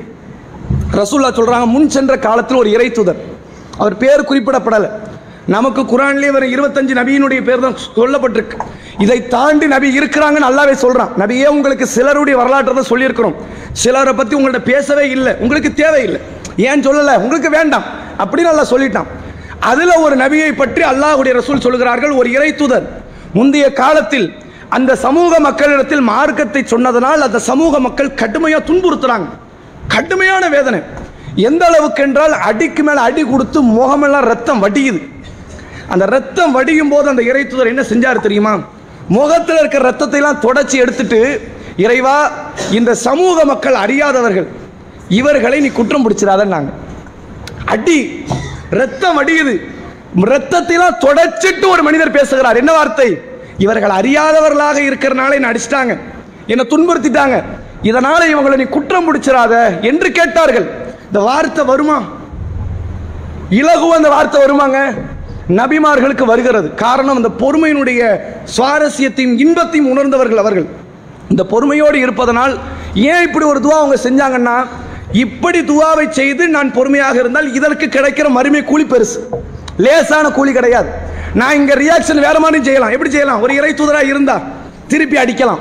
ரசூல்லா 0.99 1.29
சொல்கிறாங்க 1.39 1.65
முன் 1.75 1.89
சென்ற 1.89 2.17
காலத்தில் 2.17 2.57
ஒரு 2.57 2.69
இறை 2.75 2.91
தூதர். 2.91 3.19
அவர் 3.77 3.97
பேர் 3.97 4.29
குறிப்பிடப்படலை. 4.29 4.89
நமக்கு 5.55 5.81
குரான்லேயே 5.81 6.31
வர 6.31 6.45
இருபத்தஞ்சு 6.45 6.93
நபியினுடைய 6.99 7.41
பேர் 7.43 7.65
தான் 7.65 7.77
சொல்லப்பட்டிருக்கு. 7.97 8.57
இதை 8.99 9.27
தாண்டி 9.27 9.67
நபி 9.67 9.87
இருக்கிறாங்கன்னு 9.99 10.47
நல்லாவே 10.47 10.73
சொல்கிறான் 10.83 11.11
நபியே 11.17 11.45
உங்களுக்கு 11.45 11.85
சிலருடைய 11.87 12.37
வரலாற்றை 12.37 12.75
தான் 12.75 12.89
சொல்லியிருக்கிறோம். 12.91 13.37
சிலரை 13.83 14.13
பற்றி 14.13 14.35
உங்கள்கிட்ட 14.37 14.63
பேசவே 14.73 15.09
இல்லை. 15.09 15.33
உங்களுக்கு 15.39 15.73
தேவையில்லை. 15.73 16.21
ஏன் 16.57 16.83
சொல்லலை? 16.87 17.15
உங்களுக்கு 17.23 17.49
வேண்டாம். 17.49 17.85
அப்படின்னு 18.21 18.51
நல்லா 18.51 18.65
சொல்லிட்டான். 18.73 19.09
அதில் 19.59 19.93
ஒரு 20.05 20.15
நபியை 20.15 20.51
பற்றி 20.51 20.81
அல்லாஹ்வுடைய 20.81 21.33
ரசூல் 21.39 21.65
சொல்கிறார்கள் 21.67 22.11
ஒரு 22.11 22.31
இறை 22.31 22.55
தூதர். 22.55 22.87
முந்தைய 23.33 23.73
காலத்தில் 23.73 24.27
அந்த 24.69 24.95
சமூக 24.95 25.39
மக்களிடத்தில் 25.39 26.01
மார்க்கத்தை 26.01 26.63
சொன்னதனால் 26.73 27.21
அந்த 27.27 27.39
சமூக 27.39 27.79
மக்கள் 27.79 28.13
கடுமையாக 28.13 28.65
துன்புறுத்துறாங்க. 28.69 29.27
கடுமையான 29.93 30.43
வேதனை. 30.55 30.79
எந்த 31.49 31.63
அளவுக்கு 31.69 32.01
என்றால் 32.07 32.33
அடிக்கு 32.49 32.83
மேல 32.87 33.01
அடி 33.07 33.23
கொடுத்து 33.23 33.59
முகமெல்லாம் 33.61 34.27
ரத்தம் 34.31 34.63
வடியுது. 34.63 34.99
அந்த 35.93 36.05
ரத்தம் 36.15 36.55
வடியும் 36.57 36.91
போது 36.93 37.07
அந்த 37.11 37.23
இறைத்துதர் 37.31 37.71
என்ன 37.73 37.83
செஞ்சார் 37.91 38.25
தெரியுமா? 38.25 38.53
முகத்தில் 39.17 39.59
இருக்கிற 39.61 39.83
ரத்தத்தை 39.89 40.19
எல்லாம் 40.19 40.41
தொடச்சி 40.45 40.77
எடுத்துட்டு 40.83 41.19
இறைவா 41.85 42.17
இந்த 42.77 42.91
சமூக 43.07 43.45
மக்கள் 43.51 43.77
அறியாதவர்கள் 43.83 44.47
இவர்களை 45.19 45.57
நீ 45.65 45.69
குற்றம் 45.69 46.05
பிடிச்சிடாதன்னாங்க 46.05 46.71
அடி 47.75 47.99
ரத்தம் 48.79 49.19
அடியுது 49.21 49.53
ரத்தத்தைலாம் 50.31 50.99
தொடச்சிட்டு 51.05 51.65
ஒரு 51.73 51.81
மனிதர் 51.87 52.15
பேசுகிறார். 52.17 52.59
என்ன 52.61 52.71
வார்த்தை? 52.71 53.07
இவர்கள் 53.57 53.93
அறியாதவர்களாக 53.99 54.77
இருக்கிறனால 54.89 55.37
என்ன 55.37 55.49
அடிச்சிட்டாங்க. 55.51 55.93
என்னை 56.51 56.65
துன்புறுத்திட்டாங்க. 56.69 57.37
இதனால 57.83 58.21
இவங்களை 58.33 58.55
நீ 58.55 58.63
குற்றம் 58.63 59.07
பிடிச்சிடாத 59.07 59.81
என்று 59.81 60.11
கேட்டார்கள். 60.11 60.67
இந்த 61.05 61.19
வார்த்தை 61.19 61.65
வருமா? 61.65 62.03
இலகுவ 63.49 63.95
அந்த 63.99 64.09
வார்த்தை 64.09 64.41
வருமாங்க? 64.41 64.95
நபிமார்களுக்கு 65.49 66.23
வருகிறது. 66.23 66.73
காரணம் 66.73 67.15
அந்த 67.15 67.29
பொறுமையினுடைய 67.39 68.01
சுவாரஸ்யத்தையும் 68.57 69.37
இன்பத்தையும் 69.37 69.89
உணர்ந்தவர்கள் 69.89 70.37
அவர்கள். 70.37 70.65
இந்த 71.29 71.43
பொறுமையோடு 71.43 71.99
இருப்பதனால் 71.99 72.57
ஏன் 72.93 73.23
இப்படி 73.27 73.45
ஒரு 73.45 73.59
துவா 73.59 73.77
அவங்க 73.83 73.97
செஞ்சாங்கன்னா 74.03 74.65
இப்படி 75.11 75.59
துவாவை 75.59 76.09
செய்து 76.09 76.47
நான் 76.47 76.73
பொறுமையாக 76.73 77.19
இருந்தால் 77.19 77.53
இதற்கு 77.53 77.85
கிடைக்கிற 77.85 78.29
மறுமை 78.29 78.63
கூலி 78.63 78.83
பெருசு. 78.83 79.19
லேசான 79.77 80.29
கூலி 80.29 80.51
கிடையாது. 80.51 80.89
நான் 81.33 81.55
இங்க 81.55 81.73
ரியாக்ஷன் 81.75 82.19
வேற 82.19 82.39
மாதிரி 82.39 82.63
செய்யலாம். 82.63 82.89
எப்படி 82.89 83.09
செய்யலாம்? 83.09 83.41
ஒரு 83.41 83.55
இறை 83.55 83.73
தூதராக 83.73 84.03
இருந்தா 84.03 84.41
திருப்பி 84.87 85.17
அடிக்கலாம். 85.17 85.59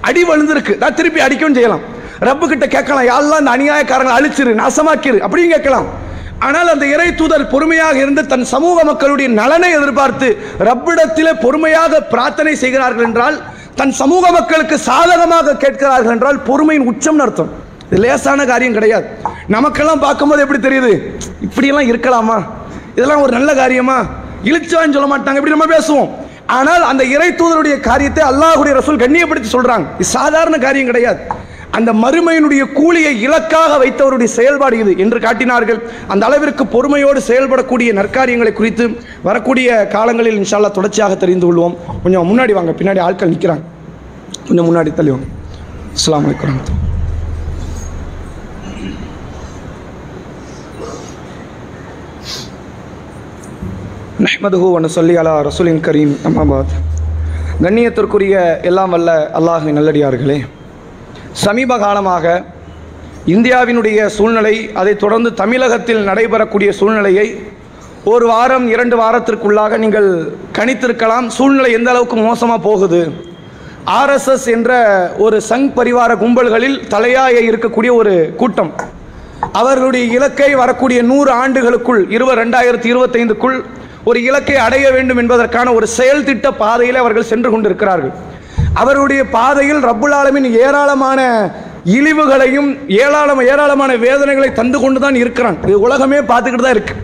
அடி 0.00 0.22
விழுந்திருக்கு. 0.24 0.76
நான் 0.78 0.94
திருப்பி 0.94 1.20
அடிக்கவும் 1.20 1.54
செய்யலாம். 1.54 1.84
ரப்பு 2.20 2.46
கிட்ட 2.48 2.66
கேட்கலாம் 2.66 3.08
யாரெல்லாம் 3.10 3.42
இந்த 3.42 3.52
அநியாயக்காரங்களை 3.56 4.14
அழிச்சிரு 4.18 4.52
நாசமாக்கிரு? 4.62 5.18
அப்படின்னு 5.26 5.54
கேட்கலாம். 5.54 5.88
ஆனால் 6.38 6.68
அந்த 6.68 6.86
இறை 6.86 7.14
தூதர் 7.14 7.48
பொறுமையாக 7.48 7.96
இருந்து 7.98 8.26
தன் 8.26 8.44
சமூக 8.44 8.84
மக்களுடைய 8.84 9.30
நலனை 9.30 9.70
எதிர்பார்த்து 9.72 10.28
ரப்பிடத்திலே 10.68 11.32
பொறுமையாக 11.40 12.00
பிரார்த்தனை 12.00 12.54
செய்கிறார்கள் 12.54 13.04
என்றால் 13.04 13.42
தன் 13.74 13.92
சமூக 13.92 14.30
மக்களுக்கு 14.30 14.78
சாதகமாக 14.78 15.56
கேட்கிறார்கள் 15.56 16.12
என்றால் 16.12 16.40
பொறுமையின் 16.40 16.86
உச்சம் 16.86 17.18
அர்த்தம். 17.18 17.52
இது 17.90 18.00
லேசான 18.00 18.44
காரியம் 18.44 18.72
கிடையாது. 18.72 19.06
நமக்கெல்லாம் 19.46 19.98
பார்க்கும்போது 19.98 20.42
எப்படி 20.42 20.60
தெரியுது? 20.68 20.92
இப்படியெல்லாம் 21.40 21.90
இருக்கலாமா? 21.92 22.42
இதெல்லாம் 22.94 23.20
ஒரு 23.20 23.32
நல்ல 23.32 23.54
காரியமா? 23.54 24.04
இழிச்சவான்னு 24.44 24.96
சொல்ல 24.96 25.16
மாட்டாங்க. 25.16 25.40
இப்படி 25.40 25.56
நம்ம 25.56 25.68
பேசுவோம். 25.76 26.10
ஆனால் 26.58 26.82
அந்த 26.90 27.02
இறை 27.14 27.28
தூதருடைய 27.40 27.76
காரியத்தை 27.88 28.22
அல்லாஹுடைய 28.30 28.72
ரசூல் 28.78 29.02
கண்ணியப்படுத்தி 29.02 29.50
சொல்றாங்க. 29.54 29.86
இது 30.00 30.08
சாதாரண 30.18 30.56
காரியம் 30.64 30.90
கிடையாது. 30.90 31.20
அந்த 31.76 31.90
மறுமையினுடைய 32.02 32.62
கூலியை 32.78 33.12
இலக்காக 33.26 33.72
வைத்தவருடைய 33.82 34.30
செயல்பாடு 34.38 34.76
இது 34.82 34.92
என்று 35.04 35.18
காட்டினார்கள். 35.26 35.80
அந்த 36.12 36.22
அளவிற்கு 36.28 36.64
பொறுமையோடு 36.74 37.20
செயல்படக்கூடிய 37.30 37.92
நற்காரியங்களை 37.98 38.52
குறித்து 38.60 38.86
வரக்கூடிய 39.28 39.78
காலங்களில் 39.96 40.38
இன்ஷால்லா 40.42 40.70
தொடர்ச்சியாக 40.78 41.16
தெரிந்து 41.24 41.46
கொள்வோம். 41.48 41.76
கொஞ்சம் 42.04 42.30
முன்னாடி 42.32 42.54
வாங்க. 42.60 42.74
பின்னாடி 42.80 43.02
ஆட்கள் 43.08 43.34
நிற்கிறாங்க 43.34 43.66
கொஞ்சம் 44.48 44.68
முன்னாடி 44.70 44.92
தள்ளி 45.00 45.14
வாங்க. 45.14 45.28
அஸ்லாம் 45.98 46.26
வலைக்கம் 46.26 46.91
நஹ்மதுஹூ 54.20 54.66
ஒன்று 54.76 54.88
சொல்லி 54.94 55.14
அலா 55.20 55.34
ரசூலின் 55.46 55.78
கரீம். 55.84 56.10
அம்மாபாத் 56.28 56.72
கண்ணியத்திற்குரிய 57.64 58.34
எல்லாம் 58.68 58.92
வல்ல 58.94 59.10
அல்லாஹின் 59.38 59.76
நல்லடியார்களே 59.78 60.36
சமீப 61.44 61.78
காலமாக 61.84 62.34
இந்தியாவினுடைய 63.34 63.98
சூழ்நிலை 64.16 64.54
அதைத் 64.80 65.00
தொடர்ந்து 65.04 65.32
தமிழகத்தில் 65.40 66.02
நடைபெறக்கூடிய 66.10 66.70
சூழ்நிலையை 66.80 67.26
ஒரு 68.12 68.26
வாரம் 68.32 68.68
இரண்டு 68.74 68.98
வாரத்திற்குள்ளாக 69.02 69.78
நீங்கள் 69.84 70.10
கணித்திருக்கலாம். 70.58 71.26
சூழ்நிலை 71.38 71.72
எந்த 71.72 71.90
அளவுக்கு 71.90 72.16
மோசமாக 72.16 72.66
போகுது? 72.68 73.02
ஆர்எஸ்எஸ் 73.98 74.48
என்ற 74.56 74.72
ஒரு 75.18 75.42
சங் 75.50 75.68
பரிவார 75.78 76.16
கும்பல்களில் 76.24 76.80
தலையாய 76.88 77.50
இருக்கக்கூடிய 77.50 77.92
ஒரு 78.00 78.34
கூட்டம். 78.42 78.74
அவர்களுடைய 79.60 80.04
இலக்கை 80.16 80.54
வரக்கூடிய 80.64 81.02
நூறு 81.02 81.30
ஆண்டுகளுக்குள் 81.42 82.02
இருபது 82.16 82.40
ரெண்டாயிரத்தி 82.44 82.88
இருபத்தைந்துக்குள் 82.92 83.56
ஒரு 84.10 84.18
இலக்கை 84.28 84.54
அடைய 84.66 84.86
வேண்டும் 84.94 85.20
என்பதற்கான 85.22 85.72
ஒரு 85.78 85.86
செயல் 85.96 86.24
திட்ட 86.28 86.46
பாதையில் 86.62 87.00
அவர்கள் 87.02 87.28
சென்று 87.32 87.48
கொண்டிருக்கிறார்கள். 87.50 88.12
அவருடைய 88.82 89.22
பாதையில் 89.36 89.80
ரப்புல் 89.88 90.16
ஆலமின் 90.20 90.48
ஏராளமான 90.64 91.20
இழிவுகளையும் 91.96 92.70
ஏராளம் 93.04 93.42
ஏராளமான 93.52 93.92
வேதனைகளை 94.06 94.48
தந்து 94.58 94.78
கொண்டு 94.82 94.98
தான் 95.04 95.16
இருக்கிறான். 95.22 95.56
இது 95.70 95.78
உலகமே 95.86 96.18
பார்த்துக்கிட்டு 96.30 96.66
தான் 96.66 96.76
இருக்கு. 96.78 96.94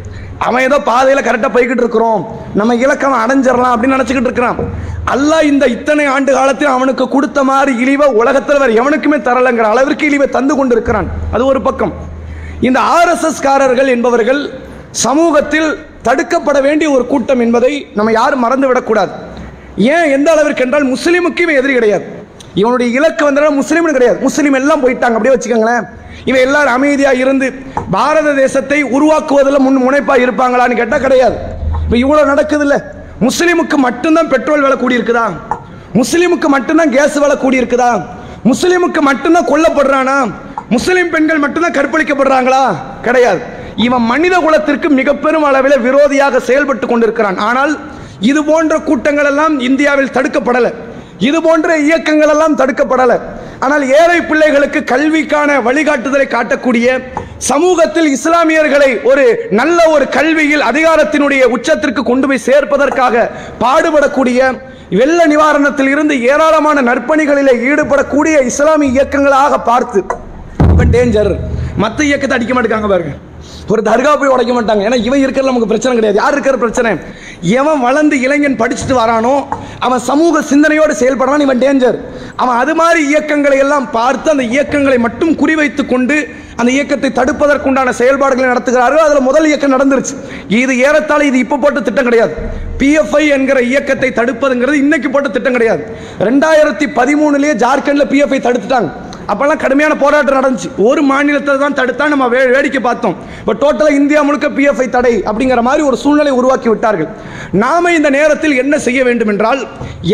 அவன் 0.46 0.64
ஏதோ 0.68 0.76
பாதையில் 0.90 1.26
கரெக்டாக 1.28 1.50
போய்கிட்டு 1.54 1.84
இருக்கிறோம். 1.84 2.20
நம்ம 2.58 2.74
இலக்கம் 2.84 3.16
அடைஞ்சிடலாம் 3.22 3.74
அப்படின்னு 3.74 3.96
நினச்சிக்கிட்டு 3.96 4.30
இருக்கிறான். 4.30 4.58
அல்லா 5.14 5.38
இந்த 5.50 5.64
இத்தனை 5.76 6.04
ஆண்டு 6.14 6.30
காலத்தில் 6.38 6.74
அவனுக்கு 6.76 7.04
கொடுத்த 7.14 7.42
மாதிரி 7.50 7.72
இழிவை 7.84 8.06
உலகத்தில் 8.20 8.60
வேறு 8.62 8.78
எவனுக்குமே 8.80 9.18
தரலைங்கிற 9.28 9.66
அளவிற்கு 9.74 10.06
இழிவை 10.10 10.28
தந்து 10.36 10.56
கொண்டு 10.58 10.74
இருக்கிறான் 10.76 11.08
அது 11.34 11.42
ஒரு 11.52 11.62
பக்கம். 11.68 11.92
இந்த 12.68 12.78
ஆர்எஸ்எஸ் 12.96 13.44
காரர்கள் 13.46 13.92
என்பவர்கள் 13.96 14.42
சமூகத்தில் 15.06 15.68
தடுக்கப்பட 16.08 16.58
வேண்டிய 16.66 16.88
ஒரு 16.96 17.04
கூட்டம் 17.12 17.42
என்பதை 17.46 17.72
நம்ம 17.98 18.12
யாரும் 18.20 18.44
மறந்து 18.46 18.68
விடக்கூடாது 18.68 19.12
ஏன்? 19.94 20.06
எந்த 20.16 20.28
அளவிற்கு 20.34 20.64
என்றால் 20.66 20.86
முஸ்லீமுக்கு 20.94 21.42
இவன் 21.46 21.58
எதிரி 21.60 21.74
கிடையாது. 21.78 22.04
இவனுடைய 22.62 22.88
இலக்கு 22.98 23.22
வந்தாலும் 23.24 23.58
முஸ்லீம்னு 23.60 23.96
கிடையாது. 23.96 24.18
முஸ்லீம் 24.26 24.56
எல்லாம் 24.60 24.82
போயிட்டாங்க. 24.84 25.16
அப்படியே 25.18 25.34
வச்சுக்கோங்களேன். 25.34 25.84
இவன் 26.28 26.44
எல்லாரும் 26.46 26.74
அமைதியாக 26.76 27.22
இருந்து 27.24 27.46
பாரத 27.96 28.28
தேசத்தை 28.42 28.78
உருவாக்குவதில் 28.96 29.64
முன் 29.66 29.84
முனைப்பாக 29.86 30.24
இருப்பாங்களான்னு 30.24 30.78
கேட்டால் 30.80 31.04
கிடையாது. 31.06 31.36
இப்போ 31.84 31.96
இவ்வளோ 32.04 32.22
நடக்குது 32.32 32.64
இல்லை 32.66 32.78
முஸ்லீமுக்கு 33.26 33.76
மட்டும்தான் 33.86 34.28
பெட்ரோல் 34.32 34.64
விலை 34.64 34.76
கூடி 34.80 34.98
இருக்குதா 34.98 35.26
முஸ்லீமுக்கு 36.00 36.48
மட்டும்தான் 36.56 36.90
கேஸ் 36.96 37.16
விலை 37.24 37.36
கூடி 37.44 37.60
இருக்குதா 37.60 37.90
முஸ்லீமுக்கு 38.50 39.00
மட்டும்தான் 39.10 39.48
கொல்லப்படுறானா? 39.52 40.16
முஸ்லீம் 40.74 41.10
பெண்கள் 41.14 41.42
மட்டும்தான் 41.44 41.76
கற்பழிக்கப்படுறாங்களா? 41.78 42.60
கிடையாது. 43.06 43.40
இவன் 43.84 44.04
மனித 44.10 44.34
குலத்திற்கு 44.44 44.88
மிக 44.98 45.14
பெரும் 45.24 45.46
அளவில் 45.48 45.82
விரோதியாக 45.86 46.40
செயல்பட்டு 46.48 46.86
கொண்டிருக்கிறான். 46.92 47.38
ஆனால் 47.48 47.72
இது 48.30 48.40
போன்ற 48.50 48.74
கூட்டங்கள் 48.88 49.28
எல்லாம் 49.32 49.54
இந்தியாவில் 49.68 50.14
தடுக்கப்படலை. 50.16 50.70
இது 51.28 51.38
போன்ற 51.46 51.76
இயக்கங்கள் 51.88 52.32
எல்லாம் 52.34 52.56
தடுக்கப்படலை. 52.60 53.16
ஆனால் 53.64 53.84
ஏழை 54.00 54.18
பிள்ளைகளுக்கு 54.30 54.80
கல்விக்கான 54.92 55.50
வழிகாட்டுதலை 55.66 56.26
காட்டக்கூடிய 56.34 56.88
சமூகத்தில் 57.50 58.08
இஸ்லாமியர்களை 58.16 58.90
ஒரு 59.10 59.24
நல்ல 59.60 59.78
ஒரு 59.94 60.04
கல்வியில் 60.16 60.64
அதிகாரத்தினுடைய 60.70 61.42
உச்சத்திற்கு 61.56 62.02
கொண்டு 62.10 62.26
போய் 62.30 62.46
சேர்ப்பதற்காக 62.48 63.24
பாடுபடக்கூடிய 63.62 64.50
வெள்ள 65.00 65.20
நிவாரணத்தில் 65.32 65.90
இருந்து 65.94 66.14
ஏராளமான 66.32 66.82
நற்பணிகளில் 66.90 67.52
ஈடுபடக்கூடிய 67.70 68.36
இஸ்லாமிய 68.50 68.96
இயக்கங்களாக 68.96 69.62
பார்த்து. 69.70 70.02
டேஞ்சர் 70.96 71.32
மற்ற 71.84 71.98
இயக்கத்தை 72.10 72.36
அடிக்க 72.38 72.52
மாட்டேங்காங்க 72.54 72.90
பாருங்க. 72.94 73.14
ஒரு 73.72 73.82
தர்கா 73.88 74.12
போய் 74.20 74.32
உடைக்க 74.34 74.52
மாட்டாங்க. 74.58 74.82
ஏன்னா 74.88 74.98
இவன் 75.06 75.22
இருக்கிற 75.24 75.44
நமக்கு 75.50 75.70
பிரச்சனை 75.72 75.94
கிடையாது. 75.98 76.20
யார் 76.22 76.34
இருக்கிற 76.36 76.56
பிரச்சனை? 76.64 76.92
எவன் 77.60 77.80
வளர்ந்து 77.86 78.16
இளைஞன் 78.26 78.60
படிச்சுட்டு 78.60 78.94
வரானோ 79.02 79.34
அவன் 79.86 80.02
சமூக 80.10 80.42
சிந்தனையோடு 80.50 80.94
செயல்படுறான் 81.02 81.44
இவன் 81.46 81.62
டேஞ்சர் 81.64 81.98
அவன் 82.42 82.58
அது 82.62 82.72
மாதிரி 82.80 83.00
இயக்கங்களை 83.12 83.58
எல்லாம் 83.64 83.86
பார்த்து 83.96 84.28
அந்த 84.34 84.44
இயக்கங்களை 84.54 84.98
மட்டும் 85.06 85.32
குறிவைத்து 85.42 85.82
கொண்டு 85.92 86.16
அந்த 86.60 86.70
இயக்கத்தை 86.76 87.10
தடுப்பதற்குண்டான 87.18 87.90
செயல்பாடுகளை 87.98 88.46
நடத்துகிறார்கள் 88.52 89.04
அதில் 89.06 89.26
முதல் 89.26 89.48
இயக்கம் 89.50 89.74
நடந்துருச்சு. 89.74 90.14
இது 90.60 90.72
ஏறத்தாழ 90.86 91.20
இது 91.30 91.38
இப்போ 91.44 91.56
போட்ட 91.64 91.80
திட்டம் 91.88 92.08
கிடையாது. 92.08 92.32
பிஎஃப்ஐ 92.80 93.22
என்கிற 93.36 93.58
இயக்கத்தை 93.72 94.10
தடுப்பதுங்கிறது 94.18 94.82
இன்னைக்கு 94.84 95.10
போட்ட 95.10 95.28
திட்டம் 95.36 95.56
கிடையாது. 95.58 95.84
ரெண்டாயிரத்தி 96.28 96.88
பதிமூணுலேயே 96.98 97.54
ஜார்க்கண்டில் 97.64 98.10
பிஎஃப்ஐ 98.14 98.40
தடுத்துட்டாங்க. 98.46 98.90
அப்போல்லாம் 99.32 99.60
கடுமையான 99.62 99.94
போராட்டம் 100.02 100.38
நடந்துச்சு. 100.38 100.68
ஒரு 100.88 101.00
மாநிலத்தில் 101.10 101.62
தான் 101.62 101.76
தடுத்தா 101.78 102.04
நம்ம 102.12 102.26
வே 102.34 102.40
வேடிக்கை 102.54 102.80
பார்த்தோம். 102.86 103.16
இப்போ 103.40 103.54
டோட்டலாக 103.62 103.98
இந்தியா 104.00 104.20
முழுக்க 104.28 104.48
பிஎஃப்ஐ 104.58 104.86
தடை 104.96 105.14
அப்படிங்கிற 105.28 105.62
மாதிரி 105.68 105.82
ஒரு 105.88 105.96
சூழ்நிலை 106.02 106.32
உருவாக்கி 106.40 106.68
விட்டார்கள். 106.72 107.10
நாம 107.64 107.92
இந்த 107.98 108.10
நேரத்தில் 108.18 108.54
என்ன 108.62 108.74
செய்ய 108.86 109.00
வேண்டும் 109.08 109.32
என்றால் 109.34 109.60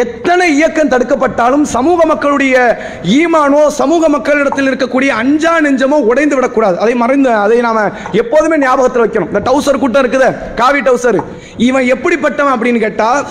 எத்தனை 0.05 0.47
இயக்கம் 0.59 0.93
தடுக்கப்பட்டாலும் 0.95 1.65
சமூக 1.77 2.01
மக்களுடைய 2.13 2.57
ஈமானோ 3.19 3.63
சமூக 3.81 4.09
மக்களிடத்தில் 4.17 4.71
இருக்கக்கூடிய 4.71 5.11
அஞ்சா 5.23 5.55
நெஞ்சமோ 5.67 6.01
உடைந்து 6.11 6.37
விடக்கூடாது. 6.39 6.77
அதை 6.85 6.95
மறைந்து 7.05 7.31
அதை 7.45 7.59
நாம 7.69 7.87
எப்போதுமே 8.23 8.59
ஞாபகத்தில் 8.67 9.05
வைக்கணும். 9.05 9.31
இந்த 9.33 9.43
டவுசர் 9.51 9.83
கூட்டம் 9.85 10.05
இருக்குது 10.05 10.31
காவி 10.63 10.83
டவுசர். 10.89 11.21
இவன் 11.69 11.89
எப்படிப்பட்டவன் 11.97 12.57
அப்படின்னு 12.57 12.85
கேட்டால் 12.87 13.23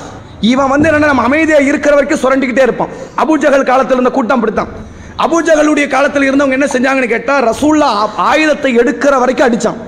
இவன் 0.54 0.72
வந்து 0.72 0.88
என்ன 0.90 1.10
நம்ம 1.12 1.26
அமைதியாக 1.28 1.70
இருக்கிற 1.70 1.94
வரைக்கும் 1.98 2.24
சுரண்டிக்கிட்டே 2.24 2.66
இருப்பான். 2.68 2.92
அபுஜகல் 3.24 3.70
காலத்தில் 3.70 3.98
இருந்த 3.98 4.12
கூட்டம் 4.18 4.40
அப்படித்தான். 4.40 4.72
அபூஜகலுடைய 5.18 5.88
காலத்தில் 5.88 6.28
இருந்தவங்க 6.32 6.52
என்ன 6.52 6.66
செஞ்சாங்கன்னு 6.66 7.08
கேட்டா 7.08 7.34
ரசூல்லா 7.50 7.90
ஆயுதத்தை 8.18 8.78
எடுக்கிற 8.78 9.20
வரைக்கும் 9.20 9.48
அடிச்சான். 9.48 9.80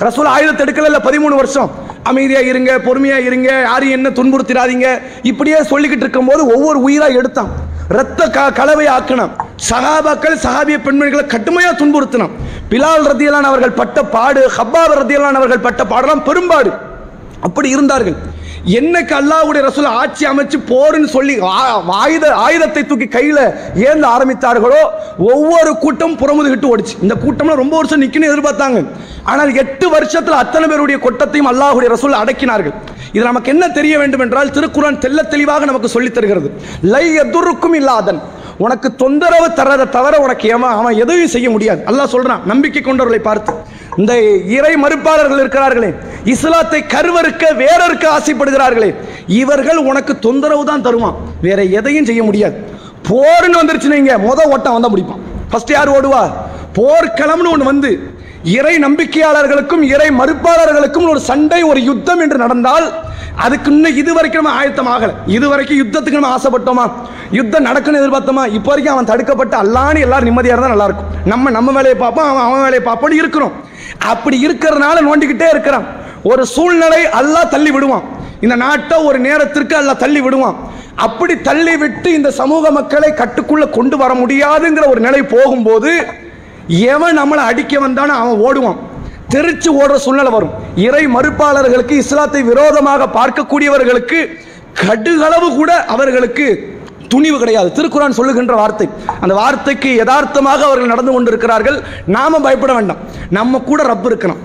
ரசூல் 0.00 0.28
ஆயுதத்தை 0.34 0.66
எடுக்கல 0.66 0.84
இல்ல 0.84 1.00
பதிமூணு 1.04 1.34
வருஷம். 1.40 1.70
அமைதியா 2.02 2.40
இருங்க 2.40 2.76
பொறுமையா 2.76 3.16
இருங்க 3.16 3.60
யாரையும் 3.60 3.96
என்ன 3.98 4.08
துன்புறுத்திடாதீங்க. 4.18 5.00
இப்படியே 5.22 5.56
சொல்லிக்கிட்டு 5.56 6.04
இருக்கும்போது 6.06 6.46
ஒவ்வொரு 6.46 6.78
உயிரா 6.88 7.14
எடுத்தான். 7.16 7.50
ரத்த 7.88 8.30
க 8.30 8.52
கலவை 8.52 8.86
ஆக்கினான். 8.86 9.32
சஹாபாக்கள் 9.70 10.36
சகாபிய 10.44 10.76
பெண்மணிகளை 10.86 11.24
கடுமையா 11.34 11.72
துன்புறுத்தினான். 11.82 12.34
பிலால் 12.70 13.06
ரத்தியலான் 13.10 13.50
அவர்கள் 13.50 13.78
பட்ட 13.80 14.02
பாடு 14.02 14.50
ஹப்பாப் 14.56 14.96
ரத்தியலான் 15.00 15.38
அவர்கள் 15.40 15.58
பட்ட 15.58 15.84
பாடெல்லாம் 15.84 16.22
பெரும்பாடு. 16.22 16.72
அப்படி 17.40 17.68
இருந்தார்கள். 17.68 18.16
என்னைக்கு 18.64 19.14
அல்லாவுடைய 19.18 19.60
ரசூல் 19.66 19.86
ஆட்சி 20.00 20.24
அமைச்சு 20.26 20.58
போருன்னு 20.70 21.08
சொல்லி 21.14 21.38
ஆயுத 21.86 22.34
ஆயுதத்தை 22.34 22.86
தூக்கி 22.86 23.06
கையில் 23.06 23.42
ஏந்த 23.74 24.06
ஆரம்பித்தார்களோ 24.08 24.82
ஒவ்வொரு 25.18 25.76
கூட்டம் 25.76 26.16
புறமுதுகிட்டு 26.16 26.70
ஓடிச்சு. 26.72 26.94
இந்த 27.02 27.14
கூட்டம்லாம் 27.24 27.62
ரொம்ப 27.62 27.76
வருஷம் 27.76 28.02
நிக்கணும் 28.02 28.30
எதிர்பார்த்தாங்க. 28.30 28.86
ஆனால் 29.24 29.54
எட்டு 29.54 29.90
வருஷத்தில் 29.90 30.40
அத்தனை 30.42 30.68
பேருடைய 30.68 31.00
கொட்டத்தையும் 31.06 31.50
அல்லாஹுடைய 31.52 31.90
ரசூல் 31.94 32.20
அடக்கினார்கள். 32.22 32.74
இது 33.12 33.24
நமக்கு 33.24 33.50
என்ன 33.50 33.68
தெரிய 33.68 33.98
வேண்டும் 33.98 34.20
என்றால் 34.20 34.50
திருக்குறான் 34.50 35.00
தெள்ள 35.04 35.28
தெளிவாக 35.28 35.64
நமக்கு 35.64 35.88
சொல்லித் 35.88 36.14
தருகிறது. 36.14 36.50
லை 36.82 37.14
எதுருக்கும் 37.14 37.74
இல்லாதன். 37.74 38.20
உனக்கு 38.58 38.96
தொந்தரவு 38.96 39.48
தரதை 39.48 39.88
தவிர 39.88 40.18
உனக்கு 40.18 40.46
ஏமா 40.54 40.68
அவன் 40.80 40.96
எதையும் 40.96 41.34
செய்ய 41.34 41.50
முடியாது. 41.50 41.82
அல்லாஹ் 41.86 42.14
சொல்கிறான் 42.14 42.42
நம்பிக்கை 42.44 42.82
கொண்டவர்களை 42.82 43.18
பார்த்து. 43.18 43.52
இந்த 43.96 44.12
இறை 44.56 44.72
மறுப்பாளர்கள் 44.84 45.42
இருக்கிறார்களே 45.42 45.90
இஸ்லாத்தை 46.24 46.82
கருவறுக்க 46.82 47.44
வேறருக்கு 47.62 48.06
ஆசைப்படுகிறார்களே 48.16 48.94
இவர்கள் 49.26 49.76
உனக்கு 49.76 50.18
தொந்தரவு 50.18 50.64
தான் 50.64 50.82
தருவான். 50.82 51.16
வேற 51.42 51.62
எதையும் 51.64 52.04
செய்ய 52.04 52.22
முடியாது. 52.22 52.56
போர்னு 53.08 53.60
வந்துருச்சு 53.60 53.94
நீங்க 53.94 54.18
முத 54.18 54.40
ஓட்டம் 54.54 54.72
வந்தா 54.72 54.90
முடிப்பான். 54.92 55.22
ஃபர்ஸ்ட் 55.50 55.70
யார் 55.70 55.90
ஓடுவா? 55.90 56.22
போர்க்களம்னு 56.78 57.52
ஒன்று 57.52 57.64
வந்து 57.64 57.90
இறை 58.56 58.74
நம்பிக்கையாளர்களுக்கும் 58.84 59.82
இறை 59.94 60.06
மறுப்பாளர்களுக்கும் 60.18 61.08
ஒரு 61.12 61.20
சண்டை 61.20 61.62
ஒரு 61.70 61.80
யுத்தம் 61.88 62.20
என்று 62.24 62.36
நடந்தால் 62.42 62.86
அதுக்கு 63.44 63.70
இன்னும் 63.70 63.96
இது 64.00 64.10
வரைக்கும் 64.14 64.42
நம்ம 64.42 64.56
ஆயத்தம் 64.60 64.88
ஆகல 64.92 65.10
இது 65.36 65.46
வரைக்கும் 65.48 65.80
யுத்தத்துக்கு 65.80 66.18
நம்ம 66.18 66.30
ஆசைப்பட்டோமா? 66.36 66.84
யுத்தம் 67.38 67.66
நடக்குன்னு 67.68 68.00
எதிர்பார்த்தோமா? 68.00 68.44
இப்போ 68.56 68.70
வரைக்கும் 68.70 68.94
அவன் 68.94 69.10
தடுக்கப்பட்டு 69.10 69.56
அல்லான்னு 69.62 70.04
எல்லாரும் 70.06 70.28
நிம்மதியாக 70.28 70.54
இருந்தால் 70.54 70.74
நல்லா 70.74 70.88
இருக்கும் 70.88 71.10
நம்ம 71.32 71.50
நம்ம 71.56 71.72
வேலையை 71.78 71.98
பார்ப்போம் 72.04 72.28
அவன் 72.30 72.44
அவன் 72.46 72.64
வேலையை 72.66 72.82
பார்ப்போம்னு 72.88 73.20
இருக்கிறோம். 73.22 73.54
அப்படி 74.12 74.36
இருக்கிறதுனால 74.46 74.96
நோண்டிக்கிட்டே 75.08 75.48
இருக்கிறான். 75.54 75.86
ஒரு 76.30 76.42
சூழ்நிலை 76.54 77.02
அல்லா 77.20 77.42
தள்ளி 77.48 77.70
விடுவான். 77.76 78.04
இந்த 78.40 78.56
நாட்டை 78.64 78.98
ஒரு 79.08 79.18
நேரத்திற்கு 79.28 79.76
அல்ல 79.80 79.94
தள்ளி 80.04 80.20
விடுவான். 80.20 80.56
அப்படி 81.06 81.34
தள்ளி 81.50 81.76
விட்டு 81.76 82.08
இந்த 82.12 82.30
சமூக 82.40 82.70
மக்களை 82.78 83.12
கட்டுக்குள்ள 83.20 83.70
கொண்டு 83.78 83.96
வர 83.96 84.14
முடியாதுங்கிற 84.22 84.86
ஒரு 84.88 85.00
நிலை 85.06 85.22
போகும்போது 85.34 85.92
எவன் 86.92 87.18
நம்மளை 87.20 87.42
அடிக்க 87.50 87.74
வந்தானோ 87.86 88.14
அவன் 88.22 88.40
ஓடுவான். 88.46 88.80
தெரிச்சு 89.34 89.68
ஓடுற 89.80 89.96
சூழ்நிலை 90.04 90.30
வரும். 90.36 90.54
இறை 90.86 91.02
மறுப்பாளர்களுக்கு 91.16 91.94
இஸ்லாத்தை 92.02 92.42
விரோதமாக 92.50 93.06
பார்க்கக்கூடியவர்களுக்கு 93.18 94.18
கடுகளவு 94.82 95.48
கூட 95.56 95.70
அவர்களுக்கு 95.94 96.46
துணிவு 97.12 97.38
கிடையாது. 97.38 97.68
திருக்குறான் 97.76 98.16
சொல்லுகின்ற 98.18 98.54
வார்த்தை. 98.60 98.86
அந்த 99.22 99.34
வார்த்தைக்கு 99.40 99.90
யதார்த்தமாக 100.00 100.64
அவர்கள் 100.68 100.92
நடந்து 100.92 101.12
கொண்டிருக்கிறார்கள். 101.12 101.78
நாம 102.16 102.40
பயப்பட 102.46 102.72
வேண்டாம். 102.78 103.00
நம்ம 103.38 103.60
கூட 103.70 103.82
ரப்பு 103.82 104.08
இருக்கணும். 104.10 104.40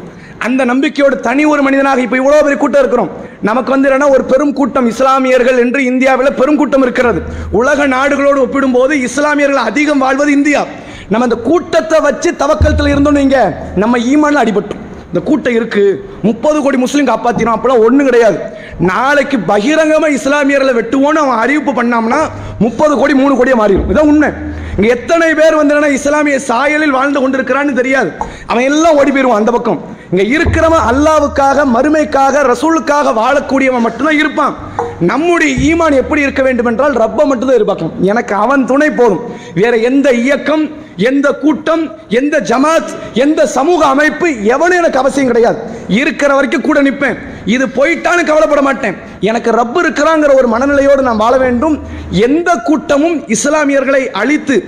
அந்த 0.46 0.62
நம்பிக்கையோடு 0.72 1.16
தனி 1.28 1.44
ஒரு 1.52 1.62
மனிதனாக 1.66 2.02
இப்போ 2.06 2.18
இவ்வளோ 2.22 2.42
பெரிய 2.46 2.60
கூட்டம் 2.62 2.82
இருக்கிறோம். 2.84 3.12
நமக்கு 3.42 3.72
வந்து 3.74 3.88
என்னன்னா 3.90 4.10
ஒரு 4.16 4.24
பெரும் 4.32 4.54
கூட்டம் 4.60 4.88
இஸ்லாமியர்கள் 4.94 5.60
என்று 5.66 5.80
இந்தியாவில் 5.92 6.38
பெரும் 6.40 6.60
கூட்டம் 6.62 6.84
இருக்கிறது. 6.86 7.20
உலக 7.60 7.88
நாடுகளோடு 7.96 8.40
ஒப்பிடும்போது 8.46 8.94
இஸ்லாமியர்கள் 9.08 9.68
அதிகம் 9.70 10.04
வாழ்வது 10.06 10.32
இந்தியா. 10.32 10.64
நம்ம 11.10 11.26
அந்த 11.28 11.38
கூட்டத்தை 11.50 12.00
வச்சு 12.00 12.32
தவக்கலத்தில் 12.40 12.94
இருந்தோம் 12.94 13.20
நீங்க 13.22 13.38
நம்ம 13.76 13.98
ஈமான்ல 13.98 14.44
அடிபட்டோம் 14.44 14.84
இந்த 15.08 15.28
கூட்டம் 15.28 15.54
இருக்கு. 15.54 15.84
முப்பது 16.22 16.62
கோடி 16.62 16.78
முஸ்லீம் 16.78 17.08
காப்பாத்தினோம் 17.08 17.56
அப்பெல்லாம் 17.56 17.84
ஒன்றும் 17.88 18.08
கிடையாது. 18.08 18.38
நாளைக்கு 18.80 19.40
பகிரங்கமாக 19.40 20.14
இஸ்லாமியர்களை 20.14 20.74
வெட்டுவோன்னு 20.80 21.22
அவன் 21.24 21.42
அறிவிப்பு 21.44 21.72
பண்ணாம்னா 21.72 22.20
முப்பது 22.60 22.96
கோடி 22.98 23.14
மூணு 23.14 23.36
கோடியே 23.36 23.58
மாறிடும். 23.62 23.92
இதான் 23.92 24.10
உண்மை. 24.12 24.30
இங்கே 24.78 24.90
எத்தனை 24.96 25.28
பேர் 25.40 25.58
வந்து 25.58 25.74
என்னன்னா 25.74 25.90
இஸ்லாமிய 25.98 26.38
சாயலில் 26.48 26.96
வாழ்ந்து 26.96 27.20
கொண்டிருக்கிறான்னு 27.22 27.80
தெரியாது. 27.82 28.10
அவன் 28.52 28.66
எல்லாம் 28.70 28.98
ஓடி 29.00 29.12
போயிடுவான் 29.12 29.42
அந்த 29.42 29.52
பக்கம். 29.56 29.80
இங்கே 30.12 30.26
இருக்கிறவன் 30.38 30.88
அல்லாவுக்காக 30.92 31.64
மறுமைக்காக 31.76 32.42
ரசூலுக்காக 32.52 33.14
வாழக்கூடியவன் 33.22 33.86
மட்டும்தான் 33.86 34.20
இருப்பான். 34.24 34.56
நம்முடைய 35.12 35.52
ஈமான் 35.70 36.00
எப்படி 36.02 36.26
இருக்க 36.26 36.42
வேண்டும் 36.48 36.70
என்றால் 36.72 36.98
ரப்ப 37.04 37.26
மட்டும்தான் 37.30 37.58
எதிர்பார்க்கணும் 37.58 37.96
எனக்கு 38.12 38.34
அவன் 38.44 38.66
துணை 38.72 38.90
போதும். 39.00 39.24
வேற 39.62 39.74
எந்த 39.92 40.08
இயக்கம் 40.26 40.66
எந்த 41.10 41.28
கூட்டம் 41.44 41.82
எந்த 42.20 42.36
ஜமாத் 42.52 42.92
எந்த 43.24 43.42
சமூக 43.58 43.82
அமைப்பு 43.94 44.28
எவனும் 44.56 44.80
எனக்கு 44.82 45.02
அவசியம் 45.02 45.32
கிடையாது. 45.32 45.60
இருக்கிற 45.88 46.34
வரைக்கும் 46.34 46.62
கூட 46.62 46.82
நிற்பேன் 46.82 47.18
இது 47.46 47.66
போயிட்டான்னு 47.68 48.24
கவலைப்பட 48.26 48.62
மாட்டேன். 48.62 48.96
எனக்கு 49.20 49.52
ரப்பு 49.52 49.80
இருக்கிறாங்கிற 49.84 50.34
ஒரு 50.36 50.48
மனநிலையோடு 50.48 51.02
நான் 51.02 51.18
வாழ 51.18 51.38
வேண்டும். 51.38 51.80
எந்த 52.10 52.56
கூட்டமும் 52.56 53.18
இஸ்லாமியர்களை 53.36 54.10
அழித்து 54.12 54.64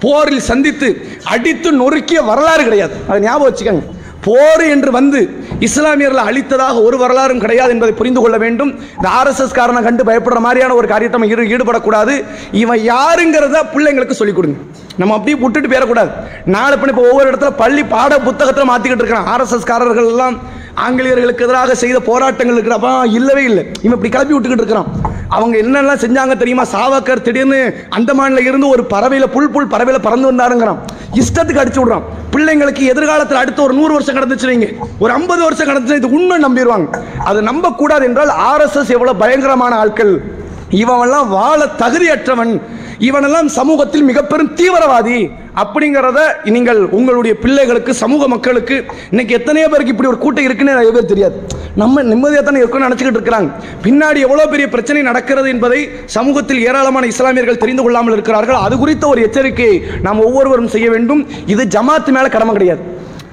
போரில் 0.00 0.40
சந்தித்து 0.40 0.88
அடித்து 1.24 1.68
நொறுக்கிய 1.72 2.24
வரலாறு 2.24 2.62
கிடையாது. 2.62 2.92
அதை 3.08 3.20
ஞாபகம் 3.20 3.54
வச்சுக்கோங்க. 3.54 3.82
போர் 4.24 4.60
என்று 4.60 4.90
வந்து 4.90 5.44
இஸ்லாமியர்களை 5.60 6.22
அழித்ததாக 6.30 6.82
ஒரு 6.82 6.98
வரலாறும் 6.98 7.38
கிடையாது 7.38 7.70
என்பதை 7.70 7.94
புரிந்து 7.94 8.20
கொள்ள 8.20 8.36
வேண்டும். 8.36 8.78
இந்த 8.96 9.08
ஆர்எஸ்எஸ் 9.08 9.56
காரனை 9.56 9.82
கண்டு 9.82 10.04
பயப்படுற 10.04 10.38
மாதிரியான 10.38 10.74
ஒரு 10.74 10.88
காரியத்தை 10.88 11.20
நம்ம 11.20 11.42
ஈடு- 11.42 11.46
ஈடுபடக்கூடாது. 11.46 12.24
இவன் 12.52 12.78
யாருங்கிறத 12.78 13.60
பிள்ளைங்களுக்கு 13.74 14.10
சொல்லிக் 14.10 14.36
கொடுங்க. 14.36 14.58
நம்ம 14.96 15.14
அப்படியே 15.14 15.42
விட்டுட்டு 15.42 15.68
போயிடக்கூடாது. 15.68 16.10
நாலு 16.44 16.78
பண்ணி 16.78 16.96
இப்போ 16.96 17.08
ஒவ்வொரு 17.08 17.30
இடத்துல 17.30 17.52
பள்ளி 17.56 17.84
பாட 17.84 18.18
புத்தகத்தில் 18.18 18.70
மாற்றிக்கிட்டு 18.70 19.02
இருக்கிறான் 19.02 19.26
ஆர்எஸ்எஸ் 19.26 19.66
காரர்கள் 19.66 20.06
எல்லாம் 20.06 20.62
ஆங்கிலேயர்களுக்கு 20.74 21.44
எதிராக 21.44 21.74
செய்த 21.74 22.00
போராட்டங்கள் 22.00 22.62
இருக்கிறப்ப 22.62 23.04
இல்லவே 23.04 23.42
இல்லை. 23.42 23.70
இவன் 23.82 24.02
இப்படி 24.02 24.08
கிளப்பி 24.08 24.34
விட்டுக்கிட்டு 24.34 24.60
இருக்கிறான். 24.60 24.86
அவங்க 25.28 25.56
என்னெல்லாம் 25.58 26.02
செஞ்சாங்க 26.04 26.36
தெரியுமா? 26.36 26.62
சாவக்கர் 26.62 27.22
திடீர்னு 27.22 27.74
அந்தமானில் 27.96 28.40
இருந்து 28.40 28.68
ஒரு 28.68 28.84
பறவையில 28.90 29.26
புல் 29.26 29.50
புல் 29.50 29.66
பறவையில 29.66 29.98
பறந்து 29.98 30.32
வந்தாருங்கிறான். 30.32 30.76
இஷ்டத்துக்கு 31.14 31.62
அடிச்சு 31.62 31.82
விடுறான். 31.82 32.02
பிள்ளைங்களுக்கு 32.32 32.78
எதிர்காலத்தில் 32.78 33.36
அடுத்த 33.36 33.62
ஒரு 33.62 33.74
நூறு 33.74 33.92
வருஷம் 33.92 34.16
கடந்துச்சு 34.16 34.50
வைங்க. 34.50 34.74
ஒரு 34.98 35.12
ஐம்பது 35.12 35.42
வருஷம் 35.42 35.68
கடந்துச்சு 35.68 35.94
இது 35.94 36.10
உண்மை 36.10 36.44
நம்பிடுவாங்க. 36.44 36.96
அதை 37.24 37.42
நம்ப 37.42 37.72
கூடாது 37.72 38.04
என்றால் 38.04 38.28
ஆர்எஸ்எஸ் 38.28 38.88
எவ்வளவு 38.88 39.18
பயங்கரமான 39.18 39.76
ஆட்கள். 39.76 40.22
இவனெல்லாம் 40.70 41.28
வாழ 41.28 41.68
தகுதியற்றவன். 41.78 42.60
இவனெல்லாம் 43.08 43.48
சமூகத்தில் 43.58 44.06
மிக 44.10 44.22
பெரும் 44.32 44.52
தீவிரவாதி. 44.60 45.18
அப்படிங்கிறத 45.62 46.20
நீங்கள் 46.54 46.80
உங்களுடைய 46.98 47.34
பிள்ளைகளுக்கு 47.42 47.92
சமூக 47.94 48.28
மக்களுக்கு 48.28 48.76
இன்னைக்கு 49.10 49.36
எத்தனையோ 49.38 49.68
பேருக்கு 49.68 49.94
இப்படி 49.94 50.10
ஒரு 50.12 50.18
கூட்டம் 50.24 50.46
இருக்குன்னு 50.48 50.74
நிறைய 50.74 50.92
பேர் 50.96 51.10
தெரியாது. 51.12 51.36
நம்ம 51.82 52.02
நிம்மதியாக 52.10 52.44
தானே 52.46 52.62
இருக்கணும்னு 52.62 52.88
நினச்சிக்கிட்டு 52.88 53.20
இருக்கிறாங்க. 53.20 53.50
பின்னாடி 53.84 54.18
எவ்வளோ 54.26 54.46
பெரிய 54.52 54.68
பிரச்சனை 54.74 55.02
நடக்கிறது 55.10 55.48
என்பதை 55.54 55.80
சமூகத்தில் 56.16 56.62
ஏராளமான 56.68 57.06
இஸ்லாமியர்கள் 57.12 57.62
தெரிந்து 57.64 57.82
கொள்ளாமல் 57.82 58.12
இருக்கிறார்கள். 58.12 58.60
அது 58.66 58.74
குறித்த 58.78 59.06
ஒரு 59.08 59.22
எச்சரிக்கையை 59.26 59.76
நாம் 60.06 60.24
ஒவ்வொருவரும் 60.28 60.72
செய்ய 60.76 60.90
வேண்டும். 60.90 61.26
இது 61.46 61.64
ஜமாத்து 61.76 62.12
மேலே 62.16 62.28
கடமை 62.28 62.54
கிடையாது. 62.54 62.82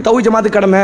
தௌ 0.08 0.16
ஜமாத்து 0.28 0.52
கடமை. 0.58 0.84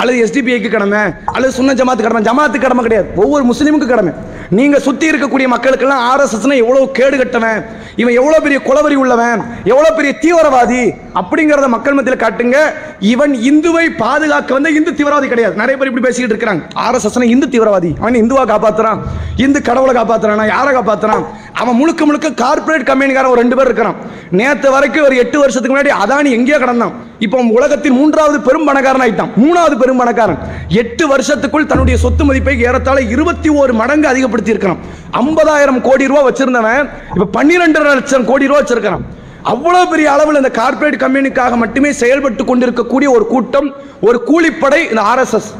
அல்லது 0.00 0.18
எஸ்டிபிஐக்கு 0.24 0.70
கடமை 0.70 0.98
அல்லது 1.24 1.52
சுன்ன 1.52 1.74
ஜமாத்து 1.74 2.02
கடமை. 2.02 2.22
ஜமாத்து 2.22 2.60
கடமை 2.60 2.82
கிடையாது. 2.82 3.08
ஒவ்வொரு 3.16 3.44
முஸ்லீமுக்கு 3.44 3.86
கடமை. 3.86 4.12
நீங்க 4.50 4.78
சுத்தி 4.78 5.10
இருக்கக்கூடிய 5.10 5.46
மக்களுக்கெல்லாம் 5.54 6.04
ஆர்எஸ்எஸ்னா 6.10 6.56
எவ்வளவு 6.56 6.90
கேடு 6.90 7.16
கட்டவன் 7.16 7.64
இவன் 7.96 8.14
எவ்வளவு 8.14 8.42
பெரிய 8.42 8.60
குளவரி 8.64 8.94
உள்ளவன் 8.94 9.42
எவ்வளவு 9.64 9.94
பெரிய 9.94 10.12
தீவிரவாதி 10.22 10.82
அப்படிங்கறத 11.14 11.66
மக்கள் 11.66 11.92
மத்தியில் 11.92 12.20
காட்டுங்க. 12.20 12.56
இவன் 12.98 13.32
இந்துவை 13.32 13.96
பாதுகாக்க 13.96 14.54
வந்த 14.54 14.70
இந்து 14.70 14.90
தீவிரவாதி 14.90 15.26
கிடையாது. 15.26 15.54
நிறைய 15.54 15.76
பேர் 15.76 15.88
இப்படி 15.88 16.06
பேசிக்கிட்டு 16.06 16.34
இருக்கிறாங்க. 16.34 16.62
ஆர்எஸ்எஸ்னா 16.74 17.22
இந்து 17.22 17.46
தீவிரவாதி. 17.46 17.92
அவன் 17.98 18.14
இந்துவா 18.14 18.44
காப்பாத்துறான். 18.52 18.98
இந்து 19.36 19.62
கடவுளை 19.62 20.02
காப்பாத்துறானா? 20.02 20.46
யாரை 20.46 20.74
காப்பாத்துறான்? 20.76 21.24
அவன் 21.60 21.78
முழுக்க 21.80 22.02
முழுக்க 22.08 22.28
கார்ப்பரேட் 22.40 22.88
கம்பெனிக்காரன் 22.88 23.32
ஒரு 23.34 23.40
ரெண்டு 23.42 23.56
பேர் 23.58 23.68
இருக்கிறான். 23.70 23.98
நேற்று 24.38 24.68
வரைக்கும் 24.74 25.06
ஒரு 25.08 25.16
எட்டு 25.22 25.36
வருஷத்துக்கு 25.42 25.74
முன்னாடி 25.74 25.92
அதானி 26.02 26.30
எங்கேயோ 26.38 26.58
கடந்தான். 26.62 26.94
இப்போ 27.26 27.38
உலகத்தின் 27.58 27.96
மூன்றாவது 27.98 28.38
பெரும் 28.48 28.66
பணக்காரன் 28.68 29.04
ஆயிட்டான். 29.04 29.30
மூணாவது 29.42 29.76
பெரும் 29.82 30.00
பணக்காரன். 30.02 30.40
எட்டு 30.82 31.04
வருஷத்துக்குள் 31.12 31.68
தன்னுடைய 31.70 31.98
சொத்து 32.04 32.24
மதிப்பை 32.28 32.56
ஏறத்தாழ 32.68 32.98
இருபத்தி 33.14 33.50
ஒரு 33.62 33.74
மடங்கு 33.80 34.08
அதிகப்படுத்தி 34.12 34.54
இருக்கிறான் 34.54 34.82
ஐம்பதாயிரம் 35.22 35.80
கோடி 35.88 36.10
ரூபா 36.12 36.24
வச்சிருந்தவன் 36.28 36.90
இப்போ 37.14 37.28
பன்னிரெண்டு 37.38 37.86
லட்சம் 37.92 38.28
கோடி 38.32 38.50
ரூபா 38.50 38.60
வச்சிருக்கிறான். 38.62 39.06
அவ்வளவு 39.52 39.86
பெரிய 39.90 40.06
அளவில் 40.14 40.40
இந்த 40.42 40.52
கார்ப்பரேட் 40.60 41.02
கம்பெனிக்காக 41.04 41.56
மட்டுமே 41.62 41.90
செயல்பட்டு 42.02 42.44
கொண்டிருக்கக்கூடிய 42.50 43.08
ஒரு 43.16 43.24
கூட்டம் 43.32 43.68
ஒரு 44.08 44.18
கூலிப்படை 44.30 44.80
இந்த 44.92 45.02
ஆர்எஸ்எஸ் 45.12 45.50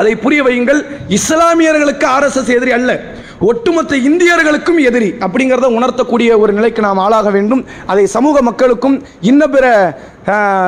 அதை 0.00 0.12
புரிய 0.24 0.40
வையுங்கள் 0.46 0.80
இஸ்லாமியர்களுக்கு 1.18 2.06
ஆர்எஸ்எஸ் 2.16 2.52
எதிரி 2.56 2.72
அல்ல. 2.78 2.92
ஒட்டுமொத்த 3.48 3.96
இந்தியர்களுக்கும் 4.08 4.80
எதிரி 4.88 5.08
அப்படிங்கிறத 5.24 5.68
உணர்த்தக்கூடிய 5.76 6.30
ஒரு 6.42 6.52
நிலைக்கு 6.56 6.80
நாம் 6.86 7.00
ஆளாக 7.04 7.28
வேண்டும். 7.36 7.62
அதை 7.92 8.04
சமூக 8.16 8.42
மக்களுக்கும் 8.48 8.96
இன்ன 9.30 9.42
பிற 9.54 9.66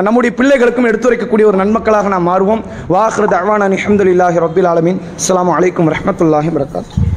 நம்முடைய 0.06 0.30
பிள்ளைகளுக்கும் 0.38 0.88
எடுத்துரைக்கக்கூடிய 0.90 1.48
ஒரு 1.50 1.58
நன்மக்களாக 1.62 2.12
நாம் 2.14 2.28
மாறுவோம். 2.30 2.62
வாஹ்ரத் 2.94 3.36
அவான் 3.40 3.66
அலமதுல்லாஹி 3.68 4.42
ரபில் 4.46 4.70
ஆலமீன். 4.72 5.00
அஸ்லாம் 5.20 5.52
வலைக்கம் 5.56 5.90
வரஹ்மத்துல்லாஹி 5.90 6.52
வரகாத்து 6.56 7.10